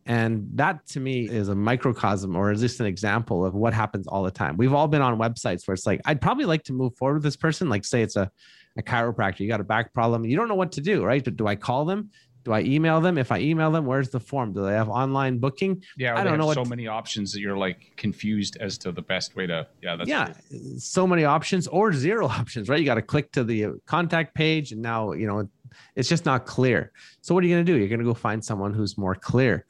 and 0.09 0.49
that 0.55 0.87
to 0.87 1.01
me 1.01 1.29
is 1.29 1.49
a 1.49 1.55
microcosm 1.55 2.35
or 2.35 2.51
is 2.51 2.61
just 2.61 2.81
an 2.81 2.87
example 2.87 3.45
of 3.45 3.55
what 3.55 3.75
happens 3.75 4.07
all 4.07 4.23
the 4.23 4.31
time. 4.31 4.57
We've 4.57 4.73
all 4.73 4.89
been 4.89 5.03
on 5.03 5.19
websites 5.19 5.69
where 5.69 5.75
it's 5.75 5.87
like, 5.87 6.01
I'd 6.07 6.23
probably 6.23 6.47
like 6.47 6.65
to 6.65 6.73
move 6.73 6.97
forward 6.97 7.17
with 7.17 7.25
this 7.25 7.37
person. 7.37 7.69
Like, 7.69 7.85
say 7.85 8.01
it's 8.01 8.17
a, 8.17 8.31
a 8.79 8.83
chiropractor, 8.83 9.41
you 9.41 9.49
got 9.49 9.61
a 9.61 9.65
back 9.65 9.93
problem, 9.93 10.25
you 10.25 10.35
don't 10.35 10.49
know 10.49 10.55
what 10.55 10.73
to 10.73 10.81
do, 10.81 11.05
right? 11.05 11.23
Do 11.23 11.47
I 11.47 11.57
call 11.57 11.85
them? 11.85 12.11
Do 12.45 12.55
I 12.55 12.63
email 12.63 13.03
them? 13.03 13.19
If 13.19 13.31
I 13.31 13.41
email 13.41 13.71
them, 13.71 13.85
where's 13.85 14.09
the 14.09 14.21
form? 14.21 14.55
Do 14.55 14.65
they 14.65 14.73
have 14.73 14.89
online 14.89 15.37
booking? 15.39 15.83
Yeah, 15.99 16.19
I 16.19 16.25
don't 16.25 16.39
know. 16.39 16.51
so 16.55 16.65
many 16.65 16.87
options 16.87 17.31
that 17.33 17.41
you're 17.41 17.59
like 17.59 17.93
confused 17.99 18.57
as 18.59 18.79
to 18.79 18.93
the 18.93 19.03
best 19.03 19.37
way 19.37 19.47
to. 19.47 19.67
Yeah, 19.83 19.97
that's 19.97 20.09
yeah, 20.09 20.33
so 20.79 21.07
many 21.07 21.25
options 21.25 21.67
or 21.67 21.93
zero 21.93 22.27
options, 22.41 22.71
right? 22.71 22.81
You 22.81 22.87
got 22.87 22.95
to 22.95 23.03
click 23.03 23.33
to 23.33 23.45
the 23.45 23.73
contact 23.85 24.35
page, 24.35 24.73
and 24.73 24.81
now 24.81 25.13
you 25.13 25.27
know 25.27 25.47
it's 25.95 26.09
just 26.09 26.25
not 26.25 26.47
clear. 26.47 26.93
So 27.21 27.35
what 27.35 27.45
are 27.45 27.47
you 27.47 27.55
going 27.55 27.67
to 27.67 27.73
do? 27.73 27.79
You're 27.79 27.89
going 27.89 27.99
to 27.99 28.05
go 28.05 28.15
find 28.15 28.43
someone 28.43 28.73
who's 28.73 28.97
more 28.97 29.15
clear. 29.15 29.67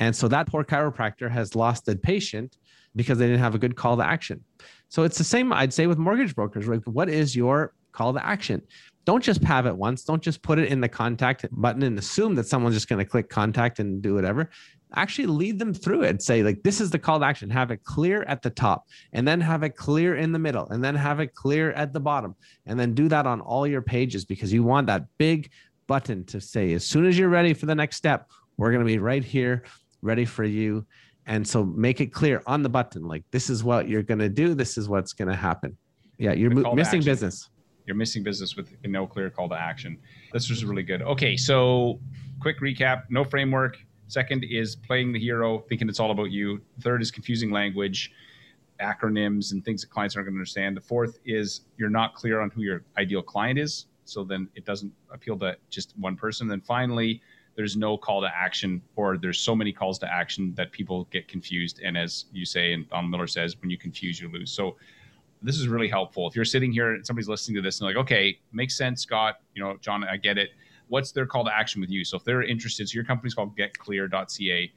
And 0.00 0.16
so 0.16 0.26
that 0.28 0.46
poor 0.48 0.64
chiropractor 0.64 1.30
has 1.30 1.54
lost 1.54 1.86
a 1.88 1.94
patient 1.94 2.56
because 2.96 3.18
they 3.18 3.26
didn't 3.26 3.40
have 3.40 3.54
a 3.54 3.58
good 3.58 3.76
call 3.76 3.96
to 3.98 4.04
action. 4.04 4.42
So 4.88 5.04
it's 5.04 5.18
the 5.18 5.24
same, 5.24 5.52
I'd 5.52 5.72
say, 5.72 5.86
with 5.86 5.98
mortgage 5.98 6.34
brokers. 6.34 6.66
Like, 6.66 6.82
What 6.84 7.08
is 7.08 7.36
your 7.36 7.74
call 7.92 8.12
to 8.14 8.26
action? 8.26 8.62
Don't 9.04 9.22
just 9.22 9.42
have 9.44 9.66
it 9.66 9.76
once. 9.76 10.04
Don't 10.04 10.22
just 10.22 10.42
put 10.42 10.58
it 10.58 10.68
in 10.68 10.80
the 10.80 10.88
contact 10.88 11.46
button 11.52 11.82
and 11.82 11.98
assume 11.98 12.34
that 12.34 12.46
someone's 12.46 12.74
just 12.74 12.88
going 12.88 12.98
to 12.98 13.04
click 13.04 13.28
contact 13.28 13.78
and 13.78 14.02
do 14.02 14.14
whatever. 14.14 14.50
Actually, 14.96 15.26
lead 15.26 15.58
them 15.58 15.72
through 15.72 16.02
it. 16.02 16.20
Say, 16.20 16.42
like, 16.42 16.62
this 16.62 16.80
is 16.80 16.90
the 16.90 16.98
call 16.98 17.20
to 17.20 17.24
action. 17.24 17.48
Have 17.50 17.70
it 17.70 17.84
clear 17.84 18.22
at 18.24 18.42
the 18.42 18.50
top, 18.50 18.86
and 19.12 19.26
then 19.26 19.40
have 19.40 19.62
it 19.62 19.76
clear 19.76 20.16
in 20.16 20.32
the 20.32 20.38
middle, 20.38 20.68
and 20.70 20.82
then 20.82 20.96
have 20.96 21.20
it 21.20 21.34
clear 21.34 21.72
at 21.72 21.92
the 21.92 22.00
bottom. 22.00 22.34
And 22.66 22.78
then 22.78 22.94
do 22.94 23.08
that 23.08 23.26
on 23.26 23.40
all 23.40 23.66
your 23.66 23.82
pages 23.82 24.24
because 24.24 24.52
you 24.52 24.64
want 24.64 24.88
that 24.88 25.04
big 25.16 25.50
button 25.86 26.24
to 26.26 26.40
say, 26.40 26.72
as 26.72 26.84
soon 26.84 27.06
as 27.06 27.16
you're 27.16 27.28
ready 27.28 27.54
for 27.54 27.66
the 27.66 27.74
next 27.74 27.96
step, 27.96 28.28
we're 28.56 28.72
going 28.72 28.84
to 28.84 28.92
be 28.92 28.98
right 28.98 29.24
here 29.24 29.64
ready 30.02 30.24
for 30.24 30.44
you. 30.44 30.86
And 31.26 31.46
so 31.46 31.64
make 31.64 32.00
it 32.00 32.12
clear 32.12 32.42
on 32.46 32.62
the 32.62 32.68
button, 32.68 33.04
like 33.04 33.24
this 33.30 33.50
is 33.50 33.62
what 33.62 33.88
you're 33.88 34.02
going 34.02 34.18
to 34.18 34.28
do. 34.28 34.54
This 34.54 34.78
is 34.78 34.88
what's 34.88 35.12
going 35.12 35.28
to 35.28 35.36
happen. 35.36 35.76
Yeah, 36.18 36.32
you're 36.32 36.50
mo- 36.50 36.74
missing 36.74 37.02
business. 37.02 37.50
You're 37.86 37.96
missing 37.96 38.22
business 38.22 38.56
with 38.56 38.74
no 38.84 39.06
clear 39.06 39.30
call 39.30 39.48
to 39.48 39.54
action. 39.54 39.98
This 40.32 40.48
was 40.50 40.64
really 40.64 40.82
good. 40.82 41.02
Okay, 41.02 41.36
so 41.36 42.00
quick 42.40 42.60
recap: 42.60 43.04
no 43.10 43.24
framework. 43.24 43.78
Second 44.08 44.44
is 44.44 44.74
playing 44.74 45.12
the 45.12 45.20
hero, 45.20 45.60
thinking 45.68 45.88
it's 45.88 46.00
all 46.00 46.10
about 46.10 46.30
you. 46.32 46.60
Third 46.80 47.00
is 47.00 47.12
confusing 47.12 47.52
language, 47.52 48.10
acronyms, 48.80 49.52
and 49.52 49.64
things 49.64 49.82
that 49.82 49.90
clients 49.90 50.16
aren't 50.16 50.26
going 50.26 50.34
to 50.34 50.38
understand. 50.38 50.76
The 50.76 50.80
fourth 50.80 51.20
is 51.24 51.62
you're 51.76 51.90
not 51.90 52.14
clear 52.14 52.40
on 52.40 52.50
who 52.50 52.62
your 52.62 52.82
ideal 52.98 53.22
client 53.22 53.58
is, 53.58 53.86
so 54.04 54.24
then 54.24 54.48
it 54.56 54.64
doesn't 54.64 54.92
appeal 55.12 55.38
to 55.38 55.56
just 55.68 55.94
one 55.96 56.16
person. 56.16 56.48
Then 56.48 56.60
finally, 56.60 57.22
there's 57.56 57.76
no 57.76 57.96
call 57.96 58.20
to 58.20 58.28
action 58.34 58.80
or 58.96 59.16
there's 59.16 59.38
so 59.38 59.54
many 59.54 59.72
calls 59.72 59.98
to 59.98 60.12
action 60.12 60.54
that 60.56 60.72
people 60.72 61.06
get 61.10 61.28
confused 61.28 61.80
and 61.84 61.96
as 61.96 62.26
you 62.32 62.44
say 62.44 62.72
and 62.72 62.88
don 62.90 63.10
miller 63.10 63.26
says 63.26 63.56
when 63.60 63.70
you 63.70 63.78
confuse 63.78 64.20
you 64.20 64.28
lose 64.30 64.50
so 64.50 64.76
this 65.42 65.56
is 65.56 65.68
really 65.68 65.88
helpful 65.88 66.28
if 66.28 66.36
you're 66.36 66.44
sitting 66.44 66.72
here 66.72 66.94
and 66.94 67.06
somebody's 67.06 67.28
listening 67.28 67.56
to 67.56 67.62
this 67.62 67.80
and 67.80 67.86
like 67.86 67.96
okay 67.96 68.38
makes 68.52 68.76
sense 68.76 69.02
scott 69.02 69.36
you 69.54 69.62
know 69.62 69.76
john 69.80 70.04
i 70.04 70.16
get 70.16 70.38
it 70.38 70.50
what's 70.88 71.12
their 71.12 71.26
call 71.26 71.44
to 71.44 71.54
action 71.54 71.80
with 71.80 71.90
you 71.90 72.04
so 72.04 72.16
if 72.16 72.24
they're 72.24 72.42
interested 72.42 72.88
so 72.88 72.94
your 72.94 73.04
company's 73.04 73.34
called 73.34 73.56
getclear.ca 73.56 74.70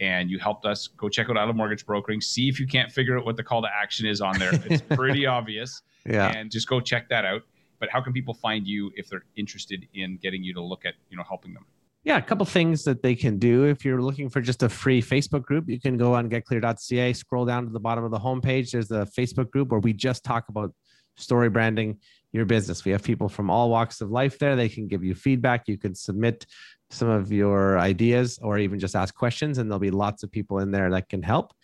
and 0.00 0.30
you 0.30 0.38
helped 0.38 0.66
us 0.66 0.88
go 0.88 1.08
check 1.08 1.30
out 1.30 1.36
I 1.36 1.44
Love 1.44 1.56
Mortgage 1.56 1.86
Brokering. 1.86 2.20
See 2.20 2.48
if 2.48 2.60
you 2.60 2.66
can't 2.66 2.90
figure 2.90 3.18
out 3.18 3.24
what 3.24 3.36
the 3.36 3.42
call 3.42 3.62
to 3.62 3.68
action 3.72 4.06
is 4.06 4.20
on 4.20 4.38
there. 4.38 4.52
It's 4.66 4.82
pretty 4.94 5.26
obvious. 5.26 5.82
Yeah. 6.04 6.28
And 6.28 6.50
just 6.50 6.68
go 6.68 6.80
check 6.80 7.08
that 7.08 7.24
out. 7.24 7.42
But 7.78 7.90
how 7.90 8.00
can 8.00 8.12
people 8.12 8.34
find 8.34 8.66
you 8.66 8.90
if 8.96 9.08
they're 9.08 9.24
interested 9.36 9.86
in 9.94 10.18
getting 10.18 10.42
you 10.42 10.54
to 10.54 10.62
look 10.62 10.84
at, 10.84 10.94
you 11.10 11.16
know, 11.16 11.24
helping 11.26 11.54
them? 11.54 11.66
Yeah, 12.06 12.18
a 12.18 12.22
couple 12.22 12.46
things 12.46 12.84
that 12.84 13.02
they 13.02 13.16
can 13.16 13.36
do. 13.36 13.64
If 13.64 13.84
you're 13.84 14.00
looking 14.00 14.30
for 14.30 14.40
just 14.40 14.62
a 14.62 14.68
free 14.68 15.02
Facebook 15.02 15.42
group, 15.42 15.68
you 15.68 15.80
can 15.80 15.96
go 15.96 16.14
on 16.14 16.30
getclear.ca, 16.30 17.12
scroll 17.12 17.44
down 17.44 17.66
to 17.66 17.72
the 17.72 17.80
bottom 17.80 18.04
of 18.04 18.12
the 18.12 18.18
homepage. 18.18 18.70
There's 18.70 18.92
a 18.92 19.08
Facebook 19.18 19.50
group 19.50 19.72
where 19.72 19.80
we 19.80 19.92
just 19.92 20.22
talk 20.22 20.48
about 20.48 20.72
story 21.16 21.50
branding 21.50 21.98
your 22.30 22.44
business. 22.44 22.84
We 22.84 22.92
have 22.92 23.02
people 23.02 23.28
from 23.28 23.50
all 23.50 23.70
walks 23.70 24.00
of 24.00 24.12
life 24.12 24.38
there. 24.38 24.54
They 24.54 24.68
can 24.68 24.86
give 24.86 25.02
you 25.02 25.16
feedback. 25.16 25.66
You 25.66 25.78
can 25.78 25.96
submit 25.96 26.46
some 26.90 27.08
of 27.08 27.32
your 27.32 27.76
ideas 27.80 28.38
or 28.40 28.56
even 28.56 28.78
just 28.78 28.94
ask 28.94 29.12
questions, 29.12 29.58
and 29.58 29.68
there'll 29.68 29.80
be 29.80 29.90
lots 29.90 30.22
of 30.22 30.30
people 30.30 30.60
in 30.60 30.70
there 30.70 30.88
that 30.92 31.08
can 31.08 31.24
help. 31.24 31.54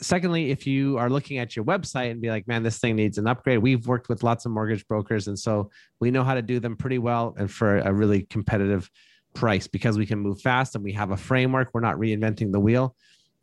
Secondly, 0.00 0.52
if 0.52 0.64
you 0.64 0.96
are 0.96 1.10
looking 1.10 1.38
at 1.38 1.56
your 1.56 1.64
website 1.64 2.12
and 2.12 2.20
be 2.20 2.30
like, 2.30 2.46
man, 2.46 2.62
this 2.62 2.78
thing 2.78 2.94
needs 2.94 3.18
an 3.18 3.26
upgrade, 3.26 3.58
we've 3.58 3.88
worked 3.88 4.08
with 4.08 4.22
lots 4.22 4.46
of 4.46 4.52
mortgage 4.52 4.86
brokers. 4.86 5.26
And 5.26 5.36
so 5.36 5.72
we 5.98 6.12
know 6.12 6.22
how 6.22 6.34
to 6.34 6.42
do 6.42 6.60
them 6.60 6.76
pretty 6.76 6.98
well 6.98 7.34
and 7.36 7.50
for 7.50 7.78
a 7.78 7.92
really 7.92 8.22
competitive 8.22 8.88
price 9.34 9.66
because 9.66 9.98
we 9.98 10.06
can 10.06 10.18
move 10.18 10.40
fast 10.40 10.74
and 10.74 10.82
we 10.84 10.92
have 10.92 11.10
a 11.10 11.16
framework. 11.16 11.70
We're 11.72 11.80
not 11.80 11.96
reinventing 11.96 12.52
the 12.52 12.60
wheel. 12.60 12.94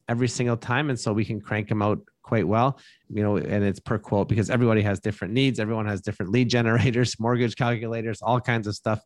every 0.07 0.27
single 0.27 0.57
time. 0.57 0.89
And 0.89 0.99
so 0.99 1.13
we 1.13 1.25
can 1.25 1.41
crank 1.41 1.67
them 1.67 1.81
out 1.81 1.99
quite 2.21 2.47
well, 2.47 2.79
you 3.09 3.23
know, 3.23 3.37
and 3.37 3.63
it's 3.63 3.79
per 3.79 3.97
quote 3.97 4.27
because 4.29 4.49
everybody 4.49 4.81
has 4.81 4.99
different 4.99 5.33
needs. 5.33 5.59
Everyone 5.59 5.87
has 5.87 6.01
different 6.01 6.31
lead 6.31 6.49
generators, 6.57 7.19
mortgage 7.19 7.55
calculators, 7.55 8.21
all 8.21 8.39
kinds 8.39 8.67
of 8.67 8.75
stuff 8.75 8.99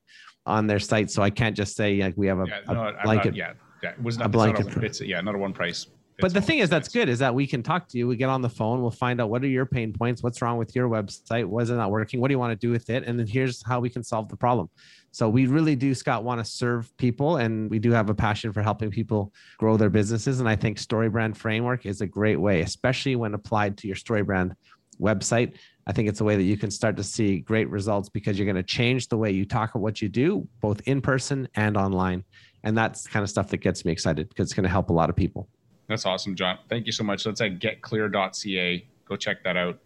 on 0.46 0.68
their 0.68 0.80
site. 0.80 1.12
So 1.12 1.22
I 1.22 1.30
can't 1.30 1.56
just 1.56 1.76
say 1.76 2.02
like 2.02 2.16
we 2.18 2.28
have 2.28 2.40
a, 2.40 2.46
Yeah, 2.48 2.60
a 2.68 3.04
blanket. 3.04 3.30
Not, 3.30 3.36
yeah, 3.36 3.54
yeah. 3.84 3.92
It 3.92 4.04
was 4.04 4.18
a 4.18 4.20
not, 4.20 4.32
blanket 4.32 4.66
not 4.68 4.78
a, 4.78 4.86
it's 4.86 5.02
yeah, 5.02 5.22
not 5.22 5.36
a 5.36 5.38
one 5.38 5.54
price. 5.54 5.88
But 6.22 6.34
the 6.34 6.42
thing 6.42 6.60
is, 6.60 6.70
that's 6.70 6.90
good 6.90 7.08
is 7.08 7.20
that 7.20 7.34
we 7.34 7.48
can 7.48 7.64
talk 7.64 7.88
to 7.90 7.98
you. 7.98 8.08
We 8.08 8.18
get 8.18 8.30
on 8.30 8.42
the 8.42 8.50
phone. 8.50 8.82
We'll 8.82 8.92
find 8.92 9.22
out 9.22 9.30
what 9.30 9.44
are 9.44 9.48
your 9.48 9.66
pain 9.66 9.94
points, 9.94 10.22
what's 10.22 10.42
wrong 10.42 10.58
with 10.58 10.76
your 10.76 10.90
website, 10.90 11.46
was 11.46 11.70
it 11.70 11.76
not 11.76 11.92
working, 11.92 12.20
what 12.20 12.28
do 12.28 12.34
you 12.34 12.40
want 12.40 12.52
to 12.52 12.68
do 12.68 12.72
with 12.72 12.90
it, 12.90 13.04
and 13.06 13.18
then 13.18 13.26
here's 13.28 13.64
how 13.66 13.80
we 13.80 13.90
can 13.90 14.04
solve 14.04 14.28
the 14.28 14.36
problem. 14.36 14.70
So 15.12 15.30
we 15.30 15.48
really 15.48 15.76
do, 15.76 15.96
Scott, 15.96 16.24
want 16.24 16.44
to 16.44 16.46
serve 16.46 16.96
people, 16.98 17.38
and 17.38 17.70
we 17.70 17.80
do 17.80 17.92
have 17.92 18.10
a 18.10 18.16
passion 18.16 18.54
for 18.54 18.62
helping 18.62 18.92
people 18.92 19.34
grow 19.58 19.78
their 19.78 19.90
businesses. 19.90 20.40
And 20.40 20.48
I 20.48 20.56
think 20.56 20.78
StoryBrand 20.78 21.36
framework 21.36 21.86
is 21.86 22.02
a 22.02 22.08
great 22.08 22.40
way, 22.40 22.62
especially 22.62 23.16
when 23.16 23.34
applied 23.34 23.78
to 23.80 23.88
your 23.88 23.96
StoryBrand 23.96 24.54
website. 25.02 25.56
I 25.88 25.94
think 25.94 26.10
it's 26.10 26.22
a 26.22 26.24
way 26.24 26.36
that 26.36 26.44
you 26.44 26.58
can 26.58 26.70
start 26.70 26.98
to 26.98 27.04
see 27.04 27.40
great 27.40 27.70
results 27.70 28.10
because 28.10 28.38
you're 28.38 28.46
going 28.46 28.56
to 28.56 28.64
change 28.64 29.08
the 29.08 29.18
way 29.18 29.32
you 29.32 29.46
talk 29.46 29.72
about 29.72 29.82
what 29.82 30.02
you 30.02 30.10
do, 30.10 30.48
both 30.62 30.82
in 30.82 31.02
person 31.02 31.48
and 31.56 31.78
online. 31.78 32.24
And 32.64 32.78
that's 32.78 33.04
the 33.04 33.10
kind 33.10 33.24
of 33.24 33.30
stuff 33.30 33.48
that 33.50 33.58
gets 33.58 33.86
me 33.86 33.92
excited 33.92 34.30
because 34.30 34.48
it's 34.48 34.54
going 34.54 34.66
to 34.66 34.70
help 34.70 34.90
a 34.90 34.94
lot 34.94 35.10
of 35.10 35.16
people. 35.16 35.48
That's 35.90 36.06
awesome, 36.06 36.36
John. 36.36 36.60
Thank 36.70 36.86
you 36.86 36.92
so 36.92 37.04
much. 37.04 37.24
So 37.24 37.32
it's 37.32 37.42
at 37.42 37.60
getclear.ca. 37.60 38.86
Go 39.06 39.16
check 39.16 39.44
that 39.44 39.58
out. 39.58 39.80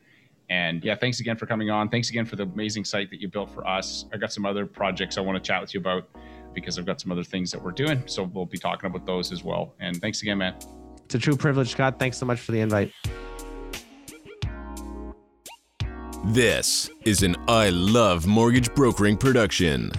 And 0.49 0.83
yeah, 0.83 0.95
thanks 0.95 1.21
again 1.21 1.37
for 1.37 1.45
coming 1.45 1.69
on. 1.69 1.87
Thanks 1.87 2.09
again 2.09 2.25
for 2.25 2.35
the 2.35 2.43
amazing 2.43 2.83
site 2.83 3.09
that 3.09 3.21
you 3.21 3.29
built 3.29 3.49
for 3.49 3.65
us. 3.65 4.05
I 4.13 4.17
got 4.17 4.33
some 4.33 4.45
other 4.45 4.65
projects 4.65 5.17
I 5.17 5.21
want 5.21 5.41
to 5.41 5.47
chat 5.47 5.61
with 5.61 5.73
you 5.73 5.79
about 5.79 6.09
because 6.53 6.77
I've 6.77 6.85
got 6.85 6.99
some 6.99 7.11
other 7.11 7.23
things 7.23 7.51
that 7.51 7.63
we're 7.63 7.71
doing. 7.71 8.03
So 8.05 8.23
we'll 8.23 8.45
be 8.45 8.57
talking 8.57 8.87
about 8.89 9.05
those 9.05 9.31
as 9.31 9.43
well. 9.43 9.73
And 9.79 9.99
thanks 10.01 10.21
again, 10.21 10.39
man. 10.39 10.55
It's 11.05 11.15
a 11.15 11.19
true 11.19 11.37
privilege, 11.37 11.71
Scott. 11.71 11.97
Thanks 11.97 12.17
so 12.17 12.25
much 12.25 12.39
for 12.41 12.51
the 12.51 12.59
invite. 12.59 12.91
This 16.25 16.89
is 17.05 17.23
an 17.23 17.37
I 17.47 17.69
Love 17.69 18.27
Mortgage 18.27 18.73
Brokering 18.75 19.17
production. 19.17 19.91